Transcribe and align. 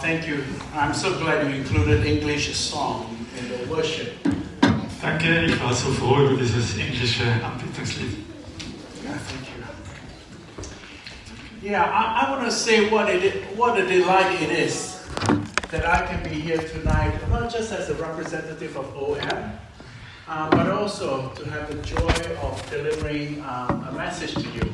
Thank 0.00 0.26
you. 0.26 0.44
I'm 0.74 0.94
so 0.94 1.18
glad 1.18 1.46
you 1.46 1.54
included 1.54 2.04
English 2.06 2.54
song 2.56 3.16
in 3.38 3.48
the 3.48 3.66
worship. 3.70 4.14
Danke, 5.00 5.44
ich 5.46 5.60
war 5.60 5.74
so 5.74 5.90
froh 5.90 6.20
über 6.20 6.36
dieses 6.36 6.76
englische 6.78 7.24
Anbetungslied. 7.24 8.24
Yeah, 9.02 9.18
thank 9.18 9.48
you. 9.48 9.64
Yeah, 11.70 11.84
I, 11.84 12.26
I 12.26 12.30
want 12.30 12.44
to 12.44 12.50
say 12.50 12.88
what 12.90 13.08
it 13.08 13.44
what 13.56 13.78
a 13.78 13.86
delight 13.86 14.40
it 14.40 14.50
is 14.50 15.00
that 15.70 15.86
I 15.86 16.06
can 16.06 16.22
be 16.22 16.40
here 16.40 16.58
tonight, 16.58 17.14
not 17.30 17.50
just 17.50 17.72
as 17.72 17.88
a 17.88 17.94
representative 17.94 18.76
of 18.76 18.94
OM, 18.96 19.52
uh, 20.28 20.50
but 20.50 20.68
also 20.70 21.30
to 21.34 21.50
have 21.50 21.68
the 21.68 21.80
joy 21.82 22.12
of 22.42 22.70
delivering 22.70 23.40
um, 23.42 23.86
a 23.88 23.92
message 23.92 24.34
to 24.34 24.48
you. 24.50 24.71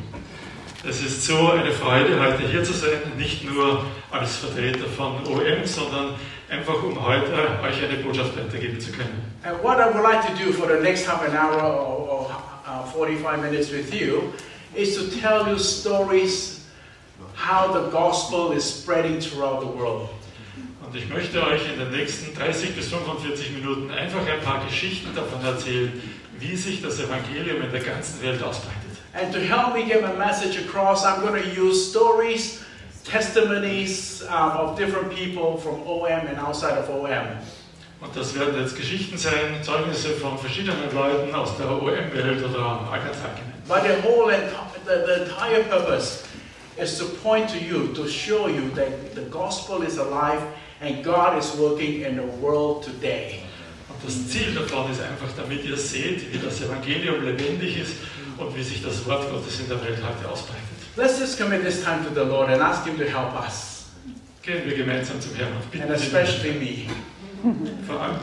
Es 0.87 1.03
ist 1.03 1.25
so 1.25 1.51
eine 1.51 1.73
Freude, 1.73 2.21
heute 2.21 2.47
hier 2.49 2.63
zu 2.63 2.73
sein, 2.73 3.01
nicht 3.17 3.43
nur 3.45 3.85
als 4.13 4.37
Vertreter 4.37 4.87
von 4.87 5.27
OM, 5.27 5.65
sondern 5.65 6.15
einfach 6.49 6.81
um 6.85 7.05
heute 7.05 7.33
euch 7.65 7.83
eine 7.83 8.01
Botschaft 8.01 8.37
weitergeben 8.37 8.79
zu 8.79 8.93
können. 8.93 9.25
And 9.43 9.61
what 9.65 9.79
I 9.79 9.93
would 9.93 10.05
like 10.05 10.25
to 10.29 10.33
do 10.41 10.53
for 10.53 10.69
the 10.69 10.81
next 10.81 11.09
half 11.09 11.23
an 11.23 11.37
hour 11.37 11.61
or, 11.61 12.09
or 12.09 12.31
uh, 12.65 12.85
45 12.93 13.43
minutes 13.43 13.73
with 13.73 13.93
you 13.93 14.33
is 14.77 14.95
to 14.95 15.21
tell 15.21 15.49
you 15.49 15.59
stories 15.59 16.65
how 17.35 17.73
the 17.73 17.91
gospel 17.91 18.53
is 18.53 18.63
spreading 18.63 19.19
throughout 19.19 19.61
the 19.61 19.67
world. 19.67 20.09
Und 20.87 20.95
ich 20.95 21.09
möchte 21.09 21.43
euch 21.43 21.63
in 21.73 21.81
den 21.81 21.91
nächsten 21.91 22.33
30 22.37 22.77
bis 22.77 22.87
45 22.89 23.51
Minuten 23.51 23.91
einfach 23.91 24.21
ein 24.21 24.41
paar 24.43 24.65
Geschichten 24.65 25.13
davon 25.13 25.45
erzählen, 25.45 26.01
wie 26.39 26.55
sich 26.55 26.81
das 26.81 27.01
Evangelium 27.01 27.63
in 27.63 27.73
der 27.73 27.81
ganzen 27.81 28.23
Welt 28.23 28.41
ausbreitet. 28.45 28.78
And 29.15 29.33
to 29.33 29.41
help 29.41 29.75
me 29.75 29.85
get 29.87 30.03
my 30.03 30.15
message 30.15 30.59
across, 30.59 31.05
I'm 31.05 31.21
going 31.23 31.43
to 31.43 31.49
use 31.49 31.91
stories, 31.91 32.63
testimonies 33.05 34.23
um, 34.29 34.51
of 34.51 34.77
different 34.77 35.11
people 35.13 35.57
from 35.57 35.83
OM 35.87 36.27
and 36.27 36.39
outside 36.39 36.77
of 36.77 36.91
OM. 36.91 37.27
Und 38.01 38.15
das 38.15 38.33
werden 38.35 38.61
jetzt 38.61 38.77
Geschichten 38.77 39.19
sein, 39.19 39.61
Zeugnisse 39.65 40.11
von 40.21 40.39
verschiedenen 40.39 40.95
Leuten 40.95 41.35
aus 41.35 41.57
der 41.57 41.69
OM-Welt 41.69 42.45
oder 42.45 42.89
allgemein. 42.93 43.49
But 43.67 43.83
the 43.83 44.01
whole 44.03 44.31
the, 44.31 45.05
the 45.05 45.23
entire 45.25 45.65
purpose 45.65 46.25
is 46.79 46.97
to 46.99 47.07
point 47.07 47.49
to 47.51 47.59
you, 47.59 47.93
to 47.95 48.09
show 48.09 48.47
you 48.47 48.71
that 48.71 49.15
the 49.17 49.23
gospel 49.23 49.83
is 49.83 49.99
alive 49.99 50.41
and 50.81 51.03
God 51.03 51.37
is 51.39 51.57
working 51.57 52.03
in 52.03 52.17
the 52.17 52.27
world 52.41 52.85
today. 52.85 53.43
Und 53.89 53.99
das 54.05 54.29
Ziel 54.29 54.55
davon 54.55 54.93
ist 54.93 55.01
einfach, 55.01 55.35
damit 55.37 55.65
ihr 55.65 55.77
seht, 55.77 56.33
wie 56.33 56.39
das 56.39 56.61
Evangelium 56.61 57.25
lebendig 57.25 57.79
ist 57.79 57.95
und 58.41 58.57
wie 58.57 58.63
sich 58.63 58.83
das 58.83 59.07
Wort 59.07 59.31
Gottes 59.31 59.61
in 59.61 59.69
der 59.69 59.83
Welt 59.83 59.99
heute 60.03 60.31
ausbreitet. 60.31 60.63
Let's 60.97 61.19
just 61.21 61.39
commit 61.39 61.63
this 61.65 61.83
time 61.85 62.05
to 62.05 62.11
the 62.15 62.29
Lord 62.29 62.51
and 62.51 62.61
ask 62.61 62.85
Him 62.85 62.97
to 62.99 63.05
help 63.05 63.35
us, 63.41 63.87
Gehen 64.43 64.65
wir 64.65 64.77
gemeinsam 64.77 65.21
zum 65.21 65.35
Herrn 65.35 65.53
und 65.53 65.71
bitten 65.71 65.91
and 65.91 65.95
especially 66.01 66.53
me. 66.53 66.87
vor 67.87 68.01
allem. 68.01 68.17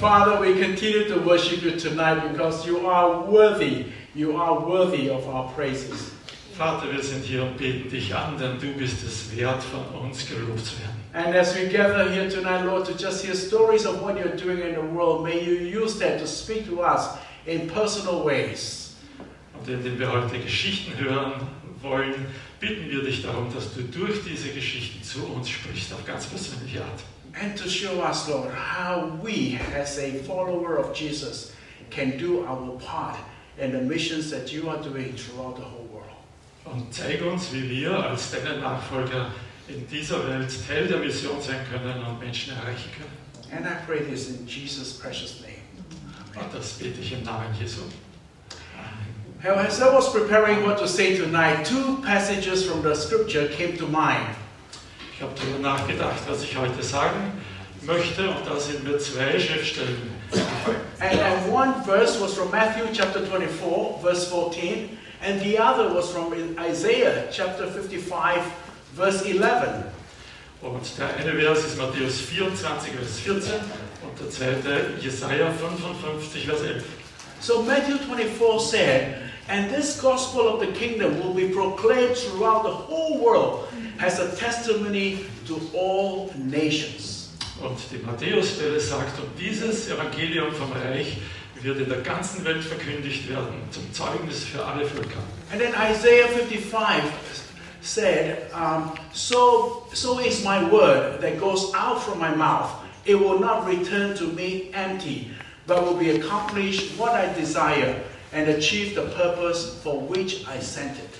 Father, 0.00 0.40
we 0.40 0.52
continue 0.60 1.04
to 1.08 1.20
worship 1.20 1.62
you 1.62 1.72
tonight 1.78 2.20
because 2.32 2.66
you 2.66 2.86
are 2.86 3.22
worthy. 3.30 3.86
You 4.14 4.36
are 4.36 4.60
worthy 4.60 5.08
of 5.10 5.26
our 5.28 5.50
praises. 5.54 6.10
Vater, 6.56 6.92
wir 6.92 7.02
sind 7.02 7.24
hier 7.24 7.42
und 7.42 7.56
beten 7.56 7.88
dich 7.90 8.14
an, 8.14 8.38
denn 8.38 8.58
du 8.60 8.68
bist 8.78 9.02
es 9.04 9.36
wert, 9.36 9.62
von 9.62 9.84
uns 10.02 10.26
gelobt 10.28 10.64
zu 10.64 10.74
werden. 10.78 10.94
And 11.12 11.34
as 11.36 11.54
we 11.56 11.66
gather 11.68 12.10
here 12.10 12.28
tonight, 12.28 12.64
Lord, 12.64 12.86
to 12.86 12.92
just 12.92 13.24
hear 13.24 13.34
stories 13.34 13.86
of 13.86 14.02
what 14.02 14.16
you're 14.16 14.36
doing 14.36 14.60
in 14.60 14.74
the 14.74 14.80
world, 14.94 15.24
may 15.24 15.40
you 15.40 15.54
use 15.54 15.98
that 16.00 16.18
to 16.20 16.26
speak 16.26 16.66
to 16.68 16.80
us 16.82 17.10
in 17.46 17.68
personal 17.68 18.24
ways. 18.24 18.83
Und 19.64 19.72
indem 19.72 19.98
wir 19.98 20.12
heute 20.12 20.38
Geschichten 20.38 20.92
hören 20.98 21.32
wollen, 21.80 22.26
bitten 22.60 22.90
wir 22.90 23.02
dich 23.02 23.22
darum, 23.22 23.52
dass 23.54 23.72
du 23.72 23.80
durch 23.82 24.22
diese 24.22 24.50
Geschichten 24.50 25.02
zu 25.02 25.24
uns 25.24 25.48
sprichst, 25.48 25.90
auf 25.94 26.04
ganz 26.04 26.26
persönliche 26.26 26.82
Art. 26.82 27.02
And 27.40 27.56
to 27.56 27.66
show 27.66 28.02
us, 28.02 28.28
Lord, 28.28 28.52
how 28.52 29.10
we, 29.22 29.58
as 29.74 29.98
a 29.98 30.22
follower 30.26 30.78
of 30.78 30.94
Jesus, 30.94 31.52
can 31.90 32.18
do 32.18 32.44
our 32.46 32.78
part 32.78 33.16
in 33.56 33.72
the 33.72 33.80
missions 33.80 34.30
that 34.30 34.52
you 34.52 34.68
are 34.68 34.82
doing 34.82 35.14
throughout 35.16 35.56
the 35.56 35.62
whole 35.62 35.88
world. 35.90 36.12
Und 36.66 36.92
zeig 36.92 37.22
uns, 37.22 37.50
wie 37.54 37.68
wir 37.70 37.92
als 37.92 38.32
deine 38.32 38.58
Nachfolger 38.58 39.30
in 39.66 39.88
dieser 39.88 40.28
Welt 40.28 40.52
Teil 40.68 40.88
der 40.88 40.98
Mission 40.98 41.40
sein 41.40 41.60
können 41.72 42.04
und 42.04 42.20
Menschen 42.20 42.52
erreichen 42.52 42.90
können. 42.98 43.56
And 43.56 43.64
I 43.64 43.82
pray 43.86 44.04
this 44.04 44.28
in 44.28 44.46
Jesus' 44.46 44.98
precious 44.98 45.40
name. 45.40 45.54
Und 46.36 46.52
das 46.54 46.74
bete 46.74 47.00
ich 47.00 47.12
im 47.12 47.22
Namen 47.22 47.54
Jesu. 47.58 47.80
Now, 49.44 49.56
as 49.56 49.78
I 49.82 49.92
was 49.92 50.10
preparing 50.10 50.64
what 50.64 50.78
to 50.78 50.88
say 50.88 51.18
tonight, 51.18 51.66
two 51.66 51.98
passages 52.02 52.66
from 52.66 52.80
the 52.80 52.94
scripture 52.94 53.46
came 53.48 53.76
to 53.76 53.86
mind. 53.86 54.34
Ich 55.12 55.20
habe 55.20 55.34
darüber 55.34 55.58
nachgedacht, 55.58 56.26
was 56.26 56.42
ich 56.42 56.56
heute 56.56 56.82
sagen 56.82 57.30
möchte, 57.82 58.26
und 58.30 58.46
da 58.46 58.58
sind 58.58 58.84
mir 58.84 58.98
zwei 58.98 59.38
Schriftstellen. 59.38 59.98
And, 60.98 61.20
and 61.20 61.52
one 61.52 61.74
verse 61.84 62.18
was 62.18 62.32
from 62.32 62.50
Matthew 62.50 62.86
chapter 62.94 63.20
24, 63.20 64.00
verse 64.00 64.26
14, 64.30 64.96
and 65.20 65.42
the 65.42 65.58
other 65.58 65.94
was 65.94 66.10
from 66.10 66.32
Isaiah 66.58 67.28
chapter 67.30 67.66
55, 67.66 68.40
verse 68.96 69.26
11. 69.26 69.84
Und 70.62 70.98
der 70.98 71.16
eine 71.18 71.38
Vers 71.38 71.58
ist 71.66 71.76
Matthäus 71.76 72.18
24, 72.18 72.92
Vers 72.92 73.18
14 73.18 73.52
und 74.04 74.18
der 74.18 74.30
zweite 74.30 74.94
Jesaja 75.02 75.50
55, 75.50 76.46
Vers 76.46 76.62
11. 76.62 76.84
So 77.40 77.62
Matthew 77.62 77.98
24 77.98 78.58
said, 78.58 79.23
And 79.48 79.70
this 79.70 80.00
gospel 80.00 80.48
of 80.48 80.60
the 80.60 80.72
kingdom 80.72 81.20
will 81.20 81.34
be 81.34 81.48
proclaimed 81.48 82.16
throughout 82.16 82.62
the 82.62 82.72
whole 82.72 83.18
world 83.18 83.68
as 84.00 84.18
a 84.18 84.34
testimony 84.36 85.26
to 85.46 85.60
all 85.74 86.32
nations. 86.36 87.30
Und 87.62 87.78
die 87.90 87.98
Matthäusstelle 87.98 88.80
sagt, 88.80 89.18
und 89.20 89.28
dieses 89.38 89.88
Evangelium 89.88 90.52
vom 90.52 90.72
Reich 90.72 91.18
wird 91.62 91.78
in 91.78 91.88
der 91.88 92.00
ganzen 92.00 92.44
Welt 92.44 92.64
verkündigt 92.64 93.28
werden, 93.28 93.54
zum 93.70 93.92
Zeugnis 93.92 94.44
für 94.44 94.64
alle 94.64 94.86
Völker. 94.86 95.22
And 95.52 95.60
then 95.60 95.74
Isaiah 95.74 96.28
55 96.28 97.04
said, 97.80 98.50
um, 98.54 98.92
so, 99.12 99.86
so 99.92 100.18
is 100.18 100.42
my 100.42 100.64
word 100.70 101.20
that 101.20 101.38
goes 101.38 101.72
out 101.74 102.02
from 102.02 102.18
my 102.18 102.34
mouth. 102.34 102.70
It 103.04 103.16
will 103.16 103.38
not 103.38 103.66
return 103.66 104.16
to 104.16 104.24
me 104.24 104.70
empty, 104.72 105.30
but 105.66 105.84
will 105.84 105.96
be 105.96 106.10
accomplished 106.10 106.98
what 106.98 107.12
I 107.12 107.32
desire 107.38 107.94
and 108.34 108.48
achieve 108.48 108.94
the 108.94 109.02
purpose 109.16 109.78
for 109.82 110.00
which 110.00 110.46
I 110.46 110.60
sent 110.60 110.98
it. 110.98 111.10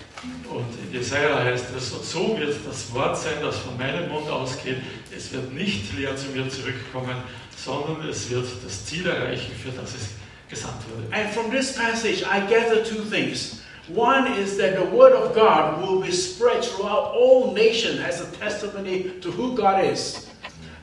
Und 0.50 0.64
Jesaja 0.92 1.42
heißt 1.44 1.66
es, 1.76 1.91
so 2.10 2.36
wird 2.38 2.56
das 2.66 2.92
Wort 2.94 3.16
sein, 3.16 3.34
das 3.42 3.58
von 3.58 3.76
meinem 3.76 4.10
Mund 4.10 4.28
ausgeht. 4.28 4.78
Es 5.14 5.32
wird 5.32 5.53
nicht 5.53 5.97
leer 5.97 6.16
zu 6.16 6.28
mir 6.28 6.48
zurückkommen, 6.48 7.16
sondern 7.56 8.08
es 8.08 8.30
wird 8.30 8.47
das 8.64 8.86
Ziel 8.86 9.06
erreichen, 9.06 9.53
für 9.54 9.70
das 9.70 9.94
es 9.94 10.08
gesandt 10.48 10.82
wurde. 10.88 11.06
And 11.12 11.30
from 11.32 11.50
this 11.50 11.74
passage, 11.74 12.22
I 12.22 12.41
gather 12.41 12.82
two 12.82 13.03
things. 13.04 13.60
One 13.94 14.26
is 14.38 14.56
that 14.56 14.76
the 14.76 14.97
word 14.97 15.12
of 15.12 15.34
God 15.34 15.82
will 15.82 16.00
be 16.00 16.10
spread 16.10 16.64
throughout 16.64 17.12
all 17.14 17.53
nations 17.53 18.00
as 18.00 18.22
a 18.22 18.26
testimony 18.38 19.10
to 19.20 19.30
who 19.30 19.54
God 19.54 19.84
is. 19.84 20.26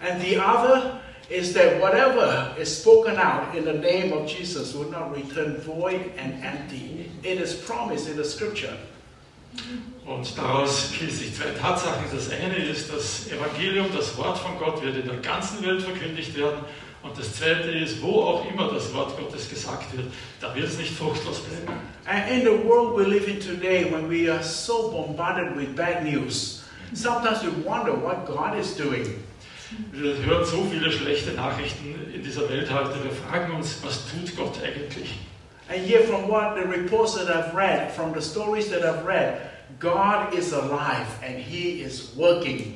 And 0.02 0.22
the 0.22 0.38
other 0.38 1.01
is 1.32 1.54
that 1.54 1.80
whatever 1.80 2.54
is 2.60 2.78
spoken 2.78 3.16
out 3.16 3.56
in 3.56 3.64
the 3.64 3.74
name 3.74 4.12
of 4.12 4.28
Jesus 4.28 4.76
will 4.76 4.92
not 4.92 5.16
return 5.16 5.58
void 5.62 6.12
and 6.18 6.44
empty. 6.44 7.10
It 7.24 7.40
is 7.40 7.54
promised 7.56 8.10
in 8.10 8.18
the 8.18 8.26
scripture. 8.26 8.78
Und 10.06 10.38
daraus 10.38 10.92
schließen 10.94 11.20
sich 11.20 11.36
zwei 11.36 11.52
Tatsachen. 11.52 12.06
Das 12.14 12.30
eine 12.32 12.56
ist, 12.56 12.92
das 12.92 13.32
Evangelium, 13.32 13.88
das 13.96 14.18
Wort 14.18 14.38
von 14.40 14.58
Gott 14.58 14.82
wird 14.84 14.98
in 14.98 15.08
der 15.08 15.18
ganzen 15.18 15.66
Welt 15.66 15.82
verkündigt 15.82 16.36
werden. 16.38 16.60
Und 17.04 17.18
das 17.18 17.34
zweite 17.34 17.72
ist, 17.72 18.02
wo 18.02 18.22
auch 18.22 18.46
immer 18.52 18.72
das 18.72 18.94
Wort 18.94 19.18
Gottes 19.18 19.50
gesagt 19.50 19.96
wird, 19.96 20.08
da 20.40 20.54
wird 20.54 20.68
es 20.68 20.78
nicht 20.78 20.94
fruchtlos 20.94 21.40
bleiben. 21.40 21.80
And 22.06 22.30
in 22.30 22.42
the 22.42 22.68
world 22.68 22.96
we 22.96 23.06
live 23.06 23.28
in 23.28 23.40
today, 23.40 23.86
when 23.86 24.10
we 24.10 24.30
are 24.30 24.44
so 24.44 24.92
bombarded 24.92 25.56
with 25.56 25.76
bad 25.76 26.04
news, 26.04 26.64
sometimes 26.94 27.42
we 27.44 27.52
wonder 27.66 27.94
what 27.94 28.26
God 28.28 28.58
is 28.60 28.76
doing. 28.76 29.24
Wir 29.92 30.16
hören 30.26 30.46
so 30.46 30.66
viele 30.70 30.92
schlechte 30.92 31.32
Nachrichten 31.32 31.96
in 32.14 32.24
dieser 32.24 32.50
Welt 32.50 32.70
heute. 32.74 33.04
Wir 33.04 33.12
fragen 33.12 33.54
uns, 33.54 33.80
was 33.84 34.04
tut 34.06 34.36
Gott 34.36 34.62
eigentlich? 34.64 35.20
And 35.70 35.88
yet, 35.88 36.06
from 36.06 36.28
what 36.28 36.56
the 36.56 36.68
reports 36.68 37.16
that 37.16 37.30
I've 37.30 37.56
read, 37.56 37.92
from 37.92 38.14
the 38.14 38.22
stories 38.22 38.70
that 38.72 38.84
I've 38.84 39.06
read, 39.06 39.40
God 39.80 40.34
is 40.34 40.52
alive 40.52 41.08
and 41.26 41.38
He 41.38 41.82
is 41.82 42.14
working. 42.18 42.76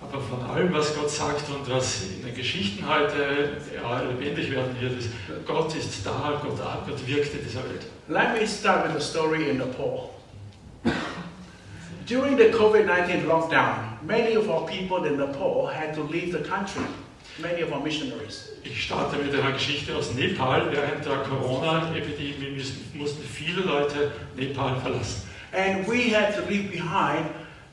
Aber 0.00 0.20
von 0.22 0.40
allem, 0.50 0.72
was 0.72 0.94
Gott 0.94 1.10
sagt 1.10 1.48
und 1.50 1.68
was 1.68 2.02
in 2.04 2.24
den 2.24 2.34
Geschichten 2.34 2.86
heute 2.86 3.58
ja, 3.74 4.02
lebendig 4.02 4.50
werden 4.50 4.74
wird, 4.80 4.98
ist, 4.98 5.10
Gott 5.46 5.74
ist 5.74 6.06
da, 6.06 6.40
Gott, 6.42 6.58
Gott 6.86 7.06
wirkt 7.06 7.34
in 7.34 7.44
dieser 7.44 7.64
Welt. 7.64 7.86
Let 8.08 8.40
me 8.40 8.46
start 8.46 8.86
with 8.86 8.96
a 8.96 9.00
story 9.00 9.50
in 9.50 9.58
Nepal. 9.58 10.10
During 12.06 12.36
the 12.36 12.50
COVID 12.50 12.84
19 12.84 13.22
lockdown, 13.24 14.02
many 14.02 14.34
of 14.34 14.50
our 14.50 14.66
people 14.66 15.06
in 15.06 15.16
Nepal 15.16 15.66
had 15.66 15.94
to 15.94 16.02
leave 16.02 16.32
the 16.32 16.40
country, 16.40 16.84
many 17.40 17.62
of 17.62 17.72
our 17.72 17.80
missionaries. 17.80 18.50
Ich 18.62 18.84
starte 18.84 19.16
mit 19.16 19.32
einer 19.32 19.52
Geschichte 19.52 19.96
aus 19.96 20.12
Nepal. 20.14 20.70
Während 20.70 21.02
der 21.06 21.16
Corona-Epidemie 21.22 22.62
mussten 22.92 23.22
viele 23.22 23.62
Leute 23.62 24.12
Nepal 24.36 24.78
verlassen. 24.82 25.22
And 25.54 25.86
we 25.88 26.10
had 26.10 26.34
to 26.34 26.42
leave 26.42 26.70
behind 26.70 27.24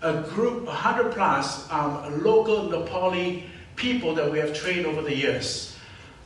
a 0.01 0.21
group, 0.33 0.65
100 0.65 1.11
plus 1.11 1.67
um, 1.69 2.23
local 2.23 2.69
Nepali 2.69 3.43
people 3.75 4.15
that 4.15 4.31
we 4.31 4.39
have 4.39 4.53
trained 4.53 4.85
over 4.85 5.01
the 5.01 5.13
years. 5.13 5.75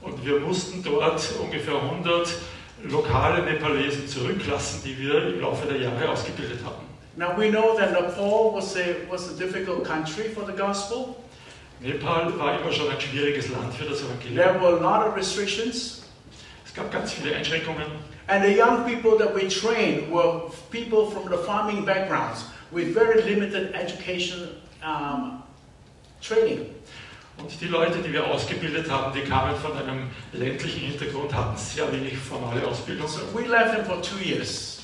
Und 0.03 0.23
wir 0.23 0.39
mussten 0.41 0.83
dort 0.83 1.27
ungefähr 1.41 1.81
100 1.81 2.29
lokale 2.83 3.41
Nepalesen 3.41 4.07
zurücklassen, 4.07 4.83
die 4.85 4.95
wir 4.99 5.33
im 5.33 5.41
Laufe 5.41 5.65
der 5.65 5.81
Jahre 5.81 6.07
ausgebildet 6.07 6.59
hatten. 6.63 6.94
Now 7.17 7.37
we 7.37 7.49
know 7.49 7.77
that 7.77 7.93
Nepal 7.93 8.51
was 8.51 8.75
a, 8.75 9.05
was 9.09 9.31
a 9.31 9.37
difficult 9.37 9.85
country 9.85 10.27
for 10.29 10.43
the 10.43 10.51
gospel. 10.51 11.23
Nepal 11.81 12.31
war 12.37 12.59
immer 12.59 12.71
schon 12.71 12.89
ein 12.89 12.99
schwieriges 12.99 13.49
Land 13.49 13.73
für 13.73 13.85
das 13.85 14.01
Evangelium. 14.01 14.35
There 14.35 14.59
were 14.59 14.77
a 14.77 14.81
lot 14.81 15.07
of 15.07 15.15
restrictions. 15.15 16.03
Es 16.65 16.73
gab 16.73 16.91
ganz 16.91 17.13
viele 17.13 17.35
Einschränkungen. 17.35 17.85
And 18.27 18.43
the 18.43 18.51
young 18.51 18.83
people 18.85 19.17
that 19.17 19.33
we 19.33 19.47
trained 19.47 20.11
were 20.11 20.49
people 20.71 21.09
from 21.09 21.29
the 21.29 21.37
farming 21.37 21.85
backgrounds 21.85 22.45
with 22.71 22.93
very 22.93 23.21
limited 23.21 23.73
education 23.73 24.49
um, 24.83 25.43
training. 26.21 26.65
Und 27.37 27.49
die 27.61 27.67
Leute, 27.67 27.99
die 27.99 28.11
wir 28.11 28.25
ausgebildet 28.25 28.89
haben, 28.89 29.13
die 29.13 29.21
kamen 29.21 29.55
von 29.57 29.77
einem 29.77 30.09
ländlichen 30.33 30.81
Hintergrund, 30.81 31.33
hatten 31.33 31.57
sehr 31.57 31.91
wenig 31.91 32.17
formale 32.17 32.65
Ausbildung. 32.65 33.07
So 33.07 33.21
we 33.33 33.45
left 33.45 33.75
them 33.75 33.85
for 33.85 34.01
two 34.01 34.17
years. 34.17 34.74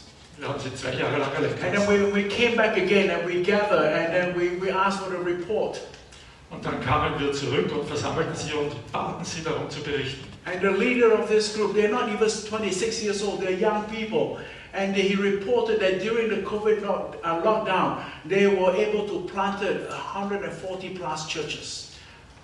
Wir 0.41 0.49
haben 0.49 0.59
sie 0.59 0.73
zwei 0.73 0.93
Jahre 0.93 1.19
lang 1.19 1.31
erlebt. 1.35 1.63
And 1.63 1.71
then 1.71 1.88
we, 1.88 2.11
we 2.11 2.27
came 2.27 2.55
back 2.55 2.75
again 2.75 3.11
and 3.11 3.27
we 3.27 3.43
gathered 3.43 3.93
and 3.93 4.11
then 4.11 4.35
we, 4.35 4.59
we 4.59 4.71
asked 4.71 5.03
for 5.03 5.11
the 5.11 5.23
report. 5.23 5.79
Und 6.49 6.65
dann 6.65 6.81
kamen 6.81 7.19
wir 7.19 7.31
zurück 7.31 7.71
und 7.71 7.88
versammelten 7.88 8.33
sie 8.33 8.51
und 8.53 8.73
baten 8.91 9.23
sie 9.23 9.43
darum 9.43 9.69
zu 9.69 9.81
berichten. 9.81 10.25
And 10.45 10.59
the 10.61 10.69
leader 10.69 11.13
of 11.13 11.29
this 11.29 11.55
group, 11.55 11.75
they're 11.75 11.91
not 11.91 12.09
even 12.09 12.27
26 12.27 13.03
years 13.03 13.21
old, 13.21 13.39
they're 13.39 13.51
young 13.51 13.83
people. 13.83 14.39
And 14.73 14.95
he 14.95 15.15
reported 15.15 15.79
that 15.79 16.01
during 16.01 16.29
the 16.29 16.41
COVID 16.41 16.83
uh, 16.83 17.41
lockdown, 17.43 18.01
they 18.27 18.47
were 18.47 18.75
able 18.75 19.07
to 19.09 19.29
plant 19.31 19.61
140 19.61 20.97
plus 20.97 21.27
churches. 21.27 21.91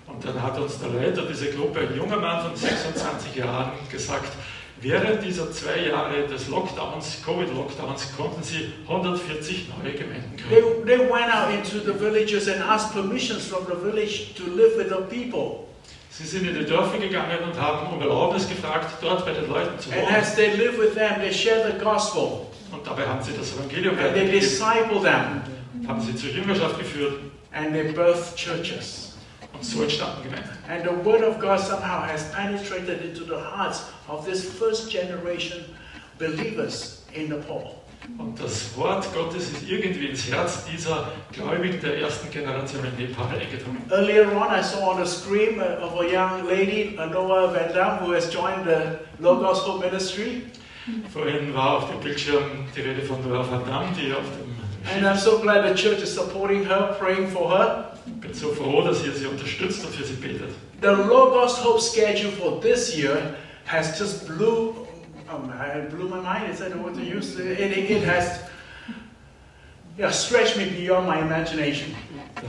Und 0.06 0.24
dann 0.24 0.40
hat 0.40 0.56
uns 0.56 0.78
der 0.78 0.90
Leiter 0.90 1.22
dieser 1.22 1.50
Gruppe, 1.50 1.80
ein 1.80 1.96
junger 1.96 2.18
Mann 2.18 2.42
von 2.42 2.56
26 2.56 3.34
Jahren, 3.34 3.72
gesagt, 3.90 4.32
während 4.80 5.24
dieser 5.24 5.50
zwei 5.52 5.88
Jahre 5.88 6.26
des 6.26 6.48
Lockdowns, 6.48 7.22
Covid-Lockdowns, 7.24 8.16
konnten 8.16 8.42
sie 8.42 8.72
140 8.88 9.68
neue 9.82 9.92
Gemeinden 9.92 10.36
They, 10.48 10.60
gründen. 10.60 10.86
they 10.86 10.98
went 10.98 11.32
out 11.34 11.50
into 11.52 11.78
the 11.84 11.92
villages 11.98 12.48
and 12.48 12.62
asked 12.62 12.92
permissions 12.92 13.46
from 13.46 13.66
the 13.66 13.76
village 13.76 14.34
to 14.36 14.44
live 14.44 14.76
with 14.76 14.88
the 14.88 15.02
people. 15.08 15.64
Sie 16.10 16.24
sind 16.26 16.48
in 16.48 16.54
die 16.58 16.64
Dörfer 16.64 16.98
gegangen 16.98 17.38
und 17.44 17.60
haben 17.60 17.92
um 17.94 18.00
Erlaubnis 18.00 18.48
gefragt, 18.48 18.86
dort 19.00 19.24
bei 19.24 19.32
den 19.32 19.48
Leuten 19.48 19.78
zu 19.78 19.90
And 19.90 20.02
wohnen. 20.02 20.14
as 20.16 20.34
they 20.34 20.48
live 20.56 20.76
with 20.78 20.94
them, 20.94 21.20
they 21.20 21.32
share 21.32 21.70
the 21.70 21.78
gospel 21.82 22.46
Und 22.72 22.86
dabei 22.86 23.06
haben 23.06 23.22
sie 23.22 23.32
das 23.38 23.52
Evangelium 23.54 23.96
and 23.98 24.14
they 24.14 24.28
disciple 24.30 25.00
them 25.00 25.42
haben 25.86 26.00
sie 26.00 26.14
zur 26.16 26.30
Jüngerschaft 26.30 26.78
geführt 26.78 27.14
and 27.52 27.72
they 27.72 27.84
birth 27.92 28.34
churches. 28.36 29.07
Und 29.58 29.64
so 29.64 29.82
entstanden 29.82 30.22
Gemeinden. 30.22 30.50
And 30.68 30.84
the 30.84 31.04
word 31.04 31.22
of 31.22 31.38
God 31.40 31.58
somehow 31.60 32.02
has 32.02 32.30
penetrated 32.32 33.02
into 33.02 33.24
the 33.24 33.38
hearts 33.38 33.86
of 34.08 34.24
this 34.24 34.44
first 34.44 34.90
generation 34.90 35.64
believers 36.18 37.04
in 37.14 37.28
Nepal. 37.28 37.74
Und 38.16 38.40
das 38.40 38.74
Wort 38.76 39.12
Gottes 39.12 39.50
ist 39.50 39.68
irgendwie 39.68 40.06
ins 40.06 40.30
Herz 40.30 40.64
dieser 40.64 41.12
Gläubigen 41.32 41.80
der 41.80 41.98
ersten 41.98 42.30
Generation 42.30 42.80
in 42.84 43.08
Nepal 43.08 43.26
eingedrungen. 43.26 43.82
Earlier 43.90 44.32
on, 44.32 44.48
I 44.50 44.62
saw 44.62 44.92
on 44.92 45.04
the 45.04 45.06
screen 45.06 45.60
uh, 45.60 45.84
of 45.84 46.00
a 46.00 46.04
young 46.04 46.46
lady, 46.46 46.96
Noah 46.96 47.52
Van 47.52 47.74
Dam, 47.74 47.98
who 47.98 48.14
has 48.14 48.32
joined 48.32 48.64
the 48.64 48.98
Logos 49.18 49.58
Hope 49.66 49.84
Ministry. 49.84 50.42
Vorhin 51.12 51.52
war 51.52 51.78
auf 51.78 51.90
dem 51.90 52.00
Bildschirm 52.00 52.66
die 52.74 52.80
Rede 52.80 53.02
von 53.02 53.20
Noah 53.28 53.50
van 53.50 53.66
Dam, 53.66 53.94
die 53.94 54.12
auf 54.12 54.20
dem 54.20 54.48
And 54.90 55.04
I'm 55.04 55.18
so 55.18 55.38
glad 55.38 55.68
the 55.68 55.74
church 55.74 56.02
is 56.02 56.14
supporting 56.14 56.64
her, 56.64 56.96
praying 56.98 57.28
for 57.28 57.50
her. 57.50 57.97
Ich 58.14 58.20
bin 58.20 58.34
so 58.34 58.52
froh, 58.52 58.82
dass 58.82 59.04
ihr 59.04 59.12
sie 59.12 59.26
unterstützt 59.26 59.84
und 59.84 59.94
für 59.94 60.04
sie 60.04 60.14
betet. 60.14 60.50
The 60.80 60.88
Logos 60.88 61.62
Hope 61.64 61.80
schedule 61.80 62.32
for 62.32 62.60
this 62.60 62.96
year 62.96 63.34
has 63.66 63.98
just 63.98 64.26
blew, 64.26 64.86
um, 65.30 65.50
I 65.50 65.80
blew 65.90 66.08
my 66.08 66.20
mind. 66.20 66.50
Is 66.50 66.58
that 66.60 66.74
what 66.76 66.94
to 66.94 67.00
use? 67.00 67.38
It, 67.38 67.90
it, 67.90 68.04
has 68.04 68.40
yeah, 69.98 70.10
stretched 70.10 70.56
me 70.56 70.70
beyond 70.70 71.06
my 71.06 71.20
imagination. 71.20 71.94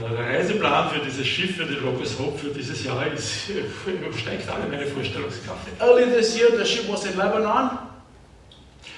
Der 0.00 0.16
Reiseplan 0.16 0.90
für 0.90 1.00
dieses 1.00 1.26
Schiff, 1.26 1.56
für 1.56 1.66
die 1.66 1.74
Logos 1.74 2.18
Hope 2.18 2.38
für 2.38 2.50
dieses 2.50 2.84
Jahr 2.84 3.06
ist, 3.12 3.48
übersteigt 3.86 4.48
alle 4.48 4.66
meine 4.68 4.86
Vorstellungskraft. 4.86 5.66
Early 5.80 6.04
this 6.04 6.38
year, 6.38 6.56
the 6.56 6.64
ship 6.64 6.88
was 6.88 7.04
in 7.04 7.16
Lebanon, 7.18 7.78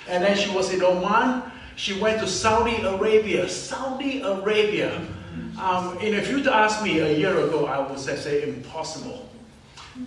and 0.08 0.24
then 0.24 0.36
she 0.36 0.50
was 0.54 0.72
in 0.72 0.82
Oman. 0.82 1.42
She 1.76 1.94
went 1.94 2.20
to 2.20 2.26
Saudi 2.26 2.82
Arabia. 2.82 3.48
Saudi 3.48 4.20
Arabia. 4.20 4.90
Um, 5.58 5.98
and 5.98 6.14
if 6.14 6.30
you'd 6.30 6.48
asked 6.48 6.82
me 6.82 7.00
a 7.00 7.12
year 7.12 7.36
ago, 7.36 7.66
I 7.66 7.78
would 7.78 7.98
say, 7.98 8.16
say 8.16 8.42
impossible. 8.42 9.28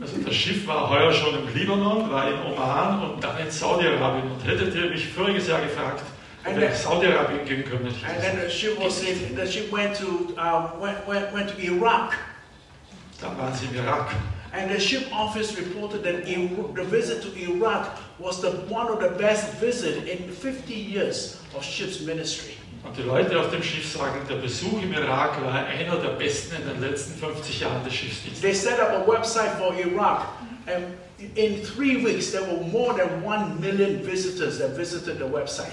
Also 0.02 0.18
das 0.18 0.34
Schiff 0.34 0.66
war 0.68 0.90
heuer 0.90 1.14
schon 1.14 1.36
im 1.36 1.54
Libanon, 1.54 2.10
war 2.10 2.28
in 2.28 2.40
Oman 2.40 3.12
und 3.12 3.24
dann 3.24 3.38
in 3.38 3.52
Saudi-Arabien. 3.52 4.32
Und 4.32 4.44
hättet 4.44 4.74
ihr 4.74 4.90
mich 4.90 5.08
voriges 5.08 5.48
Jahr 5.48 5.62
gefragt, 5.62 6.02
ich 6.50 6.58
nach 6.58 6.76
Saudi-Arabien 6.76 7.46
gehen 7.46 7.66
können, 7.66 7.88
And 7.88 8.22
then 8.22 8.40
the 8.42 8.50
ship 8.50 8.80
was 8.80 9.02
in, 9.04 9.36
the 9.36 9.46
ship 9.46 9.72
went 9.72 9.96
to 9.98 10.36
um, 10.38 10.82
went, 10.82 11.08
went, 11.08 11.34
went 11.34 11.50
to 11.50 11.62
Iraq. 11.62 12.14
dann 13.22 13.38
waren 13.38 13.54
sie 13.54 13.66
im 13.68 13.76
Irak. 13.76 14.16
And 14.52 14.72
the 14.72 14.80
ship 14.80 15.08
office 15.12 15.58
reported 15.58 16.04
that 16.04 16.26
the 16.26 16.84
visit 16.86 17.22
to 17.24 17.36
Iraq 17.38 17.98
was 18.20 18.42
the, 18.42 18.52
one 18.70 18.88
of 18.88 19.02
the 19.02 19.10
best 19.10 19.54
visit 19.56 20.08
in 20.08 20.32
50 20.32 20.74
years 20.74 21.42
of 21.56 21.64
ship's 21.64 22.02
ministry. 22.02 22.55
Und 22.86 22.96
die 22.98 23.02
Leute 23.04 23.40
auf 23.40 23.50
dem 23.50 23.64
Schiff 23.64 23.92
sagen, 23.92 24.20
der 24.30 24.36
Besuch 24.36 24.82
im 24.82 24.94
Irak 24.94 25.44
war 25.44 25.54
einer 25.54 25.96
der 25.96 26.10
besten 26.10 26.56
in 26.56 26.68
den 26.82 26.90
letzten 26.90 27.20
50 27.20 27.60
Jahren 27.62 27.84
des 27.84 27.94
Schiffsdienstes. 27.94 28.42
They 28.42 28.54
set 28.54 28.80
up 28.80 28.90
a 28.92 29.06
website 29.08 29.58
for 29.58 29.74
Iraq, 29.74 30.26
and 30.68 30.84
in 31.36 31.64
three 31.64 32.04
weeks 32.06 32.32
there 32.32 32.44
were 32.44 32.62
more 32.72 32.94
than 32.96 33.24
one 33.24 33.60
million 33.60 34.04
visitors 34.06 34.60
that 34.60 34.78
visited 34.78 35.18
the 35.18 35.26
website. 35.26 35.72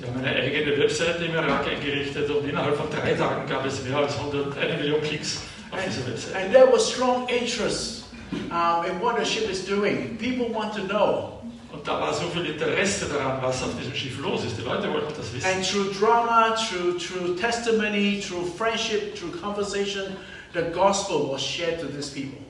Sie 0.00 0.06
haben 0.06 0.18
eine 0.24 0.34
eigene 0.36 0.76
Webseite 0.78 1.24
im 1.24 1.34
Irak 1.34 1.66
eingerichtet 1.66 2.30
und 2.30 2.48
innerhalb 2.48 2.76
von 2.76 2.86
drei 2.90 3.14
Tagen 3.14 3.48
gab 3.48 3.64
es 3.66 3.82
mehr 3.84 3.96
als 3.98 4.16
100, 4.16 4.56
eine 4.58 4.76
Million 4.78 5.00
Klicks 5.02 5.38
auf 5.72 5.78
And, 5.78 5.86
dieser 5.88 6.06
Webseite. 6.06 6.36
and 6.38 6.52
there 6.52 6.70
was 6.72 6.88
strong 6.92 7.28
interest 7.28 8.04
um, 8.50 8.84
in 8.84 9.00
what 9.00 9.16
the 9.18 9.24
ship 9.24 9.50
is 9.50 9.64
doing. 9.64 10.16
People 10.18 10.48
want 10.52 10.72
to 10.74 10.82
know. 10.86 11.37
Und 11.78 11.86
da 11.86 12.00
war 12.00 12.12
so 12.12 12.26
viel 12.26 12.44
Interesse 12.44 13.06
daran, 13.06 13.40
was 13.40 13.62
auf 13.62 13.70
diesem 13.78 13.94
Schiff 13.94 14.18
los 14.18 14.44
ist. 14.44 14.58
Die 14.58 14.62
Leute 14.62 14.92
wollten 14.92 15.14
das 15.16 15.32
wissen. 15.32 15.46
And 15.46 15.64
through 15.64 15.92
drama, 15.96 16.56
through, 16.56 16.98
through 16.98 17.36
testimony, 17.36 18.20
through 18.20 18.46
friendship, 18.56 19.14
through 19.14 19.30
conversation, 19.40 20.16
the 20.54 20.62
gospel 20.74 21.30
was 21.30 21.40
shared 21.40 21.80
to 21.80 21.86
these 21.86 22.10
people. 22.10 22.40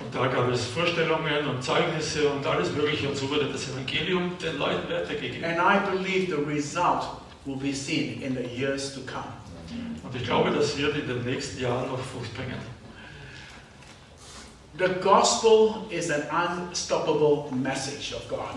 Und 0.00 0.14
da 0.14 0.26
gab 0.28 0.50
es 0.50 0.64
Vorstellungen 0.64 1.46
und 1.48 1.62
Zeugnisse 1.62 2.30
und 2.30 2.46
alles 2.46 2.72
Mögliche 2.72 3.06
und 3.08 3.16
so 3.16 3.28
wurde 3.28 3.44
das 3.52 3.68
Evangelium 3.68 4.32
den 4.42 4.56
Leuten 4.56 4.90
weitergegeben. 4.90 5.44
And 5.44 5.58
I 5.58 5.78
believe 5.90 6.34
the 6.34 6.42
result 6.42 7.04
will 7.44 7.56
be 7.56 7.74
seen 7.74 8.22
in 8.22 8.34
the 8.34 8.58
years 8.58 8.94
to 8.94 9.00
come. 9.00 9.34
Und 10.02 10.16
ich 10.16 10.24
glaube, 10.24 10.50
das 10.50 10.78
wird 10.78 10.96
in 10.96 11.06
den 11.06 11.24
nächsten 11.24 11.60
Jahren 11.60 11.90
noch 11.90 11.98
Frucht 11.98 12.34
bringen. 12.34 12.56
The 14.78 14.88
gospel 15.00 15.86
is 15.90 16.10
an 16.10 16.24
unstoppable 16.30 17.50
message 17.54 18.12
of 18.12 18.28
God. 18.28 18.54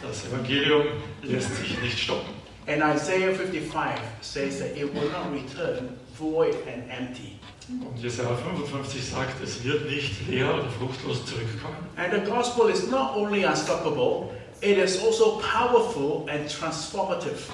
Das 0.00 0.24
Evangelium 0.24 0.86
lässt 1.22 1.56
sich 1.56 1.78
nicht 1.82 1.98
stoppen. 1.98 2.32
And 2.66 2.82
Isaiah 2.82 3.34
55 3.34 4.00
says 4.22 4.58
that 4.60 4.74
it 4.74 4.94
will 4.94 5.10
not 5.10 5.30
return 5.34 5.98
void 6.18 6.54
and 6.66 6.90
empty. 6.90 7.38
Und 7.68 7.98
Jesaja 8.02 8.34
55 8.36 9.04
sagt, 9.04 9.42
es 9.42 9.62
wird 9.62 9.90
nicht 9.90 10.26
leer 10.28 10.54
oder 10.54 10.70
fruchtlos 10.70 11.26
zurückkommen. 11.26 11.76
And 11.96 12.14
the 12.14 12.30
gospel 12.30 12.70
is 12.70 12.88
not 12.88 13.14
only 13.14 13.44
unstoppable, 13.44 14.30
it 14.62 14.78
is 14.78 15.02
also 15.02 15.40
powerful 15.40 16.26
and 16.30 16.48
transformative. 16.48 17.50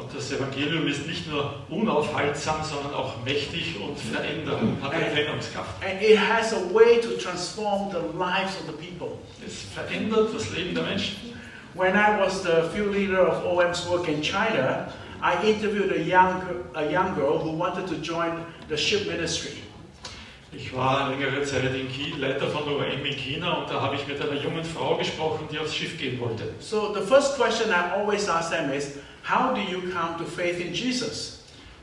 Und 0.00 0.08
das 0.16 0.32
Evangelium 0.32 0.86
ist 0.86 1.06
nicht 1.06 1.30
nur 1.30 1.56
unaufhaltsam, 1.68 2.62
sondern 2.64 2.94
auch 2.94 3.22
mächtig 3.22 3.76
und 3.78 3.98
verändernd, 3.98 4.82
hat 4.82 4.92
eine 4.92 5.06
Veränderungskraft. 5.06 5.84
And 5.84 6.00
it 6.00 6.18
has 6.18 6.54
a 6.54 6.72
way 6.72 7.00
to 7.00 7.10
transform 7.22 7.90
the 7.90 7.98
lives 8.18 8.56
of 8.56 8.66
the 8.66 8.72
people. 8.72 9.18
Es 9.46 9.64
verändert 9.74 10.34
das 10.34 10.50
Leben 10.56 10.74
der 10.74 10.84
Menschen. 10.84 11.16
When 11.74 11.94
I 11.94 12.18
was 12.18 12.42
the 12.42 12.70
field 12.72 12.94
leader 12.94 13.28
of 13.28 13.44
OM's 13.44 13.86
work 13.88 14.08
in 14.08 14.22
China, 14.22 14.90
I 15.22 15.34
interviewed 15.46 15.92
a 15.92 16.00
young, 16.00 16.42
a 16.74 16.82
young 16.82 17.14
girl 17.14 17.38
who 17.38 17.52
wanted 17.52 17.86
to 17.88 17.96
join 17.96 18.42
the 18.70 18.76
ship 18.78 19.06
ministry. 19.06 19.58
Ich 20.52 20.74
war 20.74 21.10
längere 21.10 21.44
Zeit 21.44 21.74
in 21.74 21.88
Ki 21.88 22.14
Leiter 22.18 22.48
von 22.48 22.62
OM 22.62 22.82
in 22.82 23.16
China 23.16 23.58
und 23.58 23.70
da 23.70 23.82
habe 23.82 23.94
ich 23.94 24.06
mit 24.08 24.20
einer 24.20 24.40
jungen 24.40 24.64
Frau 24.64 24.96
gesprochen, 24.96 25.46
die 25.52 25.58
aufs 25.58 25.76
Schiff 25.76 25.96
gehen 25.96 26.18
wollte. 26.18 26.44
So 26.58 26.92
the 26.92 27.02
first 27.02 27.36
question 27.36 27.70
I 27.70 28.00
always 28.00 28.28
ask 28.28 28.50
them 28.50 28.72
is, 28.72 28.94
how 29.30 29.54
do 29.54 29.60
you 29.60 29.92
come 29.92 30.18
to 30.18 30.24
faith 30.24 30.60
in 30.60 30.74
Jesus? 30.74 31.36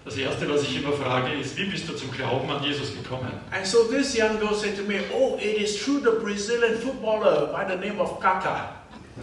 Das 0.06 0.18
Erste, 0.18 0.48
was 0.48 0.64
ich 0.64 0.82
immer 0.82 0.94
frage, 0.94 1.34
ist, 1.34 1.58
wie 1.58 1.66
bist 1.66 1.88
du 1.88 1.94
zum 1.94 2.12
Glauben 2.12 2.50
an 2.50 2.64
Jesus 2.64 2.94
gekommen? 2.94 3.32
And 3.52 3.66
so 3.66 3.84
this 3.86 4.16
young 4.16 4.40
girl 4.40 4.54
said 4.54 4.78
to 4.78 4.84
me, 4.84 5.02
oh, 5.14 5.36
it 5.36 5.58
is 5.62 5.84
through 5.84 6.00
the 6.00 6.20
Brazilian 6.24 6.78
footballer 6.78 7.48
by 7.52 7.66
the 7.66 7.76
name 7.76 8.00
of 8.00 8.20
Kaká. 8.22 8.70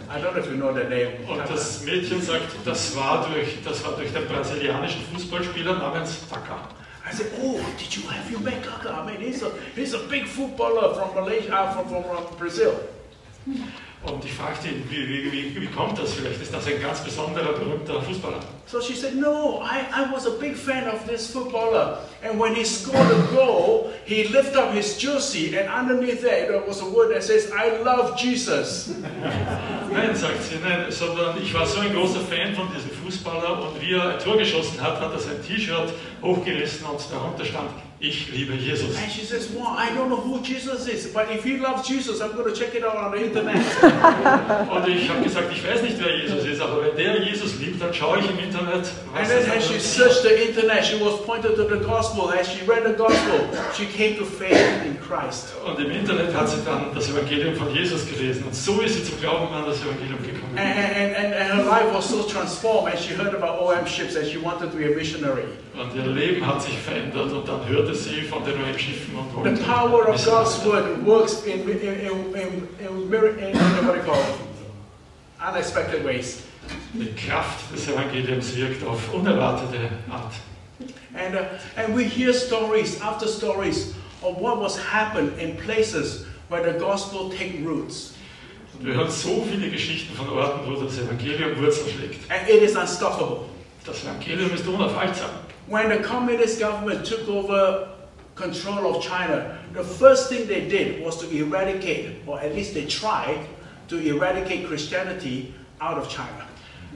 I 0.09 0.19
don't 0.19 0.33
know 0.33 0.41
if 0.41 0.47
you 0.47 0.57
know 0.57 0.73
the 0.73 0.83
name. 0.83 1.25
Und 1.27 1.39
Kaká. 1.39 1.49
das 1.49 1.83
Mädchen 1.83 2.21
sagt, 2.21 2.55
das 2.65 2.95
war 2.95 3.27
durch, 3.27 3.63
das 3.63 3.83
war 3.83 3.93
durch 3.93 4.11
den 4.11 4.27
brasilianischen 4.27 5.01
Fußballspieler 5.13 5.75
namens 5.75 6.27
Taka. 6.29 6.69
I 7.07 7.11
said, 7.13 7.31
oh, 7.41 7.59
did 7.77 7.95
you 7.95 8.03
have 8.09 8.29
you 8.31 8.39
met 8.39 8.63
Kaka? 8.63 8.89
I 8.91 9.05
mean, 9.05 9.21
he's 9.21 9.41
a, 9.43 9.51
he's 9.75 9.93
a 9.93 9.99
big 10.07 10.27
footballer 10.27 10.93
from 10.93 11.15
Malaysia, 11.15 11.51
uh, 11.51 11.73
from, 11.73 11.89
from, 11.89 12.03
from 12.03 12.37
Brazil. 12.37 12.79
Und 14.05 14.23
ich 14.23 14.33
fragte 14.33 14.67
ihn, 14.67 14.83
wie, 14.89 15.07
wie, 15.07 15.31
wie, 15.31 15.61
wie 15.61 15.67
kommt 15.67 15.97
das? 15.97 16.13
Vielleicht 16.13 16.41
ist 16.41 16.53
das 16.53 16.67
ein 16.67 16.81
ganz 16.81 17.01
besonderer, 17.01 17.53
berühmter 17.53 18.01
Fußballer. 18.01 18.39
So 18.67 18.81
she 18.81 18.95
said, 18.95 19.15
no, 19.15 19.61
I, 19.61 19.85
I 19.91 20.11
was 20.11 20.25
a 20.25 20.31
big 20.39 20.55
fan 20.55 20.87
of 20.87 21.05
this 21.07 21.31
footballer. 21.31 21.99
And 22.23 22.39
when 22.39 22.55
he 22.55 22.63
scored 22.63 23.11
a 23.11 23.35
goal, 23.35 23.91
he 24.05 24.23
lifted 24.27 24.57
up 24.57 24.73
his 24.73 24.97
jersey, 24.97 25.55
and 25.55 25.69
underneath 25.69 26.21
there, 26.21 26.47
there 26.47 26.63
was 26.67 26.81
a 26.81 26.85
word 26.85 27.13
that 27.13 27.23
says, 27.23 27.51
I 27.51 27.81
love 27.83 28.17
Jesus. 28.17 28.89
Nein, 29.91 30.15
sagt 30.15 30.43
sie, 30.43 30.57
nein, 30.61 30.91
sondern 30.91 31.41
ich 31.41 31.53
war 31.53 31.65
so 31.65 31.79
ein 31.79 31.93
großer 31.93 32.19
Fan 32.21 32.53
von 32.55 32.67
diesem 32.73 32.91
Fußballer 32.91 33.61
und 33.61 33.81
wie 33.81 33.93
er 33.93 34.15
ein 34.15 34.19
Tor 34.19 34.37
geschossen 34.37 34.81
hat, 34.81 34.99
hat 34.99 35.13
er 35.13 35.19
sein 35.19 35.41
T-Shirt 35.47 35.93
hochgerissen 36.21 36.85
und 36.85 36.99
darunter 37.11 37.45
stand, 37.45 37.69
ich 38.07 38.31
liebe 38.31 38.53
Jesus. 38.57 38.95
And 38.97 39.11
she 39.11 39.25
says, 39.25 39.49
well, 39.51 39.73
I 39.75 39.89
don't 39.95 40.09
know 40.09 40.21
who 40.21 40.39
Jesus 40.41 40.87
is, 40.87 41.07
but 41.07 41.31
if 41.31 41.43
he 41.43 41.57
loves 41.57 41.87
Jesus, 41.87 42.21
I'm 42.21 42.33
going 42.33 42.53
to 42.53 42.55
check 42.55 42.75
it 42.75 42.83
out 42.83 42.95
on 42.95 43.11
the 43.11 43.25
internet. 43.25 43.55
Und 44.71 44.87
ich 44.87 45.09
habe 45.09 45.23
gesagt, 45.23 45.51
ich 45.51 45.63
weiß 45.65 45.81
nicht, 45.81 45.97
wer 45.99 46.15
Jesus 46.17 46.45
ist, 46.45 46.61
aber 46.61 46.83
wenn 46.83 46.95
der 46.95 47.23
Jesus 47.23 47.59
liebt, 47.59 47.81
dann 47.81 47.93
schaue 47.93 48.19
ich 48.19 48.29
im 48.29 48.39
Internet, 48.39 48.87
And 49.15 49.27
then 49.27 49.45
er 49.49 49.57
as 49.57 49.67
she 49.67 49.79
searched 49.79 50.21
the 50.23 50.47
internet, 50.47 50.85
she 50.85 50.99
was 51.03 51.21
pointed 51.25 51.55
to 51.55 51.63
the 51.63 51.83
gospel. 51.83 52.31
As 52.31 52.47
she 52.47 52.63
read 52.65 52.83
the 52.85 52.93
gospel, 52.93 53.49
she 53.75 53.85
came 53.85 54.17
to 54.17 54.25
faith 54.25 54.85
in 54.85 54.97
Christ. 55.01 55.53
Und 55.65 55.79
im 55.79 55.91
Internet 55.91 56.33
hat 56.33 56.49
sie 56.49 56.63
dann 56.63 56.93
das 56.93 57.09
Evangelium 57.09 57.55
von 57.55 57.73
Jesus 57.73 58.05
gelesen. 58.07 58.43
Und 58.45 58.55
so 58.55 58.81
ist 58.81 58.95
sie 58.95 59.03
zum 59.03 59.19
Glauben 59.19 59.53
an 59.53 59.65
das 59.65 59.81
Evangelium 59.81 60.21
gekommen. 60.21 60.57
And, 60.57 60.77
and, 60.77 61.15
and, 61.15 61.33
and 61.33 61.53
her 61.53 61.65
life 61.65 61.93
was 61.93 62.09
so 62.09 62.23
transformed 62.23 62.93
as 62.93 63.03
she 63.03 63.13
heard 63.13 63.33
about 63.33 63.59
OM 63.59 63.85
ships 63.85 64.15
and 64.15 64.25
she 64.27 64.37
wanted 64.37 64.71
to 64.71 64.77
be 64.77 64.85
a 64.85 64.95
missionary. 64.95 65.45
Und 65.77 65.93
ihr 65.93 66.05
Leben 66.05 66.45
hat 66.47 66.61
sich 66.61 66.77
verändert 66.77 67.33
und 67.33 67.47
dann 67.47 67.67
hörte 67.67 67.93
sie 67.93 68.21
von 68.21 68.45
den 68.45 68.53
OM-Schiffen 68.53 69.15
und 69.15 69.35
wollte 69.35 69.57
The 69.57 69.63
power 69.63 70.07
of 70.07 70.25
God's 70.25 70.65
word 70.65 71.05
works 71.05 71.43
in, 71.43 71.67
in, 71.67 71.79
in, 71.79 72.67
in, 72.79 73.85
what 73.85 73.97
you 73.97 74.03
call 74.03 74.23
unexpected 75.45 76.05
ways. 76.05 76.43
Die 76.93 77.13
Kraft 77.13 77.73
des 77.73 77.89
Evangeliums 77.89 78.55
wirkt 78.55 78.87
auf 78.87 79.13
unerwartete 79.13 79.89
Art. 80.09 80.33
And, 81.13 81.35
uh, 81.35 81.43
and 81.75 81.95
we 81.95 82.05
hear 82.05 82.33
stories 82.33 83.01
after 83.01 83.27
stories 83.27 83.93
of 84.21 84.37
what 84.39 84.59
was 84.59 84.77
happened 84.77 85.37
in 85.39 85.57
places 85.57 86.25
where 86.49 86.63
the 86.63 86.79
gospel 86.79 87.29
take 87.29 87.63
roots. 87.65 88.13
Und 88.77 88.85
wir 88.85 88.93
hören 88.93 89.09
so 89.09 89.45
viele 89.49 89.69
Geschichten 89.69 90.15
von 90.15 90.29
Orten, 90.29 90.61
wo 90.65 90.81
das 90.81 90.97
Evangelium 90.97 91.57
Wurzeln 91.57 91.89
schlägt. 91.89 92.31
And 92.31 92.49
it 92.49 92.61
is 92.61 92.75
unstoppable. 92.75 93.49
Das 93.85 94.03
Evangelium 94.03 94.51
ist 94.53 94.67
unaufhaltsam. 94.67 95.29
When 95.67 95.89
the 95.89 95.97
communist 95.97 96.59
government 96.59 97.05
took 97.05 97.27
over 97.27 97.87
control 98.35 98.95
of 98.95 99.03
China, 99.03 99.57
the 99.73 99.83
first 99.83 100.29
thing 100.29 100.47
they 100.47 100.67
did 100.67 101.03
was 101.03 101.17
to 101.19 101.27
eradicate, 101.29 102.23
or 102.25 102.39
at 102.39 102.55
least 102.55 102.73
they 102.73 102.85
tried 102.85 103.45
to 103.87 103.97
eradicate 103.97 104.67
Christianity 104.67 105.53
out 105.79 105.97
of 105.97 106.09
China. 106.09 106.45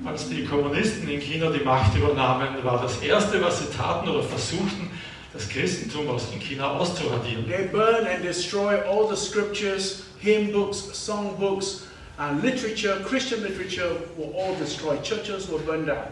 Als 0.06 0.30
die 0.30 0.46
Kommunisten 0.46 1.10
in 1.10 1.20
China 1.20 1.52
die 1.52 1.64
Macht 1.64 1.96
übernahmen, 1.96 2.64
war 2.64 2.82
das 2.82 3.02
Erste, 3.02 3.42
was 3.42 3.60
sie 3.60 3.68
taten 3.76 4.10
oder 4.10 4.24
versuchten, 4.24 4.90
das 5.34 5.48
Christentum 5.50 6.08
aus 6.10 6.32
in 6.34 6.40
China 6.40 6.72
auszuradieren. 6.72 7.48
They 7.48 7.68
burn 7.68 8.08
and 8.08 8.24
destroy 8.24 8.82
all 8.88 9.08
the 9.08 9.18
scriptures, 9.18 10.06
hymn 10.20 10.52
books, 10.52 10.78
song 10.94 11.36
books, 11.38 11.86
and 12.18 12.42
literature, 12.42 13.00
Christian 13.06 13.42
literature 13.44 13.96
were 14.18 14.32
all 14.34 14.56
destroyed. 14.56 15.04
Churches 15.04 15.50
were 15.50 15.60
burned 15.60 15.88
down. 15.88 16.08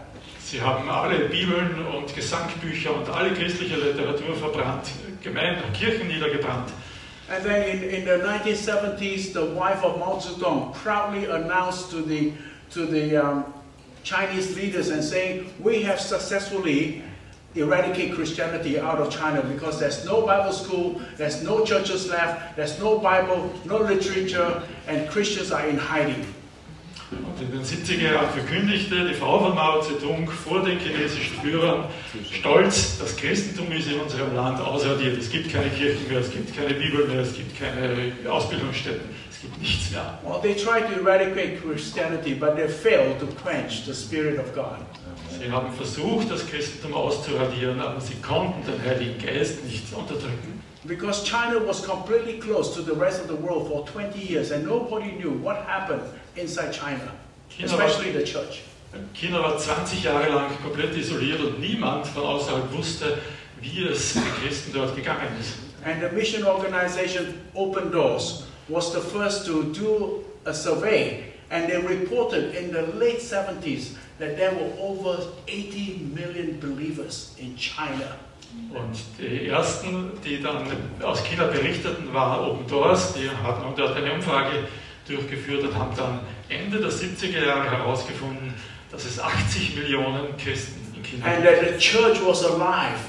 Sie 0.50 0.62
haben 0.62 0.90
alle 0.90 1.28
Bibeln 1.28 1.86
und 1.88 2.16
Gesangbücher 2.16 2.96
und 2.96 3.10
alle 3.10 3.34
christliche 3.34 3.76
Literatur 3.76 4.34
verbrannt, 4.34 4.88
Gemeinden 5.22 5.62
und 5.66 5.74
Kirchen 5.74 6.08
niedergebrannt. 6.08 6.72
And 7.30 7.44
then 7.44 7.64
in, 7.64 7.84
in 7.84 8.06
the 8.06 8.24
1970s, 8.24 9.34
the 9.34 9.42
wife 9.42 9.84
of 9.84 10.00
Mao 10.00 10.22
Zedong 10.22 10.74
proudly 10.74 11.26
announced 11.26 11.92
to 11.92 12.02
the, 12.02 12.32
to 12.72 12.86
the 12.86 13.18
um, 13.18 13.44
Chinese 14.04 14.56
leaders 14.56 14.88
and 14.88 15.04
saying, 15.04 15.52
we 15.60 15.84
have 15.84 16.00
successfully 16.00 17.04
eradicated 17.54 18.16
Christianity 18.16 18.80
out 18.80 19.00
of 19.00 19.12
China 19.12 19.42
because 19.42 19.82
there's 19.82 20.06
no 20.06 20.26
Bible 20.26 20.54
school, 20.54 21.02
there's 21.18 21.44
no 21.44 21.66
churches 21.66 22.08
left, 22.10 22.56
there's 22.56 22.80
no 22.80 23.00
Bible, 23.00 23.52
no 23.66 23.80
literature, 23.80 24.64
and 24.88 25.10
Christians 25.10 25.52
are 25.52 25.68
in 25.68 25.78
hiding. 25.78 26.26
Und 27.10 27.42
in 27.42 27.52
den 27.52 27.64
70er 27.64 28.12
Jahren 28.12 28.30
verkündigte 28.32 29.08
die 29.08 29.14
Frau 29.14 29.40
von 29.40 29.56
Mao 29.56 29.82
Zedong 29.82 30.30
vor 30.30 30.62
den 30.66 30.78
chinesischen 30.78 31.38
Führern 31.42 31.86
stolz, 32.30 33.00
das 33.00 33.16
Christentum 33.16 33.72
ist 33.72 33.90
in 33.90 34.02
unserem 34.02 34.36
Land 34.36 34.60
ausradiert. 34.60 35.18
Es 35.18 35.30
gibt 35.30 35.54
keine 35.54 35.70
Kirchen 35.70 36.06
mehr, 36.10 36.20
es 36.20 36.30
gibt 36.30 36.54
keine 36.54 36.74
Bibel 36.74 37.08
mehr, 37.08 37.22
es 37.22 37.34
gibt 37.34 37.58
keine 37.58 38.12
Ausbildungsstätten, 38.30 39.08
es 39.32 39.40
gibt 39.40 39.58
nichts 39.62 39.92
mehr. 39.92 40.20
Well, 40.26 40.42
they 40.42 40.54
tried 40.54 40.94
to 40.94 41.00
eradicate 41.00 41.62
Christianity, 41.62 42.34
but 42.34 42.58
they 42.58 42.68
failed 42.68 43.18
to 43.22 43.28
quench 43.42 43.86
the 43.86 43.94
Spirit 43.94 44.38
of 44.38 44.54
God. 44.54 44.80
Sie 45.40 45.50
haben 45.50 45.72
versucht, 45.72 46.30
das 46.30 46.46
Christentum 46.46 46.94
auszuradieren, 46.94 47.80
aber 47.80 48.02
sie 48.02 48.16
konnten 48.16 48.70
den 48.70 48.82
Heiligen 48.84 49.18
Geist 49.24 49.64
nicht 49.64 49.94
unterdrücken. 49.94 50.62
Because 50.84 51.24
China 51.24 51.66
was 51.66 51.82
completely 51.86 52.40
closed 52.40 52.74
to 52.76 52.82
the 52.82 52.98
rest 53.00 53.22
of 53.22 53.28
the 53.28 53.42
world 53.42 53.68
for 53.68 53.86
20 53.86 54.20
years, 54.20 54.52
and 54.52 54.66
nobody 54.66 55.12
knew 55.12 55.32
what 55.42 55.58
happened 55.66 56.02
inside 56.38 56.72
China, 56.72 57.12
China 57.50 57.72
war, 57.72 57.86
especially 57.86 58.12
the 58.14 58.24
church. 58.24 58.62
China 59.14 59.42
war 59.42 59.58
20 59.58 60.04
Jahre 60.04 60.30
lang 60.30 60.52
komplett 60.64 60.96
isoliert 60.96 61.42
und 61.42 61.60
niemand 61.60 62.08
von 62.08 62.24
außerhalb 62.24 62.72
wusste, 62.72 63.18
wie 63.62 63.84
es 63.84 64.14
den 64.14 64.24
Christen 64.42 64.72
dort 64.74 64.96
gegangen 64.96 65.28
ist. 65.40 65.54
And 65.86 66.02
the 66.02 66.14
mission 66.16 66.44
organization 66.46 67.34
Open 67.54 67.92
Doors 67.92 68.44
was 68.68 68.92
the 68.92 69.00
first 69.00 69.46
to 69.46 69.64
do 69.64 70.24
a 70.46 70.54
survey, 70.54 71.34
and 71.50 71.68
they 71.70 71.78
reported 71.78 72.56
in 72.56 72.72
the 72.72 72.82
late 72.98 73.20
70s 73.20 73.96
that 74.20 74.36
there 74.38 74.52
were 74.52 74.72
over 74.80 75.22
80 75.48 76.12
million 76.14 76.60
believers 76.60 77.36
in 77.40 77.56
China. 77.56 78.16
Und 78.74 78.98
die 79.20 79.48
ersten, 79.48 80.12
die 80.24 80.42
dann 80.42 80.66
aus 81.04 81.24
China 81.24 81.46
berichteten, 81.46 82.14
waren 82.14 82.50
Open 82.50 82.68
Doors. 82.68 83.14
Die 83.14 83.30
hatten 83.30 83.76
dort 83.76 83.96
eine 83.96 84.14
Umfrage 84.14 84.68
durchgeführt 85.08 85.64
und 85.64 85.76
haben 85.76 85.96
dann 85.96 86.20
Ende 86.50 86.80
der 86.80 86.90
70er 86.90 87.46
Jahre 87.46 87.72
herausgefunden, 87.72 88.54
dass 88.92 89.06
es 89.06 89.20
80 89.20 89.76
Millionen 89.76 90.38
Christen 90.38 90.80
in 90.96 91.04
China 91.04 91.26
And 91.26 91.44
gibt. 91.44 91.62
that 91.62 91.74
the 91.74 91.80
church 91.80 92.18
was 92.26 92.44
alive, 92.44 93.00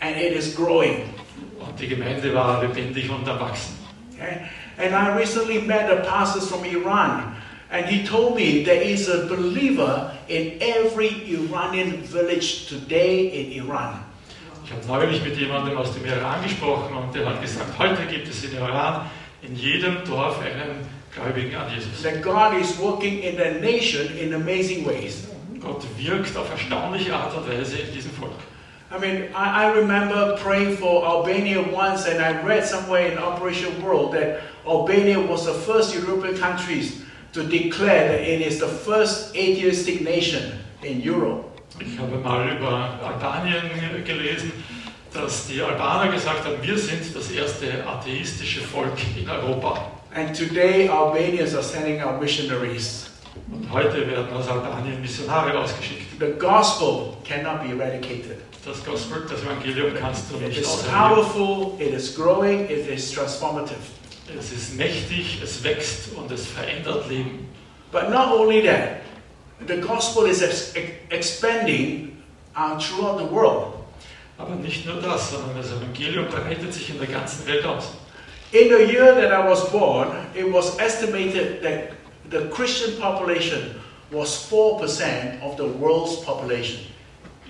and 0.00 0.16
it 0.16 0.32
is 0.32 0.54
growing. 0.54 1.14
Und 1.58 1.78
die 1.80 1.88
Gemeinde 1.88 2.34
war 2.34 2.62
lebendig 2.62 3.08
und 3.10 3.26
erwachsen. 3.26 3.78
Okay? 4.14 4.46
And 4.76 4.92
I 4.92 5.16
recently 5.16 5.60
met 5.60 5.90
a 5.90 5.96
pastor 6.08 6.40
from 6.40 6.64
Iran, 6.64 7.36
and 7.70 7.86
he 7.86 8.04
told 8.04 8.34
me 8.34 8.64
there 8.64 8.82
is 8.82 9.08
a 9.08 9.26
believer 9.26 10.12
in 10.28 10.60
every 10.60 11.08
Iranian 11.28 12.02
village 12.02 12.66
today 12.68 13.28
in 13.28 13.64
Iran. 13.64 14.00
Ich 14.64 14.72
habe 14.72 14.86
neulich 14.86 15.22
mit 15.22 15.36
jemandem 15.36 15.76
aus 15.76 15.92
dem 15.92 16.06
Iran 16.06 16.42
gesprochen 16.42 16.94
und 16.96 17.14
der 17.14 17.26
hat 17.26 17.42
gesagt, 17.42 17.78
heute 17.78 18.02
gibt 18.06 18.28
es 18.28 18.44
in 18.44 18.56
Iran 18.56 19.02
in 19.42 19.54
jedem 19.56 20.02
Dorf 20.06 20.40
einen 20.40 20.86
Gläubigen 21.14 21.54
an 21.54 21.70
Jesus. 21.74 22.02
That 22.02 22.22
God 22.22 22.60
is 22.60 22.78
working 22.78 23.22
in 23.22 23.36
the 23.36 23.60
nation 23.60 24.16
in 24.18 24.34
amazing 24.34 24.84
ways. 24.84 25.28
Gott 25.60 25.84
wirkt 25.96 26.36
auf 26.36 26.50
erstaunliche 26.50 27.14
Art 27.14 27.34
und 27.36 27.48
Weise 27.48 27.78
in 27.78 27.92
diesem 27.94 28.10
Volk. 28.12 28.32
I 28.90 28.98
mean, 28.98 29.24
I, 29.34 29.64
I 29.64 29.72
remember 29.72 30.36
praying 30.36 30.76
for 30.76 31.04
Albania 31.04 31.60
once, 31.60 32.06
and 32.06 32.20
I 32.20 32.42
read 32.42 32.64
somewhere 32.64 33.10
in 33.10 33.18
Operation 33.18 33.82
World 33.82 34.12
that 34.12 34.42
Albania 34.66 35.18
was 35.18 35.46
the 35.46 35.54
first 35.54 35.94
European 35.94 36.36
countries 36.36 37.02
to 37.32 37.42
declare 37.42 38.08
that 38.08 38.20
it 38.20 38.40
is 38.40 38.60
the 38.60 38.68
first 38.68 39.34
atheistic 39.34 40.02
nation 40.02 40.58
in 40.82 41.00
Europe. 41.00 41.44
Ich 41.80 41.98
habe 41.98 42.18
mal 42.18 42.48
über 42.56 43.00
Albanien 43.02 44.04
gelesen, 44.04 44.52
dass 45.12 45.48
die 45.48 45.60
Albaner 45.60 46.12
gesagt 46.12 46.44
haben, 46.44 46.56
wir 46.62 46.78
sind 46.78 47.02
das 47.14 47.30
erste 47.30 47.84
atheistische 47.86 48.60
Volk 48.60 48.98
in 49.16 49.28
Europa. 49.28 49.90
And 50.14 50.34
today, 50.34 50.88
Albanians 50.88 51.54
are 51.54 51.62
sending 51.62 52.00
out 52.00 52.20
missionaries. 52.20 53.06
Und 53.52 53.68
heute 53.72 54.06
werden 54.08 54.32
aus 54.32 54.48
Albanien 54.48 55.00
Missionare 55.00 55.58
ausgeschickt. 55.58 56.20
The 56.20 56.32
gospel 56.38 57.16
cannot 57.24 57.62
be 57.64 57.70
eradicated. 57.76 58.38
Das 58.64 58.82
Gospel, 58.84 59.26
das 59.28 59.42
Evangelium 59.42 59.92
kannst 59.98 60.30
du 60.30 60.36
It 60.36 60.48
nicht 60.48 60.60
is 60.60 60.66
ausradieren. 60.68 61.14
powerful, 61.14 61.76
it 61.80 61.92
is 61.92 62.14
growing, 62.14 62.64
it 62.70 62.88
is 62.88 63.10
transformative. 63.12 63.76
Es 64.38 64.52
ist 64.52 64.76
mächtig, 64.76 65.40
es 65.42 65.62
wächst 65.64 66.14
und 66.16 66.30
es 66.30 66.46
verändert 66.46 67.08
Leben. 67.10 67.48
But 67.92 68.08
not 68.10 68.28
only 68.32 68.62
that, 68.62 69.00
the 69.66 69.76
gospel 69.80 70.26
is 70.26 70.40
ex- 70.42 70.72
ex- 70.76 70.92
expanding 71.10 72.22
uh, 72.56 72.78
throughout 72.78 73.18
the 73.18 73.28
world. 73.30 73.74
Aber 74.38 74.54
nicht 74.54 74.86
nur 74.86 75.00
das, 75.02 75.30
sondern 75.32 75.56
das 75.56 75.72
Evangelium 75.72 76.26
breitet 76.28 76.72
sich 76.72 76.88
in 76.90 76.98
der 76.98 77.08
ganzen 77.08 77.46
Welt 77.46 77.64
aus. 77.66 77.90
In 78.54 78.68
the 78.68 78.86
year 78.86 79.12
that 79.16 79.32
I 79.32 79.44
was 79.48 79.68
born, 79.70 80.14
it 80.32 80.48
was 80.48 80.78
estimated 80.78 81.60
that 81.62 81.90
the 82.30 82.46
Christian 82.50 83.00
population 83.00 83.80
was 84.12 84.48
4% 84.48 85.42
of 85.42 85.56
the 85.56 85.66
world's 85.66 86.24
population. 86.24 86.86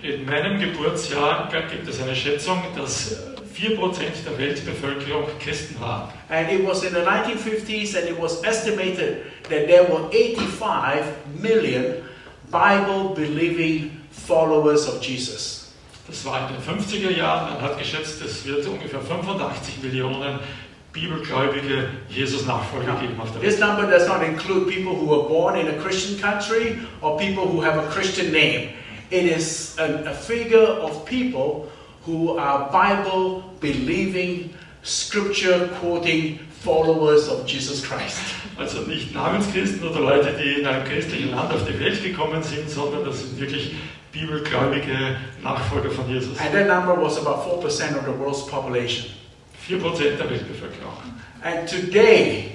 In 0.01 0.25
meinem 0.25 0.59
Geburtsjahr 0.59 1.51
gibt 1.69 1.87
es 1.87 2.01
eine 2.01 2.15
Schätzung, 2.15 2.59
dass 2.75 3.11
äh, 3.11 3.35
4% 3.55 3.77
der 4.25 4.37
Weltbevölkerung 4.39 5.25
Christen 5.39 5.79
waren. 5.79 6.09
And 6.29 6.51
it 6.51 6.65
was 6.67 6.83
in 6.83 6.93
the 6.95 7.01
1950s, 7.01 7.95
and 7.95 8.09
it 8.09 8.19
was 8.19 8.43
estimated 8.43 9.25
that 9.43 9.67
there 9.67 9.83
were 9.83 10.09
85 10.09 11.05
million 11.39 12.03
Bible 12.49 13.13
believing 13.13 13.91
followers 14.09 14.87
of 14.87 15.03
Jesus. 15.03 15.65
Das 16.07 16.23
war 16.25 16.47
in 16.47 16.55
den 16.55 16.61
50er 16.61 17.11
Jahren. 17.11 17.53
Man 17.53 17.61
hat 17.61 17.79
geschätzt, 17.79 18.21
es 18.21 18.45
wird 18.45 18.65
ungefähr 18.67 19.01
85 19.01 19.81
Millionen 19.81 20.39
bibelgläubige 20.95 21.89
Jesus-Nachfolger 22.09 22.95
geben 23.01 23.19
auf 23.19 23.31
der 23.33 23.41
This 23.41 23.59
Welt. 23.59 23.69
number 23.69 23.91
does 23.91 24.07
not 24.07 24.23
include 24.23 24.71
people 24.71 24.93
who 24.95 25.05
were 25.05 25.27
born 25.27 25.55
in 25.59 25.67
a 25.67 25.73
Christian 25.83 26.19
country 26.19 26.79
or 27.01 27.17
people 27.17 27.43
who 27.43 27.61
have 27.61 27.77
a 27.77 27.87
Christian 27.91 28.31
name. 28.31 28.69
It 29.11 29.25
is 29.25 29.75
a, 29.77 30.09
a 30.09 30.13
figure 30.13 30.81
of 30.81 31.05
people 31.05 31.69
who 32.05 32.37
are 32.37 32.71
Bible 32.71 33.43
believing, 33.59 34.53
scripture 34.83 35.69
quoting 35.79 36.39
followers 36.63 37.27
of 37.27 37.45
Jesus 37.45 37.85
Christ. 37.85 38.21
Also 38.57 38.81
nicht 38.81 39.13
Namenschristen 39.13 39.87
oder 39.87 39.99
Leute, 39.99 40.33
die 40.41 40.61
in 40.61 40.65
einem 40.65 40.85
christlichen 40.85 41.31
Land 41.31 41.51
auf 41.53 41.65
die 41.67 41.77
Welt 41.77 42.01
gekommen 42.01 42.41
sind, 42.41 42.69
sondern 42.69 43.03
das 43.03 43.19
sind 43.19 43.39
wirklich 43.39 43.75
bibelgläubige 44.13 45.17
Nachfolger 45.43 45.91
von 45.91 46.09
Jesus. 46.09 46.39
And 46.39 46.53
that 46.53 46.67
number 46.67 46.95
was 46.95 47.17
about 47.17 47.43
4% 47.43 47.97
of 47.97 48.05
the 48.05 48.17
world's 48.17 48.47
population. 48.47 49.07
4% 49.67 50.17
der 50.17 50.29
Weltbevölkerung. 50.29 50.93
And 51.43 51.67
today, 51.67 52.51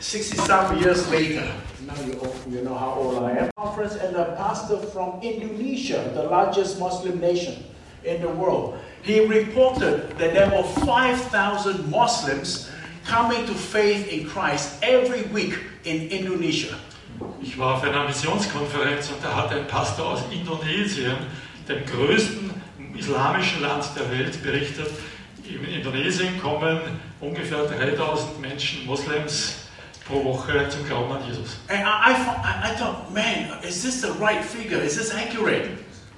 67 0.00 0.80
years 0.80 1.10
later, 1.10 1.42
now 1.86 1.94
you, 2.06 2.18
all- 2.20 2.34
you 2.52 2.60
know 2.62 2.74
how 2.74 2.94
old 2.94 3.22
I 3.22 3.38
am. 3.38 3.50
Conference 3.56 3.96
and 3.96 4.16
a 4.16 4.34
pastor 4.36 4.78
from 4.92 5.20
Indonesia, 5.22 6.10
the 6.14 6.22
largest 6.22 6.78
Muslim 6.78 7.20
nation 7.20 7.64
in 8.04 8.20
the 8.20 8.28
world, 8.28 8.78
he 9.02 9.20
reported 9.26 10.10
that 10.18 10.32
there 10.34 10.50
were 10.50 10.62
5,000 10.84 11.90
Muslims 11.90 12.68
coming 13.06 13.44
to 13.46 13.54
faith 13.54 14.06
in 14.12 14.26
Christ 14.28 14.76
every 14.82 15.22
week 15.32 15.54
in 15.84 16.08
Indonesia. 16.10 16.74
Ich 17.42 17.58
war 17.58 17.74
auf 17.76 17.82
einer 17.82 18.04
Missionskonferenz 18.04 19.08
und 19.10 19.22
da 19.24 19.34
hat 19.34 19.50
ein 19.52 19.66
Pastor 19.66 20.06
aus 20.12 20.20
Indonesien, 20.30 21.16
dem 21.68 21.84
größten 21.86 22.50
islamischen 22.96 23.62
Land 23.62 23.84
der 23.96 24.10
Welt, 24.10 24.42
berichtet, 24.42 24.88
in 25.54 25.64
Indonesien 25.64 26.40
kommen 26.40 26.80
ungefähr 27.20 27.64
3000 27.66 28.40
Menschen, 28.40 28.86
Moslems, 28.86 29.56
pro 30.06 30.24
Woche 30.24 30.68
zum 30.68 30.86
Glauben 30.86 31.12
an 31.12 31.22
Jesus. 31.28 31.56
And 31.68 31.80
I, 31.86 32.12
I, 32.12 32.14
thought- 32.14 32.44
I, 32.64 32.74
thought, 32.76 33.12
man, 33.12 33.50
is 33.62 33.82
this 33.82 34.00
the 34.00 34.12
right 34.20 34.42
figure? 34.44 34.78
Is 34.82 34.96
this 34.96 35.12
accurate? 35.14 35.68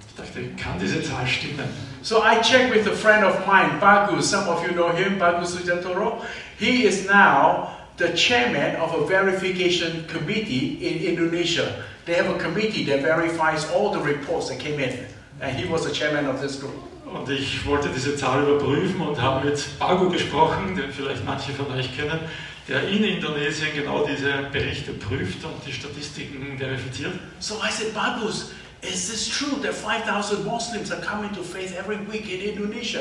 Ich 0.08 0.14
dachte, 0.16 0.48
kann 0.56 0.78
diese 0.78 1.02
Zahl 1.02 1.26
stimmen? 1.26 1.68
So 2.02 2.22
I 2.22 2.40
checked 2.40 2.70
with 2.74 2.86
a 2.86 2.94
friend 2.96 3.24
of 3.24 3.46
mine, 3.46 3.78
Bagus. 3.80 4.28
Some 4.30 4.48
of 4.48 4.62
you 4.64 4.72
know 4.74 4.88
him, 4.90 5.18
Bagus 5.18 5.54
Sujatoro. 5.54 6.22
He 6.58 6.84
is 6.86 7.06
now 7.06 7.70
the 7.96 8.08
chairman 8.14 8.76
of 8.76 8.94
a 8.94 9.06
verification 9.06 10.06
committee 10.08 10.78
in 10.86 11.02
Indonesia. 11.04 11.84
They 12.06 12.14
have 12.14 12.28
a 12.34 12.38
committee 12.38 12.84
that 12.84 13.02
verifies 13.02 13.70
all 13.70 13.92
the 13.92 14.00
reports 14.00 14.48
that 14.48 14.58
came 14.58 14.80
in. 14.80 15.06
And 15.40 15.56
he 15.56 15.66
was 15.68 15.84
the 15.86 15.92
chairman 15.92 16.26
of 16.26 16.40
this 16.40 16.56
group. 16.56 16.74
Und 17.12 17.28
ich 17.28 17.66
wollte 17.66 17.88
diese 17.88 18.16
Zahl 18.16 18.42
überprüfen 18.44 19.00
und 19.00 19.20
habe 19.20 19.46
mit 19.46 19.78
Bagu 19.78 20.08
gesprochen, 20.10 20.76
den 20.76 20.92
vielleicht 20.92 21.24
manche 21.24 21.52
von 21.52 21.70
euch 21.72 21.96
kennen, 21.96 22.20
der 22.68 22.88
in 22.88 23.02
Indonesien 23.02 23.68
genau 23.74 24.06
diese 24.06 24.48
Berichte 24.52 24.92
prüft 24.92 25.44
und 25.44 25.54
die 25.66 25.72
Statistiken 25.72 26.56
verifiziert. 26.56 27.12
So 27.40 27.56
I 27.56 27.70
said, 27.70 27.92
Bagus, 27.92 28.52
is 28.82 29.08
this 29.08 29.28
true 29.28 29.60
that 29.62 29.74
5,000 29.74 30.44
Muslims 30.44 30.92
are 30.92 31.00
coming 31.00 31.32
to 31.34 31.42
faith 31.42 31.76
every 31.76 31.98
week 32.10 32.30
in 32.30 32.40
Indonesia? 32.40 33.00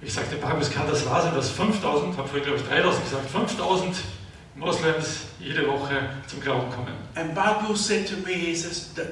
Ich 0.00 0.12
sagte, 0.12 0.36
Bagus, 0.36 0.70
kann 0.70 0.86
das 0.88 1.04
wahr 1.06 1.22
sein, 1.22 1.34
dass 1.34 1.50
5000, 1.50 2.16
habe 2.16 2.28
vorhin 2.28 2.44
glaube 2.44 2.58
ich 2.58 2.66
3000 2.66 3.04
gesagt, 3.04 3.30
5000 3.30 3.96
Moslems 4.54 5.26
jede 5.38 5.66
Woche 5.68 6.08
zum 6.26 6.40
Glauben 6.40 6.70
kommen? 6.70 6.94
And 7.14 7.34
Bagus 7.34 7.86
said 7.86 8.08
to 8.08 8.16
me, 8.26 8.34
he 8.34 8.54
says, 8.54 8.90
the, 8.94 9.02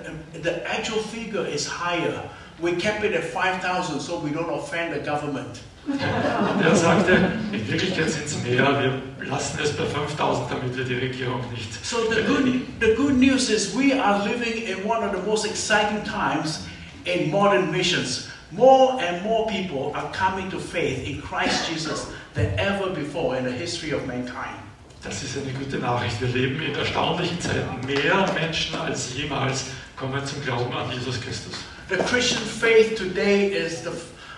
the 0.42 0.66
actual 0.66 1.00
figure 1.00 1.46
is 1.46 1.68
higher. 1.68 2.24
We 2.60 2.72
kept 2.76 3.04
it 3.04 3.14
at 3.14 3.24
5,000 3.24 4.00
so 4.00 4.20
we 4.20 4.30
don't 4.30 4.50
offend 4.50 4.94
the 4.94 5.00
government. 5.00 5.60
Und 5.86 6.64
er 6.64 6.74
sagte, 6.74 7.32
in 7.52 7.68
Wirklichkeit 7.68 8.10
sind 8.10 8.24
es 8.24 8.42
mehr, 8.42 9.02
wir 9.18 9.26
lassen 9.28 9.58
es 9.62 9.72
bei 9.72 9.84
5000, 9.84 10.50
damit 10.50 10.76
wir 10.76 10.84
die 10.84 10.94
Regierung 10.94 11.40
nicht. 11.52 11.84
So 11.84 11.96
the 12.10 12.22
good, 12.22 12.44
the 12.80 12.94
good 12.94 13.18
news 13.18 13.50
is 13.50 13.74
we 13.76 13.92
are 13.92 14.24
living 14.24 14.62
in 14.66 14.88
one 14.88 15.04
of 15.04 15.12
the 15.12 15.22
most 15.28 15.44
exciting 15.44 16.02
times 16.04 16.60
in 17.04 17.30
modern 17.30 17.70
missions. 17.70 18.28
More 18.50 18.98
and 19.02 19.22
more 19.22 19.46
people 19.46 19.92
are 19.94 20.10
coming 20.12 20.50
to 20.50 20.58
faith 20.58 21.06
in 21.06 21.20
Christ 21.20 21.68
Jesus 21.68 22.06
than 22.34 22.46
ever 22.58 22.90
before 22.90 23.36
in 23.36 23.44
the 23.44 23.52
history 23.52 23.92
of 23.92 24.06
mankind. 24.06 24.56
Das 25.02 25.22
ist 25.22 25.36
eine 25.36 25.52
gute 25.52 25.78
Nachricht. 25.78 26.18
Wir 26.20 26.28
leben 26.28 26.62
in 26.62 26.74
erstaunlichen 26.74 27.38
Zeiten. 27.38 27.84
Mehr 27.86 28.26
Menschen 28.32 28.74
als 28.76 29.14
jemals 29.14 29.66
kommen 29.96 30.24
zum 30.24 30.42
Glauben 30.42 30.72
an 30.72 30.90
Jesus 30.90 31.20
Christus. 31.20 31.58
The 31.88 31.98
Christian 31.98 32.42
faith 32.42 32.96
today 32.96 33.52
is 33.52 33.82
the 33.82 33.90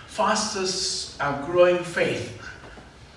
fastest 0.07 1.15
uh, 1.21 1.45
growing 1.45 1.81
faith 1.81 2.37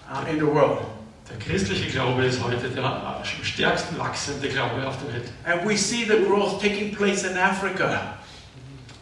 uh, 0.08 0.24
in 0.28 0.38
the 0.38 0.46
world. 0.46 0.86
Der 1.28 1.36
christliche 1.38 1.90
Glaube 1.90 2.24
ist 2.24 2.42
heute 2.42 2.68
der 2.68 2.84
am 2.84 3.24
stärksten 3.24 3.98
wachsende 3.98 4.48
Glaube 4.48 4.86
auf 4.86 4.96
der 4.98 5.14
Welt. 5.14 5.32
And 5.44 5.68
we 5.68 5.76
see 5.76 6.04
the 6.04 6.24
growth 6.26 6.60
taking 6.60 6.94
place 6.94 7.24
in 7.24 7.36
Africa, 7.36 8.18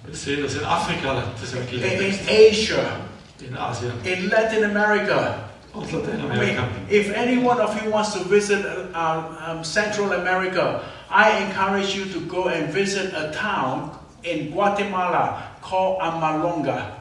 Wir 0.07 0.15
sehen 0.15 0.43
das 0.43 0.55
in 0.55 0.65
Afrika, 0.65 1.25
das 1.39 1.53
in, 1.53 1.83
in 1.83 2.15
Asia, 2.27 3.01
in 3.41 3.55
Asien 3.55 3.93
in 4.05 4.31
Latin 4.31 4.65
America. 4.65 5.45
und 5.75 5.93
I 5.93 6.39
mean, 6.39 6.59
if 6.89 7.15
any 7.15 7.37
one 7.37 7.61
of 7.61 7.83
you 7.83 7.91
wants 7.91 8.15
to 8.15 8.21
visit 8.21 8.65
uh, 8.95 9.37
um, 9.47 9.63
Central 9.63 10.13
America, 10.13 10.83
I 11.11 11.45
encourage 11.45 11.95
you 11.95 12.07
to 12.07 12.21
go 12.27 12.49
and 12.49 12.73
visit 12.73 13.13
a 13.13 13.31
town 13.33 13.91
in 14.29 14.51
Guatemala 14.51 15.43
called 15.63 16.01
Amalonga. 16.01 16.99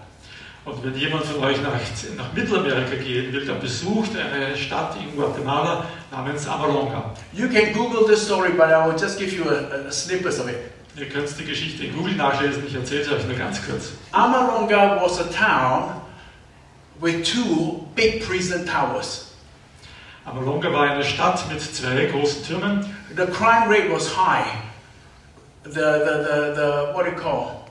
Und 0.65 0.83
wenn 0.83 0.95
jemand 0.95 1.23
von 1.23 1.41
euch 1.43 1.61
nach, 1.61 1.71
nach 2.17 2.33
Mittelamerika 2.33 2.95
gehen 3.01 3.31
will, 3.31 3.45
dann 3.45 3.59
besucht 3.59 4.11
eine 4.17 4.55
Stadt 4.57 4.97
in 4.97 5.15
Guatemala 5.15 5.85
namens 6.11 6.45
Amalonga. 6.47 7.11
You 7.31 7.47
can 7.47 7.71
Google 7.73 8.05
this 8.05 8.25
story, 8.25 8.51
but 8.51 8.67
I 8.69 8.85
will 8.85 8.97
just 8.99 9.17
give 9.17 9.33
you 9.33 9.45
a, 9.49 9.87
a 9.87 9.91
snippet 9.91 10.37
of 10.39 10.49
it. 10.49 10.57
Ihr 10.97 11.07
könnt 11.07 11.29
die 11.39 11.45
Geschichte 11.45 11.85
in 11.85 11.95
Google 11.95 12.15
nachlesen, 12.15 12.63
ich 12.67 12.73
erzähle 12.73 13.01
es 13.01 13.11
euch 13.11 13.25
nur 13.27 13.37
ganz 13.37 13.65
kurz. 13.65 13.93
Amalonga 14.11 14.99
was 15.01 15.19
a 15.19 15.25
town 15.25 16.01
with 16.99 17.23
two 17.23 17.87
big 17.95 18.25
prison 18.27 18.65
towers. 18.65 19.31
Amalonga 20.25 20.73
war 20.73 20.89
eine 20.89 21.03
Stadt 21.03 21.47
mit 21.49 21.61
zwei 21.61 22.05
großen 22.05 22.43
Türmen. 22.43 22.85
The 23.15 23.27
crime 23.27 23.69
rate 23.69 23.89
was 23.89 24.17
high. 24.17 24.47
The, 25.67 25.73
the, 25.73 26.15
the, 26.27 26.53
the 26.55 26.91
what 26.93 27.05
do 27.05 27.11
you 27.11 27.17
call? 27.17 27.69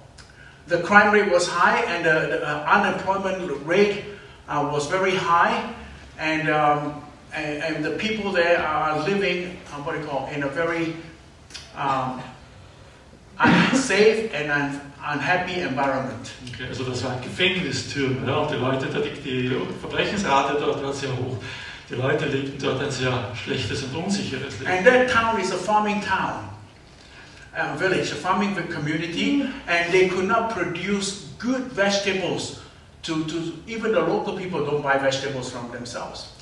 The 0.67 0.83
crime 0.83 1.13
rate 1.13 1.31
was 1.31 1.49
high, 1.49 1.81
and 1.85 2.05
the, 2.05 2.37
the 2.37 2.47
uh, 2.47 2.65
unemployment 2.67 3.67
rate 3.67 4.05
uh, 4.49 4.69
was 4.73 4.89
very 4.89 5.15
high, 5.15 5.73
and, 6.19 6.49
um, 6.51 7.03
and 7.33 7.63
and 7.63 7.85
the 7.85 7.93
people 7.93 8.33
there 8.33 8.59
are 8.59 8.99
living 9.05 9.57
uh, 9.73 9.83
what 9.83 9.95
do 9.95 10.01
you 10.01 10.07
call 10.07 10.29
in 10.29 10.43
a 10.43 10.49
very 10.49 10.97
um, 11.77 12.21
unsafe 13.39 14.33
and 14.35 14.51
un, 14.51 14.81
unhappy 15.05 15.61
environment. 15.61 16.33
Okay, 16.53 16.69
also 16.69 16.85
das 16.85 17.05
waren 17.05 17.21
Gefängnistürme. 17.23 18.27
Ja, 18.27 18.39
und 18.39 18.51
die 18.51 18.57
Leute, 18.57 18.87
die, 18.87 19.21
die 19.21 19.57
Verbrechensrate 19.81 20.59
dort 20.59 20.83
war 20.83 20.93
sehr 20.93 21.11
hoch. 21.11 21.37
Die 21.89 21.95
Leute 21.95 22.27
lebten 22.27 22.59
dort 22.61 22.83
ein 22.83 22.91
sehr 22.91 23.31
schlechtes 23.35 23.85
und 23.85 23.95
unsicheres 23.95 24.59
Leben. 24.59 24.73
And 24.73 24.85
that 24.87 25.09
town 25.09 25.41
is 25.41 25.53
a 25.53 25.57
farming 25.57 26.01
town, 26.01 26.49
a 27.57 27.77
village, 27.77 28.12
a 28.12 28.14
farming 28.14 28.55
community, 28.69 29.42
mm. 29.42 29.53
and 29.66 29.92
they 29.92 30.09
could 30.09 30.27
not 30.27 30.51
produce 30.51 31.33
good 31.38 31.62
vegetables. 31.73 32.61
To, 33.03 33.25
to 33.25 33.53
even 33.69 33.92
the 33.92 34.01
local 34.01 34.37
people 34.37 34.64
don't 34.64 34.83
buy 34.83 34.99
vegetables 34.99 35.51
from 35.51 35.71
themselves. 35.71 36.33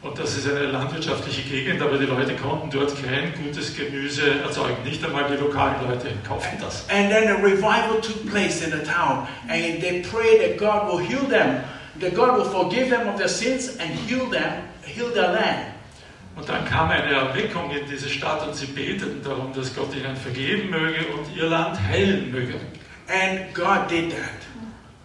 Und 0.00 0.16
das 0.16 0.36
ist 0.36 0.48
eine 0.48 0.66
landwirtschaftliche 0.66 1.42
Gegend, 1.42 1.82
aber 1.82 1.98
die 1.98 2.06
Leute 2.06 2.36
konnten 2.36 2.70
dort 2.70 2.92
kein 3.02 3.34
gutes 3.34 3.76
Gemüse 3.76 4.40
erzeugen. 4.42 4.84
Nicht 4.84 5.04
einmal 5.04 5.24
die 5.28 5.36
lokalen 5.36 5.88
Leute 5.88 6.10
kauften 6.26 6.56
das. 6.60 6.84
And 6.88 7.10
then 7.10 7.28
a 7.28 7.34
revival 7.42 8.00
took 8.00 8.30
place 8.30 8.62
in 8.62 8.70
the 8.70 8.84
town, 8.84 9.26
and 9.48 9.80
they 9.80 10.02
prayed 10.02 10.40
that 10.40 10.56
God 10.56 10.88
will 10.88 10.98
heal 10.98 11.26
them, 11.28 11.64
that 12.00 12.14
God 12.14 12.38
will 12.38 12.44
forgive 12.44 12.90
them 12.90 13.08
of 13.08 13.18
their 13.18 13.28
sins 13.28 13.76
and 13.78 13.90
heal 13.90 14.30
them, 14.30 14.62
heal 14.82 15.12
their 15.12 15.32
land. 15.32 15.74
Und 16.38 16.48
dann 16.48 16.64
kam 16.66 16.88
eine 16.88 17.12
Erweckung 17.12 17.68
in 17.72 17.84
diese 17.90 18.08
Stadt 18.08 18.46
und 18.46 18.54
sie 18.54 18.66
beteten 18.66 19.20
darum, 19.24 19.52
dass 19.52 19.74
Gott 19.74 19.92
ihnen 19.96 20.16
vergeben 20.16 20.70
möge 20.70 21.06
und 21.12 21.36
ihr 21.36 21.46
Land 21.46 21.76
heilen 21.80 22.30
möge. 22.30 22.54
And 23.08 23.52
God 23.54 23.90
did 23.90 24.10
that. 24.10 24.38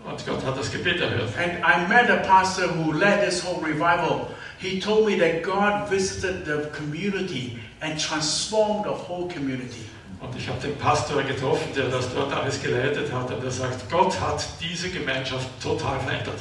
Und 0.06 0.24
Gott 0.28 0.46
hat 0.46 0.60
das 0.60 0.72
Gebet 0.72 1.02
erhört. 1.02 1.30
And 1.36 1.54
I 1.64 1.88
met 1.90 2.12
a 2.12 2.18
pastor 2.18 2.68
who 2.68 2.92
led 2.92 3.26
this 3.26 3.44
whole 3.44 3.66
revival. 3.66 4.28
He 4.60 4.80
told 4.80 5.08
me 5.08 5.18
that 5.18 5.42
God 5.42 5.90
visited 5.90 6.46
the 6.46 6.70
community 6.70 7.58
and 7.82 8.00
transformed 8.00 8.86
the 8.86 8.92
whole 8.92 9.28
community. 9.28 9.86
Und 10.20 10.38
ich 10.38 10.48
habe 10.48 10.60
den 10.62 10.78
Pastor 10.78 11.24
getroffen, 11.24 11.68
der 11.76 11.86
das 11.86 12.14
dort 12.14 12.32
alles 12.32 12.62
geleitet 12.62 13.12
hat, 13.12 13.32
und 13.32 13.44
der 13.44 13.52
sagt, 13.52 13.90
Gott 13.90 14.20
hat 14.22 14.46
diese 14.62 14.90
Gemeinschaft 14.90 15.48
total 15.62 16.00
verändert. 16.00 16.40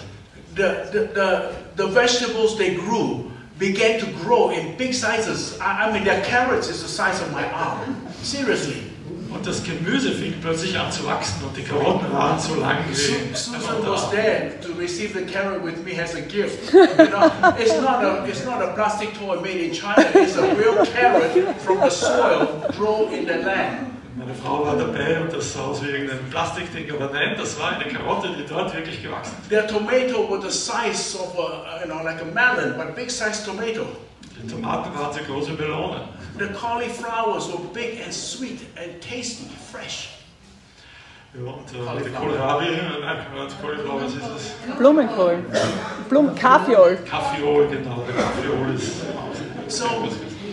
The, 0.54 0.62
the, 0.92 0.98
the, 1.14 1.82
the 1.82 1.94
vegetables 1.94 2.58
they 2.58 2.74
grew 2.74 3.31
began 3.62 4.00
to 4.00 4.06
grow 4.24 4.50
in 4.50 4.76
big 4.76 4.92
sizes. 4.92 5.58
I, 5.60 5.88
I 5.88 5.92
mean, 5.92 6.02
their 6.02 6.22
carrots 6.24 6.68
is 6.68 6.82
the 6.82 6.88
size 6.88 7.22
of 7.22 7.30
my 7.30 7.48
arm. 7.50 7.96
Seriously. 8.22 8.88
Und 9.32 9.46
das 9.46 9.62
Gemüse 9.62 10.12
fing 10.12 10.34
plötzlich 10.42 10.78
an 10.78 10.92
zu 10.92 11.06
wachsen 11.06 11.42
und 11.42 11.56
die 11.56 11.62
Karotten 11.62 12.12
waren 12.12 12.38
so 12.38 12.54
lang 12.56 12.84
Susan 12.92 13.32
was 13.86 14.10
there 14.10 14.60
to 14.60 14.74
receive 14.74 15.14
the 15.14 15.24
carrot 15.24 15.64
with 15.64 15.82
me 15.86 15.98
as 15.98 16.14
a 16.14 16.20
gift. 16.20 16.70
You 16.74 17.08
know, 17.08 17.32
it's 17.56 17.80
not 17.80 18.04
a 18.04 18.26
it's 18.26 18.44
not 18.44 18.60
a 18.60 18.74
plastic 18.74 19.14
toy 19.14 19.40
made 19.40 19.60
in 19.64 19.72
China. 19.72 20.04
It's 20.14 20.36
a 20.36 20.54
real 20.54 20.84
carrot 20.84 21.56
from 21.62 21.78
the 21.78 21.88
soil 21.88 22.66
grown 22.76 23.14
in 23.14 23.26
the 23.26 23.38
land. 23.38 23.91
Meine 24.14 24.34
Frau 24.34 24.66
war 24.66 24.76
dabei 24.76 25.20
und 25.20 25.32
das 25.32 25.54
sah 25.54 25.62
aus 25.62 25.82
wie 25.82 25.88
irgendein 25.88 26.18
Plastikding, 26.30 26.90
aber 26.92 27.10
nein, 27.12 27.34
das 27.38 27.58
war 27.58 27.70
eine 27.70 27.90
Karotte, 27.90 28.28
die 28.36 28.44
dort 28.46 28.74
wirklich 28.74 29.02
gewachsen 29.02 29.34
ist. 29.40 29.48
Their 29.48 29.66
tomato 29.66 30.28
was 30.28 30.42
the 30.44 30.50
size 30.50 31.18
of 31.18 31.34
a 31.38 31.80
you 31.80 31.90
know 31.90 32.02
like 32.04 32.20
a 32.20 32.26
melon, 32.26 32.76
but 32.76 32.94
big 32.94 33.10
size 33.10 33.42
tomato. 33.44 33.86
Die 34.42 34.46
Tomaten 34.46 34.94
waren 34.98 35.12
so 35.12 35.20
groß 35.20 35.48
wie 35.48 35.62
Melonen. 35.62 36.02
The 36.38 36.46
cauliflowers 36.48 37.48
were 37.48 37.60
big 37.72 38.02
and 38.04 38.12
sweet 38.12 38.60
and 38.76 39.00
tasty, 39.00 39.48
fresh. 39.70 40.10
Ja, 41.34 41.50
und 41.50 41.72
äh, 41.72 42.04
die 42.04 42.10
Kohlrabi, 42.10 42.66
nein, 43.00 43.16
Quatsch, 43.32 43.52
Cauliflower, 43.62 44.02
was 44.02 44.12
ist 44.12 44.22
das? 44.22 44.76
Blumenkohl. 44.76 45.38
Blum 46.10 46.34
Kaffeeol. 46.34 46.98
Kaffeeol, 47.08 47.68
genau, 47.68 48.04
der 48.06 48.22
Kaffeeol 48.22 48.74
ist. 48.74 49.00
So 49.68 49.86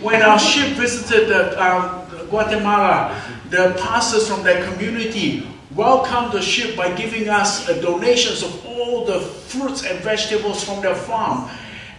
when 0.02 0.22
our 0.22 0.38
ship 0.38 0.78
visited 0.78 1.28
the, 1.28 1.60
um, 1.60 1.99
Guatemala, 2.30 3.20
the 3.50 3.76
pastors 3.80 4.28
from 4.28 4.42
that 4.44 4.64
community 4.72 5.46
welcomed 5.74 6.32
the 6.32 6.42
ship 6.42 6.76
by 6.76 6.92
giving 6.94 7.28
us 7.28 7.68
uh, 7.68 7.80
donations 7.80 8.42
of 8.42 8.66
all 8.66 9.04
the 9.04 9.20
fruits 9.20 9.84
and 9.84 9.98
vegetables 10.00 10.64
from 10.64 10.80
their 10.80 10.94
farm. 10.94 11.48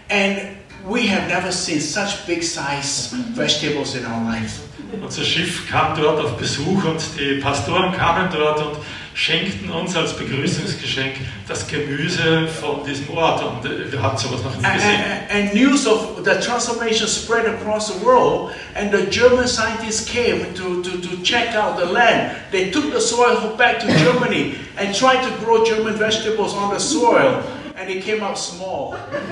And 0.09 0.57
we 0.85 1.07
have 1.07 1.27
never 1.29 1.51
seen 1.51 1.79
such 1.79 2.25
big 2.25 2.43
size 2.43 3.13
vegetables 3.33 3.95
in 3.95 4.05
our 4.05 4.23
lives. 4.23 4.61
Unser 5.01 5.23
Schiff 5.23 5.69
kam 5.69 5.95
dort 5.95 6.19
auf 6.19 6.37
Besuch 6.37 6.83
und 6.83 7.01
die 7.17 7.39
Pastoren 7.39 7.93
kamen 7.93 8.29
dort 8.31 8.59
und 8.59 8.77
schenkten 9.13 9.69
uns 9.71 9.95
als 9.95 10.13
Begrüßungsgeschenk 10.13 11.15
das 11.47 11.67
Gemüse 11.67 12.47
von 12.47 12.83
diesem 12.85 13.09
Ort. 13.15 13.43
Und 13.43 13.65
äh, 13.69 13.91
wir 13.91 14.01
haben 14.01 14.17
sowas 14.17 14.41
noch 14.43 14.55
nie 14.57 14.63
And, 14.65 14.75
gesehen. 14.75 14.99
and- 15.29 15.31
and 15.47 15.53
news 15.53 15.85
of 15.87 16.17
the 16.23 16.31
transformation 16.45 17.07
spread 17.07 17.45
across 17.45 17.87
the 17.87 18.05
world, 18.05 18.51
and 18.75 18.91
the 18.93 19.05
German 19.09 19.47
scientists 19.47 20.05
came 20.05 20.53
to, 20.55 20.81
to, 20.81 20.97
to 20.97 21.21
check 21.23 21.55
out 21.55 21.77
the 21.77 21.91
land. 21.91 22.31
They 22.51 22.71
took 22.71 22.93
the 22.93 23.01
soil 23.01 23.55
back 23.57 23.79
to 23.79 23.87
Germany 23.87 24.55
and 24.77 24.95
tried 24.95 25.21
to 25.23 25.29
grow 25.45 25.63
German 25.65 25.95
vegetables 25.97 26.53
on 26.55 26.73
the 26.73 26.79
soil, 26.79 27.41
and 27.77 27.89
it 27.89 28.03
came 28.05 28.23
out 28.23 28.37
small. 28.37 28.95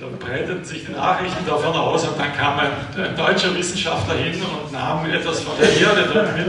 Dann 0.00 0.18
breiteten 0.18 0.64
sich 0.64 0.84
die 0.86 0.92
Nachrichten 0.92 1.44
davon 1.46 1.74
aus 1.74 2.04
und 2.06 2.18
dann 2.18 2.32
kam 2.36 2.58
ein, 2.58 2.70
ein 2.96 3.16
deutscher 3.16 3.54
Wissenschaftler 3.56 4.14
hin 4.14 4.40
und 4.42 4.72
nahm 4.72 5.08
etwas 5.10 5.40
von 5.40 5.54
der 5.58 5.68
Erde 5.76 6.08
dort 6.12 6.36
mit 6.36 6.46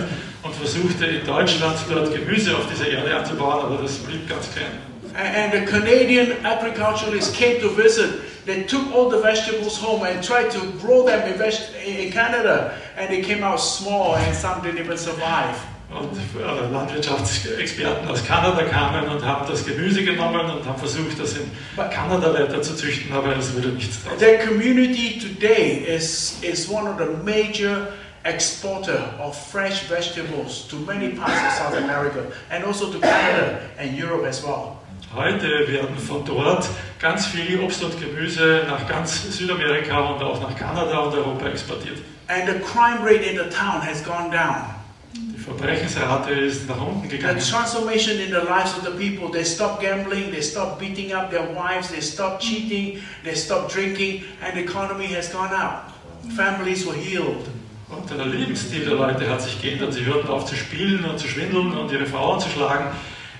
und 0.47 0.55
versuchte 0.55 1.05
in 1.05 1.25
Deutschland 1.25 1.77
dort 1.89 2.13
Gemüse 2.13 2.55
auf 2.55 2.67
dieser 2.67 2.89
Erde 2.89 3.15
anzubauen, 3.15 3.65
aber 3.65 3.81
das 3.81 3.97
blieb 3.97 4.27
ganz 4.29 4.49
klein. 4.53 4.71
And, 5.15 5.51
the 5.51 5.65
Canadian 5.65 6.45
agriculturalists 6.45 7.35
came 7.35 7.59
to 7.59 7.69
visit. 7.69 8.21
They 8.45 8.63
took 8.63 8.93
all 8.93 9.09
the 9.09 9.19
vegetables 9.19 9.77
home 9.77 10.03
and 10.03 10.23
tried 10.23 10.51
to 10.51 10.59
grow 10.79 11.05
them 11.05 11.27
in, 11.27 11.41
in 11.85 12.11
Canada, 12.11 12.77
and 12.95 13.09
they 13.09 13.21
came 13.21 13.43
out 13.43 13.59
small, 13.59 14.15
and 14.15 14.35
some 14.35 14.61
didn't 14.61 14.79
even 14.79 14.97
survive. 14.97 15.57
Und 15.89 16.17
äh, 16.37 16.71
Landwirtschaftsexperten 16.71 18.09
aus 18.09 18.23
Kanada 18.25 18.63
kamen 18.63 19.07
und 19.07 19.25
haben 19.25 19.47
das 19.49 19.65
Gemüse 19.65 20.03
genommen 20.03 20.41
und 20.51 20.65
haben 20.65 20.77
versucht, 20.77 21.17
das 21.17 21.37
in 21.37 21.49
Kanada 21.77 22.33
weiter 22.33 22.61
zu 22.61 22.75
züchten, 22.75 23.11
aber 23.13 23.35
es 23.37 23.55
wurde 23.55 23.69
nichts 23.69 24.03
draus. 24.03 24.17
Their 24.19 24.37
community 24.45 25.17
today 25.17 25.85
is, 25.87 26.39
is 26.41 26.69
one 26.69 26.89
of 26.89 26.97
the 26.99 27.05
major 27.23 27.87
exporter 28.27 28.99
of 29.19 29.35
fresh 29.35 29.87
vegetables 29.87 30.67
to 30.67 30.75
many 30.85 31.15
parts 31.15 31.39
of 31.47 31.51
South 31.53 31.75
America 31.83 32.31
and 32.51 32.63
also 32.63 32.91
to 32.91 32.99
Canada 32.99 33.69
and 33.77 33.97
Europe 33.97 34.25
as 34.25 34.43
well. 34.43 34.77
Heute 35.15 35.67
werden 35.67 35.97
von 35.97 36.25
dort 36.25 36.67
ganz 36.99 37.27
viel 37.27 37.59
Obst 37.61 37.81
und 37.83 37.97
Gemüse 37.99 38.65
nach 38.67 38.87
ganz 38.87 39.37
Südamerika 39.37 39.99
und 39.99 40.21
auch 40.21 40.41
nach 40.41 40.55
Kanada 40.55 40.99
und 40.99 41.13
Europa 41.13 41.47
exportiert. 41.47 41.99
And 42.27 42.45
the 42.45 42.59
crime 42.59 43.01
rate 43.03 43.23
in 43.23 43.37
the 43.37 43.49
town 43.49 43.81
has 43.81 44.03
gone 44.03 44.29
down. 44.29 44.75
Die 45.13 45.39
Verbrechensrate 45.39 46.31
ist 46.31 46.67
nach 46.67 46.81
unten 46.81 47.09
The 47.09 47.17
transformation 47.17 48.19
in 48.19 48.31
the 48.31 48.45
lives 48.45 48.75
of 48.77 48.83
the 48.83 48.91
people, 48.91 49.31
they 49.31 49.45
stop 49.45 49.79
gambling, 49.79 50.29
they 50.29 50.41
stop 50.41 50.77
beating 50.77 51.13
up 51.13 51.31
their 51.31 51.47
wives, 51.55 51.89
they 51.89 52.01
stop 52.01 52.41
cheating, 52.41 53.01
they 53.23 53.33
stop 53.33 53.71
drinking, 53.71 54.25
and 54.41 54.55
the 54.55 54.63
economy 54.63 55.07
has 55.07 55.31
gone 55.31 55.53
up. 55.53 55.93
Families 56.35 56.85
were 56.85 56.93
healed. 56.93 57.49
Und 57.89 58.09
der 58.09 58.25
Lebensstil 58.25 58.83
der 58.83 58.95
Leute 58.95 59.29
hat 59.29 59.41
sich 59.41 59.61
geändert. 59.61 59.93
Sie 59.93 60.05
hörten 60.05 60.27
auf 60.27 60.45
zu 60.45 60.55
spielen 60.55 61.05
und 61.05 61.17
zu 61.17 61.27
schwindeln 61.27 61.77
und 61.77 61.91
ihre 61.91 62.05
Frauen 62.05 62.39
zu 62.39 62.49
schlagen. 62.49 62.87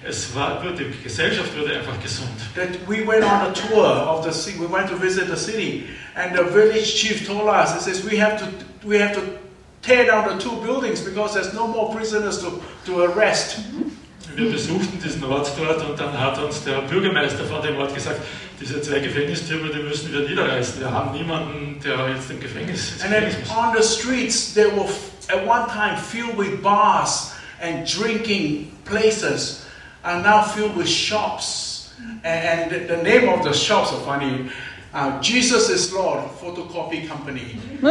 Es 0.08 0.34
war, 0.36 0.64
die 0.78 1.04
Gesellschaft 1.04 1.58
wurde 1.58 1.76
einfach 1.76 2.02
gesund. 2.02 2.30
that 2.56 2.70
we 2.88 3.06
went 3.06 3.24
on 3.24 3.42
a 3.42 3.52
tour 3.52 3.86
of 3.86 4.24
the 4.24 4.32
city. 4.32 4.58
We 4.58 4.68
went 4.72 4.88
to 4.90 4.96
visit 4.96 5.28
the 5.28 5.36
city, 5.36 5.90
and 6.16 6.34
the 6.38 6.44
village 6.44 6.96
chief 6.96 7.28
told 7.28 7.50
us, 7.50 7.74
"He 7.74 7.80
says 7.82 8.06
we 8.06 8.18
have 8.18 8.38
to 8.38 8.46
we 8.88 9.00
have 9.00 9.14
to 9.16 9.22
tear 9.82 10.06
down 10.06 10.30
the 10.30 10.42
two 10.42 10.56
buildings 10.62 11.02
because 11.02 11.34
there's 11.34 11.54
no 11.54 11.68
more 11.68 11.94
prisoners 11.94 12.40
to, 12.40 12.62
to 12.86 13.04
arrest." 13.04 13.60
Wir 14.38 14.52
besuchten 14.52 15.00
diesen 15.04 15.24
Ort 15.24 15.52
dort 15.58 15.84
und 15.90 16.00
dann 16.00 16.16
hat 16.16 16.38
uns 16.38 16.64
der 16.64 16.82
Bürgermeister 16.82 17.44
von 17.46 17.60
dem 17.64 17.76
Ort 17.78 17.96
gesagt, 17.96 18.22
diese 18.62 18.80
zwei 18.84 19.00
Gefängnistürme, 19.00 19.72
die 19.72 19.82
müssen 19.82 20.14
wir 20.14 20.30
niederreißen. 20.30 20.80
Wir 20.80 20.92
haben 20.92 21.12
niemanden, 21.12 21.80
der 21.84 22.10
jetzt 22.10 22.30
im 22.30 22.40
Gefängnis 22.40 22.92
ins 22.92 23.04
And 23.04 23.12
then 23.12 23.24
on 23.50 23.76
the 23.76 23.82
streets, 23.82 24.54
they 24.54 24.66
were 24.66 24.88
at 25.30 25.44
one 25.48 25.66
time 25.74 25.98
filled 25.98 26.38
with 26.38 26.62
bars 26.62 27.32
and 27.60 27.92
drinking 27.92 28.72
places, 28.86 29.66
are 30.04 30.22
now 30.22 30.44
filled 30.44 30.78
with 30.78 30.88
shops. 30.88 31.90
And, 32.24 32.70
the 32.70 33.02
name 33.02 33.30
of 33.30 33.44
the 33.44 33.54
shops 33.54 33.92
are 33.92 34.02
funny. 34.02 34.52
Uh, 34.94 35.22
Jesus 35.22 35.70
is 35.70 35.94
Lord 35.94 36.24
photocopy 36.40 37.08
company. 37.08 37.60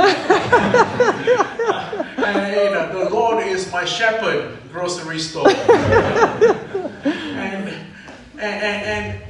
and 2.25 2.55
you 2.55 2.71
know, 2.71 3.05
the 3.05 3.11
Lord 3.11 3.47
is 3.47 3.71
my 3.71 3.85
shepherd 3.85 4.59
grocery 4.73 5.19
store. 5.19 5.49
and, 7.09 7.69
and, 8.39 8.39
and, 8.39 9.23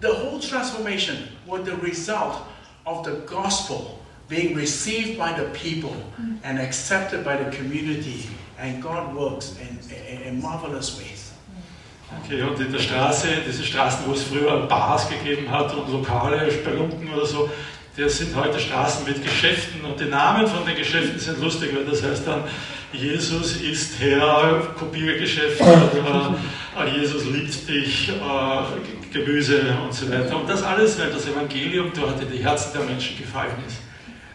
the 0.00 0.12
whole 0.12 0.38
transformation 0.38 1.28
was 1.46 1.64
the 1.64 1.76
result 1.76 2.42
of 2.84 3.04
the 3.04 3.14
gospel 3.26 3.98
being 4.28 4.54
received 4.54 5.18
by 5.18 5.32
the 5.38 5.48
people 5.50 5.96
and 6.42 6.58
accepted 6.58 7.24
by 7.24 7.42
the 7.42 7.50
community. 7.56 8.28
And 8.58 8.82
God 8.82 9.14
works 9.14 9.58
in, 9.58 9.78
in, 9.94 10.22
in 10.22 10.42
marvelous 10.42 10.98
ways. 10.98 11.13
Okay, 12.22 12.42
und 12.42 12.58
in 12.60 12.72
der 12.72 12.78
Straße, 12.78 13.28
diese 13.46 13.64
Straßen, 13.64 14.06
wo 14.06 14.12
es 14.12 14.22
früher 14.22 14.66
Bars 14.66 15.08
gegeben 15.08 15.50
hat 15.50 15.74
und 15.74 15.90
Lokale, 15.90 16.50
Spelunken 16.50 17.12
oder 17.12 17.26
so, 17.26 17.50
das 17.96 18.18
sind 18.18 18.34
heute 18.34 18.58
Straßen 18.58 19.06
mit 19.06 19.22
Geschäften 19.22 19.84
und 19.84 20.00
die 20.00 20.06
Namen 20.06 20.46
von 20.46 20.66
den 20.66 20.76
Geschäften 20.76 21.18
sind 21.18 21.40
lustig, 21.40 21.70
weil 21.74 21.84
das 21.84 22.02
heißt 22.02 22.26
dann, 22.26 22.42
Jesus 22.92 23.56
ist 23.56 24.00
Herr, 24.00 24.74
Kopiergeschäft 24.78 25.60
oder 25.60 26.36
äh, 26.76 26.98
Jesus 26.98 27.24
liebt 27.26 27.68
dich, 27.68 28.08
äh, 28.08 29.12
Gemüse 29.12 29.76
und 29.84 29.94
so 29.94 30.10
weiter. 30.10 30.36
Und 30.36 30.48
das 30.48 30.62
alles, 30.62 30.98
weil 30.98 31.10
das 31.10 31.26
Evangelium 31.26 31.92
dort 31.94 32.20
in 32.20 32.30
die 32.30 32.42
Herzen 32.42 32.72
der 32.76 32.84
Menschen 32.84 33.16
gefallen 33.16 33.54
ist. 33.66 33.76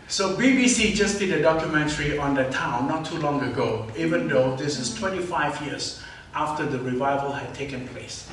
So 0.08 0.36
BBC 0.38 0.96
just 0.96 1.20
did 1.20 1.34
a 1.34 1.54
documentary 1.54 2.18
on 2.18 2.36
the 2.36 2.44
town 2.46 2.88
not 2.88 3.06
too 3.08 3.18
long 3.22 3.42
ago, 3.42 3.86
even 3.98 4.28
though 4.28 4.56
this 4.56 4.80
is 4.80 4.90
25 4.90 5.62
years 5.68 6.02
after 6.34 6.66
the 6.66 6.80
revival 6.80 7.32
had 7.32 7.54
taken 7.54 7.88
place. 7.88 8.26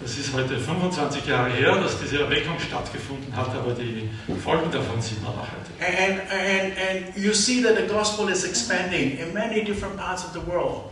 Das 0.00 0.18
ist 0.18 0.32
heute 0.34 0.58
25 0.58 1.26
Jahre 1.26 1.50
her, 1.50 1.76
dass 1.76 2.00
diese 2.00 2.22
Erweckung 2.22 2.58
stattgefunden 2.58 3.36
hat, 3.36 3.54
aber 3.54 3.72
die 3.72 4.10
Folgen 4.42 4.68
davon 4.70 5.00
sieht 5.00 5.22
man 5.22 5.36
noch 5.36 5.46
heute. 5.46 5.72
And, 5.80 6.20
and, 6.30 6.72
and 6.76 7.16
you 7.16 7.32
see 7.32 7.62
that 7.62 7.76
the 7.76 7.86
gospel 7.86 8.28
is 8.28 8.44
expanding 8.44 9.18
in 9.18 9.32
many 9.32 9.62
different 9.62 9.96
parts 9.96 10.24
of 10.24 10.32
the 10.32 10.44
world. 10.44 10.90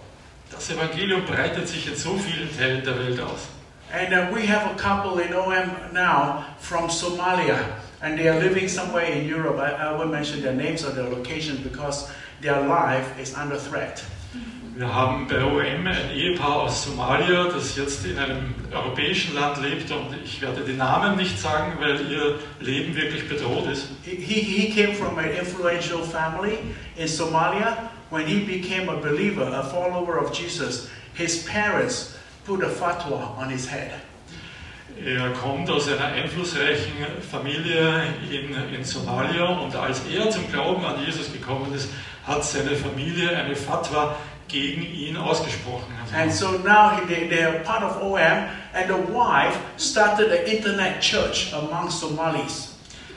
Das 0.52 0.70
Evangelium 0.70 1.24
breitet 1.24 1.66
sich 1.66 1.88
in 1.88 1.96
so 1.96 2.16
vielen 2.16 2.48
Teilen 2.56 2.84
der 2.84 2.98
Welt 2.98 3.20
aus. 3.20 3.48
And 3.92 4.12
uh, 4.12 4.32
we 4.32 4.46
have 4.46 4.70
a 4.70 4.76
couple 4.76 5.20
in 5.20 5.34
OM 5.34 5.92
now 5.92 6.44
from 6.60 6.88
Somalia, 6.88 7.58
and 8.02 8.16
they 8.16 8.28
are 8.28 8.38
living 8.38 8.68
somewhere 8.68 9.06
in 9.06 9.26
Europe. 9.26 9.58
I, 9.58 9.72
I 9.72 9.92
won't 9.92 10.12
mention 10.12 10.40
their 10.42 10.54
names 10.54 10.84
or 10.84 10.90
their 10.90 11.08
locations 11.08 11.60
because 11.60 12.08
their 12.40 12.60
life 12.68 13.18
is 13.18 13.34
under 13.34 13.58
threat. 13.58 14.04
Wir 14.76 14.94
haben 14.94 15.26
bei 15.26 15.44
OM 15.44 15.86
ein 15.86 16.10
Ehepaar 16.14 16.62
aus 16.62 16.84
Somalia, 16.84 17.44
das 17.44 17.76
jetzt 17.76 18.06
in 18.06 18.16
einem 18.16 18.54
europäischen 18.72 19.34
Land 19.34 19.60
lebt 19.60 19.90
und 19.90 20.06
ich 20.24 20.40
werde 20.40 20.62
die 20.62 20.74
Namen 20.74 21.16
nicht 21.16 21.38
sagen, 21.38 21.72
weil 21.80 22.10
ihr 22.10 22.38
Leben 22.60 22.94
wirklich 22.94 23.28
bedroht 23.28 23.70
ist. 23.70 23.88
He, 24.04 24.14
he 24.14 24.70
came 24.70 24.94
from 24.94 25.18
an 25.18 25.30
influential 25.30 26.02
family 26.02 26.58
in 26.96 27.08
Somalia. 27.08 27.90
When 28.10 28.26
he 28.26 28.40
became 28.40 28.88
a 28.88 28.96
believer, 28.96 29.52
a 29.52 29.64
follower 29.64 30.18
of 30.18 30.32
Jesus, 30.32 30.88
his 31.14 31.44
parents 31.44 32.16
put 32.46 32.62
a 32.62 32.68
fatwa 32.68 33.36
on 33.38 33.50
his 33.50 33.68
head. 33.68 33.90
Er 35.04 35.30
kommt 35.30 35.70
aus 35.70 35.88
einer 35.88 36.06
einflussreichen 36.06 36.92
Familie 37.30 38.02
in, 38.30 38.74
in 38.74 38.84
Somalia 38.84 39.46
und 39.46 39.74
als 39.74 40.02
er 40.12 40.28
zum 40.30 40.50
Glauben 40.50 40.84
an 40.84 41.04
Jesus 41.04 41.32
gekommen 41.32 41.72
ist, 41.74 41.88
hat 42.26 42.44
seine 42.44 42.76
Familie 42.76 43.30
eine 43.36 43.54
Fatwa 43.56 44.16
gegen 44.48 44.82
ihn 44.82 45.16
ausgesprochen. 45.16 45.92
And 46.14 46.32
so 46.32 46.52
now 46.64 46.90
he- 46.96 47.06
they, 47.06 47.28
they 47.28 47.44
are 47.44 47.60
part 47.60 47.82
of 47.82 48.02
OM, 48.02 48.18
and 48.18 48.88
the 48.88 49.12
wife 49.14 49.56
started 49.78 50.30
an 50.32 50.44
internet 50.46 51.00
church 51.00 51.52
among 51.52 51.88
Somalis. 51.90 52.66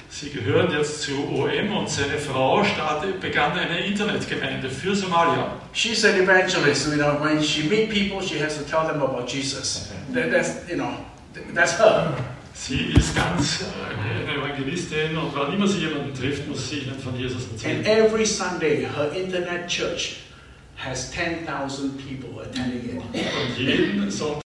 Sie 0.10 0.30
gehören 0.30 0.72
jetzt 0.72 1.02
zu 1.02 1.12
OM 1.28 1.76
und 1.76 1.90
seine 1.90 2.20
Frau 2.20 2.64
startet, 2.64 3.20
begann 3.20 3.58
eine 3.58 3.80
Internetgemeinde 3.80 4.70
für 4.70 4.96
Somalia. 4.96 5.54
She's 5.74 6.06
an 6.06 6.22
evangelist. 6.22 6.88
You 6.88 6.98
know, 6.98 7.18
when 7.20 7.42
she 7.42 7.64
meet 7.64 7.90
people, 7.90 8.22
she 8.22 8.40
has 8.40 8.56
to 8.60 8.64
tell 8.64 8.86
them 8.88 9.02
about 9.02 9.28
Jesus. 9.28 9.90
That, 10.14 10.32
that's 10.32 10.70
you 10.70 10.76
know, 10.78 10.94
th- 11.34 11.48
that's 11.56 11.80
her. 11.80 12.14
Sie 12.54 12.94
ist 12.96 13.16
ganz 13.16 13.62
äh, 13.62 14.26
eine 14.26 14.38
Evangelistin 14.38 15.18
und 15.18 15.36
wann 15.36 15.52
immer 15.54 15.68
sie 15.68 15.80
jemanden 15.80 16.14
trifft, 16.14 16.48
muss 16.48 16.70
sie 16.70 16.80
ihnen 16.80 17.00
von 17.00 17.18
Jesus 17.18 17.44
And 17.66 17.86
every 17.88 18.26
Sunday, 18.26 18.86
her 18.86 19.12
internet 19.12 19.68
church 19.68 20.24
has 20.78 21.12
10,000 21.12 21.98
people 21.98 22.42
attending 22.42 22.98
it. 22.98 23.04
Und 23.04 23.58
jeden 23.58 24.12
Sonntag. 24.12 24.44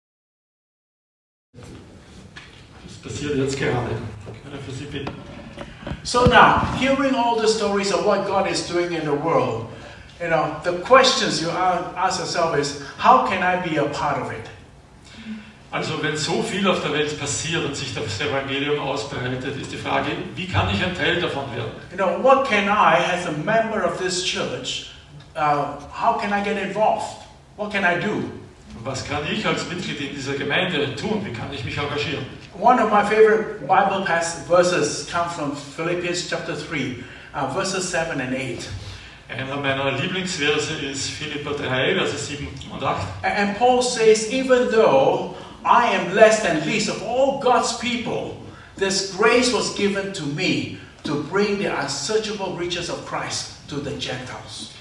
Das 2.84 2.96
passiert 3.02 3.36
jetzt 3.36 3.58
gerade. 3.58 3.90
Ich 3.90 4.52
er 4.52 4.58
für 4.58 4.72
Sie 4.72 4.84
bitten? 4.84 5.12
So 6.02 6.26
now, 6.26 6.60
hearing 6.78 7.14
all 7.14 7.38
the 7.40 7.48
stories 7.48 7.92
of 7.92 8.04
what 8.06 8.26
God 8.26 8.48
is 8.48 8.68
doing 8.68 8.92
in 8.92 9.04
the 9.04 9.14
world, 9.14 9.66
you 10.20 10.28
know, 10.28 10.56
the 10.62 10.78
questions 10.84 11.42
you 11.42 11.50
ask 11.50 12.20
yourself 12.20 12.56
is, 12.56 12.82
how 12.98 13.26
can 13.26 13.42
I 13.42 13.60
be 13.66 13.76
a 13.78 13.84
part 13.90 14.18
of 14.22 14.30
it? 14.30 14.48
Also 15.70 16.00
wenn 16.02 16.16
so 16.16 16.42
viel 16.42 16.66
auf 16.68 16.80
der 16.82 16.92
Welt 16.92 17.18
passiert 17.18 17.64
und 17.64 17.76
sich 17.76 17.92
das 17.94 18.20
Evangelium 18.20 18.78
ausbreitet, 18.78 19.60
ist 19.60 19.72
die 19.72 19.76
Frage, 19.76 20.06
wie 20.34 20.46
kann 20.46 20.70
ich 20.72 20.82
ein 20.82 20.94
Teil 20.96 21.20
davon 21.20 21.44
werden? 21.54 21.72
You 21.90 21.96
know, 21.96 22.22
what 22.22 22.48
can 22.48 22.64
I, 22.68 22.96
as 23.12 23.26
a 23.26 23.32
member 23.32 23.84
of 23.84 23.98
this 23.98 24.24
church, 24.24 24.90
uh, 25.36 25.74
how 25.92 26.18
can 26.20 26.30
I 26.32 26.42
get 26.42 26.56
involved? 26.62 27.06
What 27.56 27.72
can 27.72 27.84
I 27.84 28.00
do? 28.00 28.24
Was 28.84 29.06
kann 29.08 29.22
ich 29.30 29.44
als 29.46 29.66
Mitglied 29.68 30.00
in 30.00 30.14
dieser 30.14 30.34
Gemeinde 30.34 30.94
tun? 30.94 31.20
Wie 31.24 31.32
kann 31.32 31.52
ich 31.52 31.64
mich 31.64 31.76
engagieren? 31.76 32.24
One 32.58 32.80
of 32.82 32.90
my 32.90 33.02
favorite 33.02 33.60
Bible 33.66 34.04
verses 34.46 35.06
come 35.10 35.28
from 35.28 35.56
Philippians 35.56 36.28
chapter 36.30 36.54
3, 36.54 36.96
uh, 37.34 37.48
verses 37.52 37.90
7 37.90 38.20
and 38.20 38.32
8. 38.34 38.68
Einer 39.28 39.56
meiner 39.56 39.90
Lieblingsverse 39.92 40.74
ist 40.90 41.10
Philipper 41.10 41.50
3, 41.54 41.96
Verse 41.96 42.16
7 42.16 42.46
und 42.72 42.82
8. 42.82 42.96
A- 43.22 43.26
And 43.26 43.58
Paul 43.58 43.82
says, 43.82 44.30
even 44.30 44.70
though 44.70 45.34
I 45.66 45.92
am 45.94 46.14
less 46.14 46.42
than 46.42 46.64
least 46.64 46.88
of 46.88 47.02
all 47.02 47.40
God's 47.40 47.76
people, 47.78 48.40
this 48.76 49.12
grace 49.16 49.52
was 49.52 49.74
given 49.74 50.12
to 50.12 50.22
me 50.22 50.78
to 51.02 51.24
bring 51.24 51.58
the 51.58 51.66
unsearchable 51.66 52.56
riches 52.56 52.88
of 52.88 53.04
Christ 53.04 53.68
to 53.68 53.76
the 53.76 53.90
Gentiles. 53.98 54.72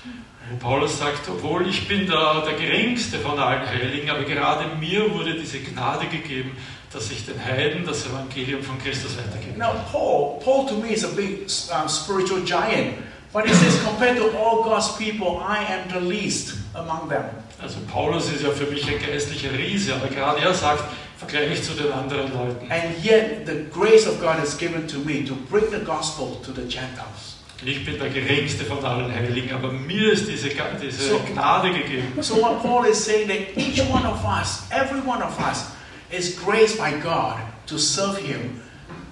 Paulus 0.59 0.99
sagt, 0.99 1.27
obwohl 1.27 1.67
ich 1.67 1.87
bin 1.87 2.05
der, 2.05 2.45
der 2.45 2.53
geringste 2.53 3.17
von 3.17 3.39
allen 3.39 3.67
Heiligen, 3.67 4.11
aber 4.11 4.25
gerade 4.25 4.75
mir 4.75 5.11
wurde 5.11 5.33
diese 5.33 5.57
Gnade 5.59 6.05
gegeben, 6.05 6.55
dass 6.93 7.09
ich 7.09 7.25
den 7.25 7.43
Heiden 7.43 7.83
das 7.83 8.05
Evangelium 8.05 8.61
von 8.61 8.77
Christus 8.77 9.17
weitergebe. 9.17 9.57
Now, 9.57 9.73
Paul, 9.91 10.39
Paul 10.43 10.67
to 10.67 10.75
me 10.75 10.93
is 10.93 11.03
a 11.03 11.07
big 11.07 11.49
um, 11.71 11.89
spiritual 11.89 12.41
giant, 12.45 12.93
but 13.33 13.47
he 13.47 13.53
says, 13.55 13.81
compared 13.83 14.17
to 14.17 14.37
all 14.37 14.63
God's 14.63 14.95
people, 14.97 15.39
I 15.39 15.65
am 15.65 15.89
the 15.89 15.99
least 15.99 16.64
among 16.75 17.09
them. 17.09 17.23
Also 17.61 17.77
Paulus 17.91 18.31
ist 18.31 18.43
ja 18.43 18.51
für 18.51 18.65
mich 18.65 18.85
ein 18.87 18.99
geistlicher 18.99 19.51
Riese, 19.57 19.95
aber 19.95 20.07
gerade 20.07 20.41
er 20.41 20.53
sagt, 20.53 20.83
vergleich 21.17 21.63
zu 21.63 21.73
den 21.73 21.91
anderen 21.91 22.31
Leuten. 22.33 22.69
And 22.71 23.03
yet, 23.03 23.45
the 23.45 23.65
grace 23.71 24.07
of 24.07 24.19
God 24.21 24.43
is 24.43 24.57
given 24.57 24.87
to 24.87 24.99
me 24.99 25.23
to 25.25 25.35
bring 25.49 25.65
the 25.71 25.83
gospel 25.85 26.37
to 26.45 26.51
the 26.51 26.61
Gentiles. 26.67 27.37
Ich 27.65 27.85
bin 27.85 27.97
der 27.97 28.09
geringste 28.09 28.65
von 28.65 28.83
allen 28.83 29.11
Heiligen, 29.11 29.53
aber 29.53 29.71
mir 29.71 30.11
ist 30.11 30.27
diese, 30.27 30.49
diese 30.49 31.09
So- 31.09 31.19
Gnade 31.33 31.71
gegeben. 31.71 32.21
So, 32.21 32.35
what 32.41 32.61
Paul 32.61 32.85
is 32.85 33.03
saying 33.03 33.27
that 33.29 33.57
each 33.57 33.79
one 33.89 34.05
of 34.05 34.23
us, 34.25 34.63
every 34.69 34.99
one 34.99 35.23
of 35.23 35.39
us, 35.39 35.67
is 36.11 36.35
graced 36.35 36.77
by 36.77 36.91
God 37.01 37.37
to 37.67 37.77
serve 37.77 38.17
Him 38.17 38.61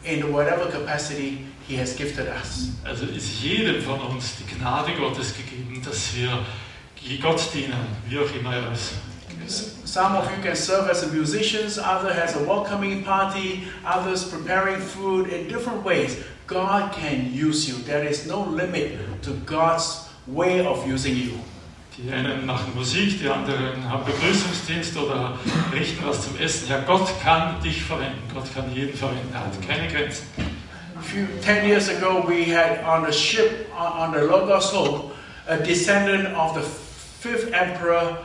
in 0.04 0.32
whatever 0.34 0.70
capacity 0.70 1.46
He 1.68 1.78
has 1.78 1.96
gifted 1.96 2.28
us. 2.28 2.68
Also 2.84 3.06
ist 3.06 3.42
jedem 3.42 3.82
von 3.82 4.00
uns 4.02 4.34
die 4.38 4.56
Gnade 4.56 4.92
Gottes 5.00 5.34
gegeben, 5.36 5.82
dass 5.84 6.14
wir 6.14 6.40
Gott 7.22 7.42
dienen, 7.54 7.88
wie 8.08 8.18
auch 8.18 8.36
immer 8.40 8.56
er 8.56 8.72
ist. 8.72 8.94
Some 9.86 10.18
of 10.18 10.26
you 10.32 10.42
can 10.42 10.56
serve 10.56 10.90
as 10.90 11.04
a 11.04 11.08
musicians, 11.08 11.78
others 11.78 12.16
has 12.16 12.36
a 12.36 12.40
welcoming 12.40 13.04
party, 13.04 13.68
others 13.86 14.24
preparing 14.24 14.80
food 14.80 15.28
in 15.28 15.48
different 15.48 15.84
ways. 15.84 16.18
God 16.48 16.92
can 16.94 17.32
use 17.32 17.68
you. 17.68 17.76
There 17.86 18.04
is 18.04 18.26
no 18.26 18.44
limit 18.44 18.98
to 19.24 19.32
God's 19.46 20.10
way 20.28 20.66
of 20.66 20.88
using 20.88 21.16
you. 21.16 21.40
Die 21.96 22.12
einen 22.12 22.46
machen 22.46 22.74
Musik, 22.74 23.20
die 23.20 23.30
anderen 23.30 23.88
haben 23.88 24.04
Begrüßungsdienst 24.06 24.98
oder 24.98 25.38
richten 25.72 26.04
was 26.06 26.24
zum 26.24 26.38
Essen. 26.40 26.68
Ja, 26.70 26.80
Gott 26.82 27.08
kann 27.22 27.62
dich 27.62 27.84
verwenden. 27.84 28.22
Gott 28.34 28.52
kann 28.54 28.74
jeden 28.74 28.98
verwenden. 28.98 29.30
Er 29.32 29.42
hat 29.42 29.62
keine 29.68 29.88
Grenzen. 29.88 30.26
A 30.98 31.02
few 31.02 31.28
ten 31.44 31.68
years 31.68 31.90
ago, 31.90 32.24
we 32.28 32.46
had 32.46 32.84
on 32.84 33.06
the 33.06 33.12
ship 33.12 33.70
on, 33.78 33.92
on 33.92 34.14
the 34.14 34.22
Logos 34.22 34.74
Hope 34.74 35.14
a 35.48 35.58
descendant 35.58 36.36
of 36.36 36.56
the 36.56 36.64
fifth 37.24 37.54
emperor 37.54 38.18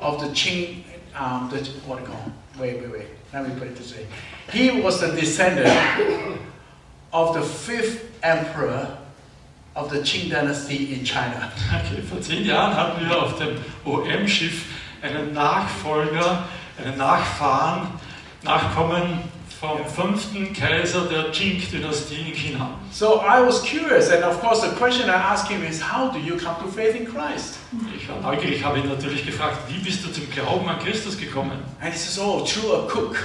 of 0.00 0.20
the 0.20 0.28
Qing. 0.28 0.84
Um, 1.16 1.50
the 1.50 1.58
what 1.86 2.04
do? 2.04 2.12
Wait, 2.60 2.80
wait, 2.80 2.92
wait. 2.92 3.06
Let 3.32 3.48
me 3.48 3.58
put 3.58 3.66
it 3.66 3.76
this 3.76 3.92
way. 3.96 4.06
He 4.52 4.80
was 4.80 5.00
the 5.00 5.08
descendant 5.08 6.38
of 7.12 7.34
the 7.34 7.42
fifth 7.42 8.12
emperor 8.22 8.96
of 9.74 9.90
the 9.90 9.98
Qing 9.98 10.30
dynasty 10.30 10.94
in 10.94 11.04
China. 11.04 11.52
Okay, 11.74 12.00
vor 12.02 12.20
zehn 12.20 12.44
Jahren 12.44 12.76
hatten 12.76 13.08
wir 13.08 13.20
auf 13.20 13.36
dem 13.38 13.56
OM-Schiff 13.84 14.66
einen 15.02 15.32
Nachfolger, 15.32 16.44
einen 16.78 16.96
Nachfahren, 16.96 17.88
Nachkommen 18.42 19.18
vom 19.64 19.86
fünften 19.86 20.52
Kaiser 20.52 21.06
der 21.06 21.30
Qing-Dynastie 21.32 22.30
in 22.30 22.34
China. 22.34 22.70
So 22.92 23.20
I 23.20 23.40
was 23.40 23.62
curious, 23.62 24.10
and 24.10 24.22
of 24.24 24.40
course, 24.40 24.60
the 24.60 24.74
question 24.76 25.08
I 25.08 25.14
asked 25.14 25.50
him 25.50 25.62
is, 25.64 25.80
How 25.80 26.10
do 26.10 26.18
you 26.18 26.36
come 26.36 26.56
to 26.62 26.68
faith 26.68 26.94
in 26.94 27.06
Christ? 27.06 27.58
Ich 27.96 28.08
war 28.08 28.20
neugierig, 28.20 28.62
habe 28.62 28.78
ihn 28.78 28.88
natürlich 28.88 29.24
gefragt, 29.24 29.58
wie 29.68 29.78
bist 29.78 30.04
du 30.04 30.12
zum 30.12 30.28
Glauben 30.30 30.68
an 30.68 30.78
Christus 30.78 31.16
gekommen? 31.16 31.62
And 31.80 31.92
he 31.92 31.98
says, 31.98 32.18
Oh, 32.18 32.44
through 32.44 32.72
a 32.74 32.86
cook. 32.86 33.16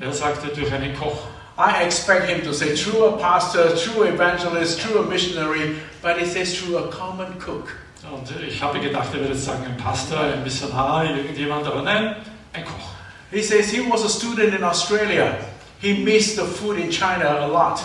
Er 0.00 0.12
sagte, 0.12 0.48
durch 0.48 0.72
einen 0.72 0.94
Koch. 0.94 1.26
I 1.56 1.84
expect 1.84 2.28
him 2.28 2.42
to 2.42 2.52
say 2.52 2.74
through 2.74 3.04
a 3.04 3.16
pastor, 3.16 3.76
through 3.76 4.08
evangelist, 4.08 4.80
through 4.80 5.00
a 5.00 5.06
missionary, 5.06 5.76
but 6.02 6.18
he 6.18 6.26
says 6.26 6.58
through 6.58 6.78
a 6.78 6.88
common 6.88 7.38
cook. 7.38 7.76
Und 8.12 8.28
ich 8.46 8.62
habe 8.62 8.80
gedacht, 8.80 9.14
er 9.14 9.20
würde 9.20 9.34
sagen, 9.34 9.64
ein 9.64 9.76
Pastor, 9.78 10.20
ein 10.20 10.42
Missionar, 10.42 11.04
irgendjemand, 11.04 11.66
aber 11.66 11.82
nein, 11.82 12.16
ein 12.52 12.64
Koch. 12.64 12.93
He 13.34 13.42
says 13.42 13.68
he 13.68 13.80
was 13.80 14.04
a 14.04 14.08
student 14.08 14.54
in 14.54 14.62
Australia. 14.62 15.44
He 15.80 16.04
missed 16.04 16.36
the 16.36 16.44
food 16.44 16.78
in 16.78 16.90
China 16.90 17.40
a 17.40 17.48
lot. 17.48 17.82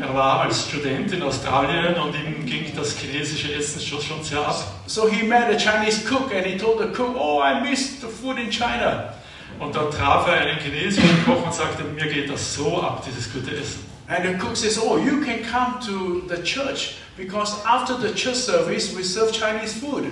Er 0.00 0.14
war 0.14 0.40
als 0.40 0.66
Student 0.66 1.12
in 1.12 1.22
Australien 1.22 1.94
und 1.94 2.14
ihm 2.14 2.46
ging 2.46 2.74
das 2.74 2.96
chinesische 2.96 3.54
Essen 3.54 3.80
schon, 3.80 4.00
schon 4.00 4.24
sehr 4.24 4.40
ab. 4.40 4.56
So 4.86 5.06
he 5.06 5.22
met 5.26 5.50
a 5.50 5.56
Chinese 5.56 6.02
cook 6.08 6.34
and 6.34 6.46
he 6.46 6.56
told 6.56 6.80
the 6.80 6.86
cook, 6.86 7.14
Oh, 7.16 7.40
I 7.40 7.60
missed 7.60 8.00
the 8.00 8.08
food 8.08 8.38
in 8.38 8.50
China. 8.50 9.12
Und 9.60 9.76
dann 9.76 9.90
traf 9.90 10.26
er 10.26 10.40
einen 10.40 10.58
chinesischen 10.58 11.24
Koch 11.24 11.44
und 11.44 11.54
sagte, 11.54 11.84
mir 11.84 12.06
geht 12.06 12.30
das 12.30 12.54
so 12.54 12.82
ab, 12.82 13.04
dieses 13.06 13.30
gute 13.32 13.50
Essen. 13.54 13.91
And 14.08 14.24
the 14.24 14.38
cook 14.38 14.56
says, 14.56 14.78
Oh, 14.78 14.96
you 14.96 15.22
can 15.24 15.42
come 15.42 15.80
to 15.86 16.22
the 16.28 16.42
church 16.42 16.96
because 17.16 17.62
after 17.64 17.96
the 17.96 18.12
church 18.14 18.36
service 18.36 18.94
we 18.96 19.02
serve 19.02 19.32
Chinese 19.32 19.74
food. 19.74 20.04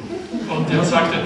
Und 0.49 0.71
er 0.71 0.85
sagte, 0.85 1.17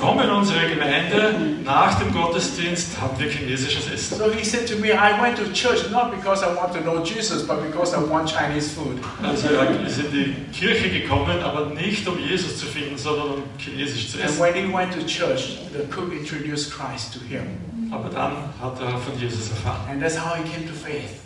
komm 0.00 0.20
in 0.20 0.30
unsere 0.30 0.68
Gemeinde, 0.68 1.62
nach 1.64 1.98
dem 1.98 2.12
Gottesdienst 2.12 3.00
haben 3.00 3.18
wir 3.18 3.28
chinesisches 3.28 3.90
Essen. 3.90 4.18
So 4.18 4.30
he 4.30 4.44
said 4.44 4.66
to 4.68 4.76
me, 4.76 4.92
I 4.92 5.20
went 5.20 5.36
to 5.38 5.44
church 5.52 5.90
not 5.90 6.12
because 6.12 6.42
I 6.44 6.54
want 6.54 6.72
to 6.74 6.80
know 6.80 7.02
Jesus, 7.02 7.46
but 7.46 7.62
because 7.62 7.94
I 7.94 8.00
want 8.08 8.28
Chinese 8.28 8.70
food. 8.70 8.98
Also 9.22 9.48
er 9.48 9.84
ist 9.84 9.98
in 9.98 10.12
die 10.12 10.34
Kirche 10.52 10.88
gekommen, 10.88 11.42
aber 11.42 11.66
nicht 11.74 12.06
um 12.06 12.18
Jesus 12.18 12.58
zu 12.58 12.66
finden, 12.66 12.96
sondern 12.96 13.34
um 13.34 13.42
chinesisch 13.58 14.10
zu 14.10 14.22
And 14.22 14.38
when 14.38 14.54
he 14.54 14.72
went 14.72 14.92
to 14.92 15.04
church, 15.06 15.58
the 15.72 15.84
cook 15.90 16.12
introduced 16.12 16.70
Christ 16.70 17.12
to 17.14 17.18
him. 17.20 17.58
Aber 17.90 18.08
dann 18.08 18.36
hat 18.60 18.80
er 18.80 18.98
von 18.98 19.18
Jesus 19.18 19.50
erfahren. 19.50 19.90
And 19.90 20.00
that's 20.00 20.16
how 20.16 20.34
he 20.36 20.42
came 20.42 20.66
to 20.66 20.74
faith. 20.74 21.23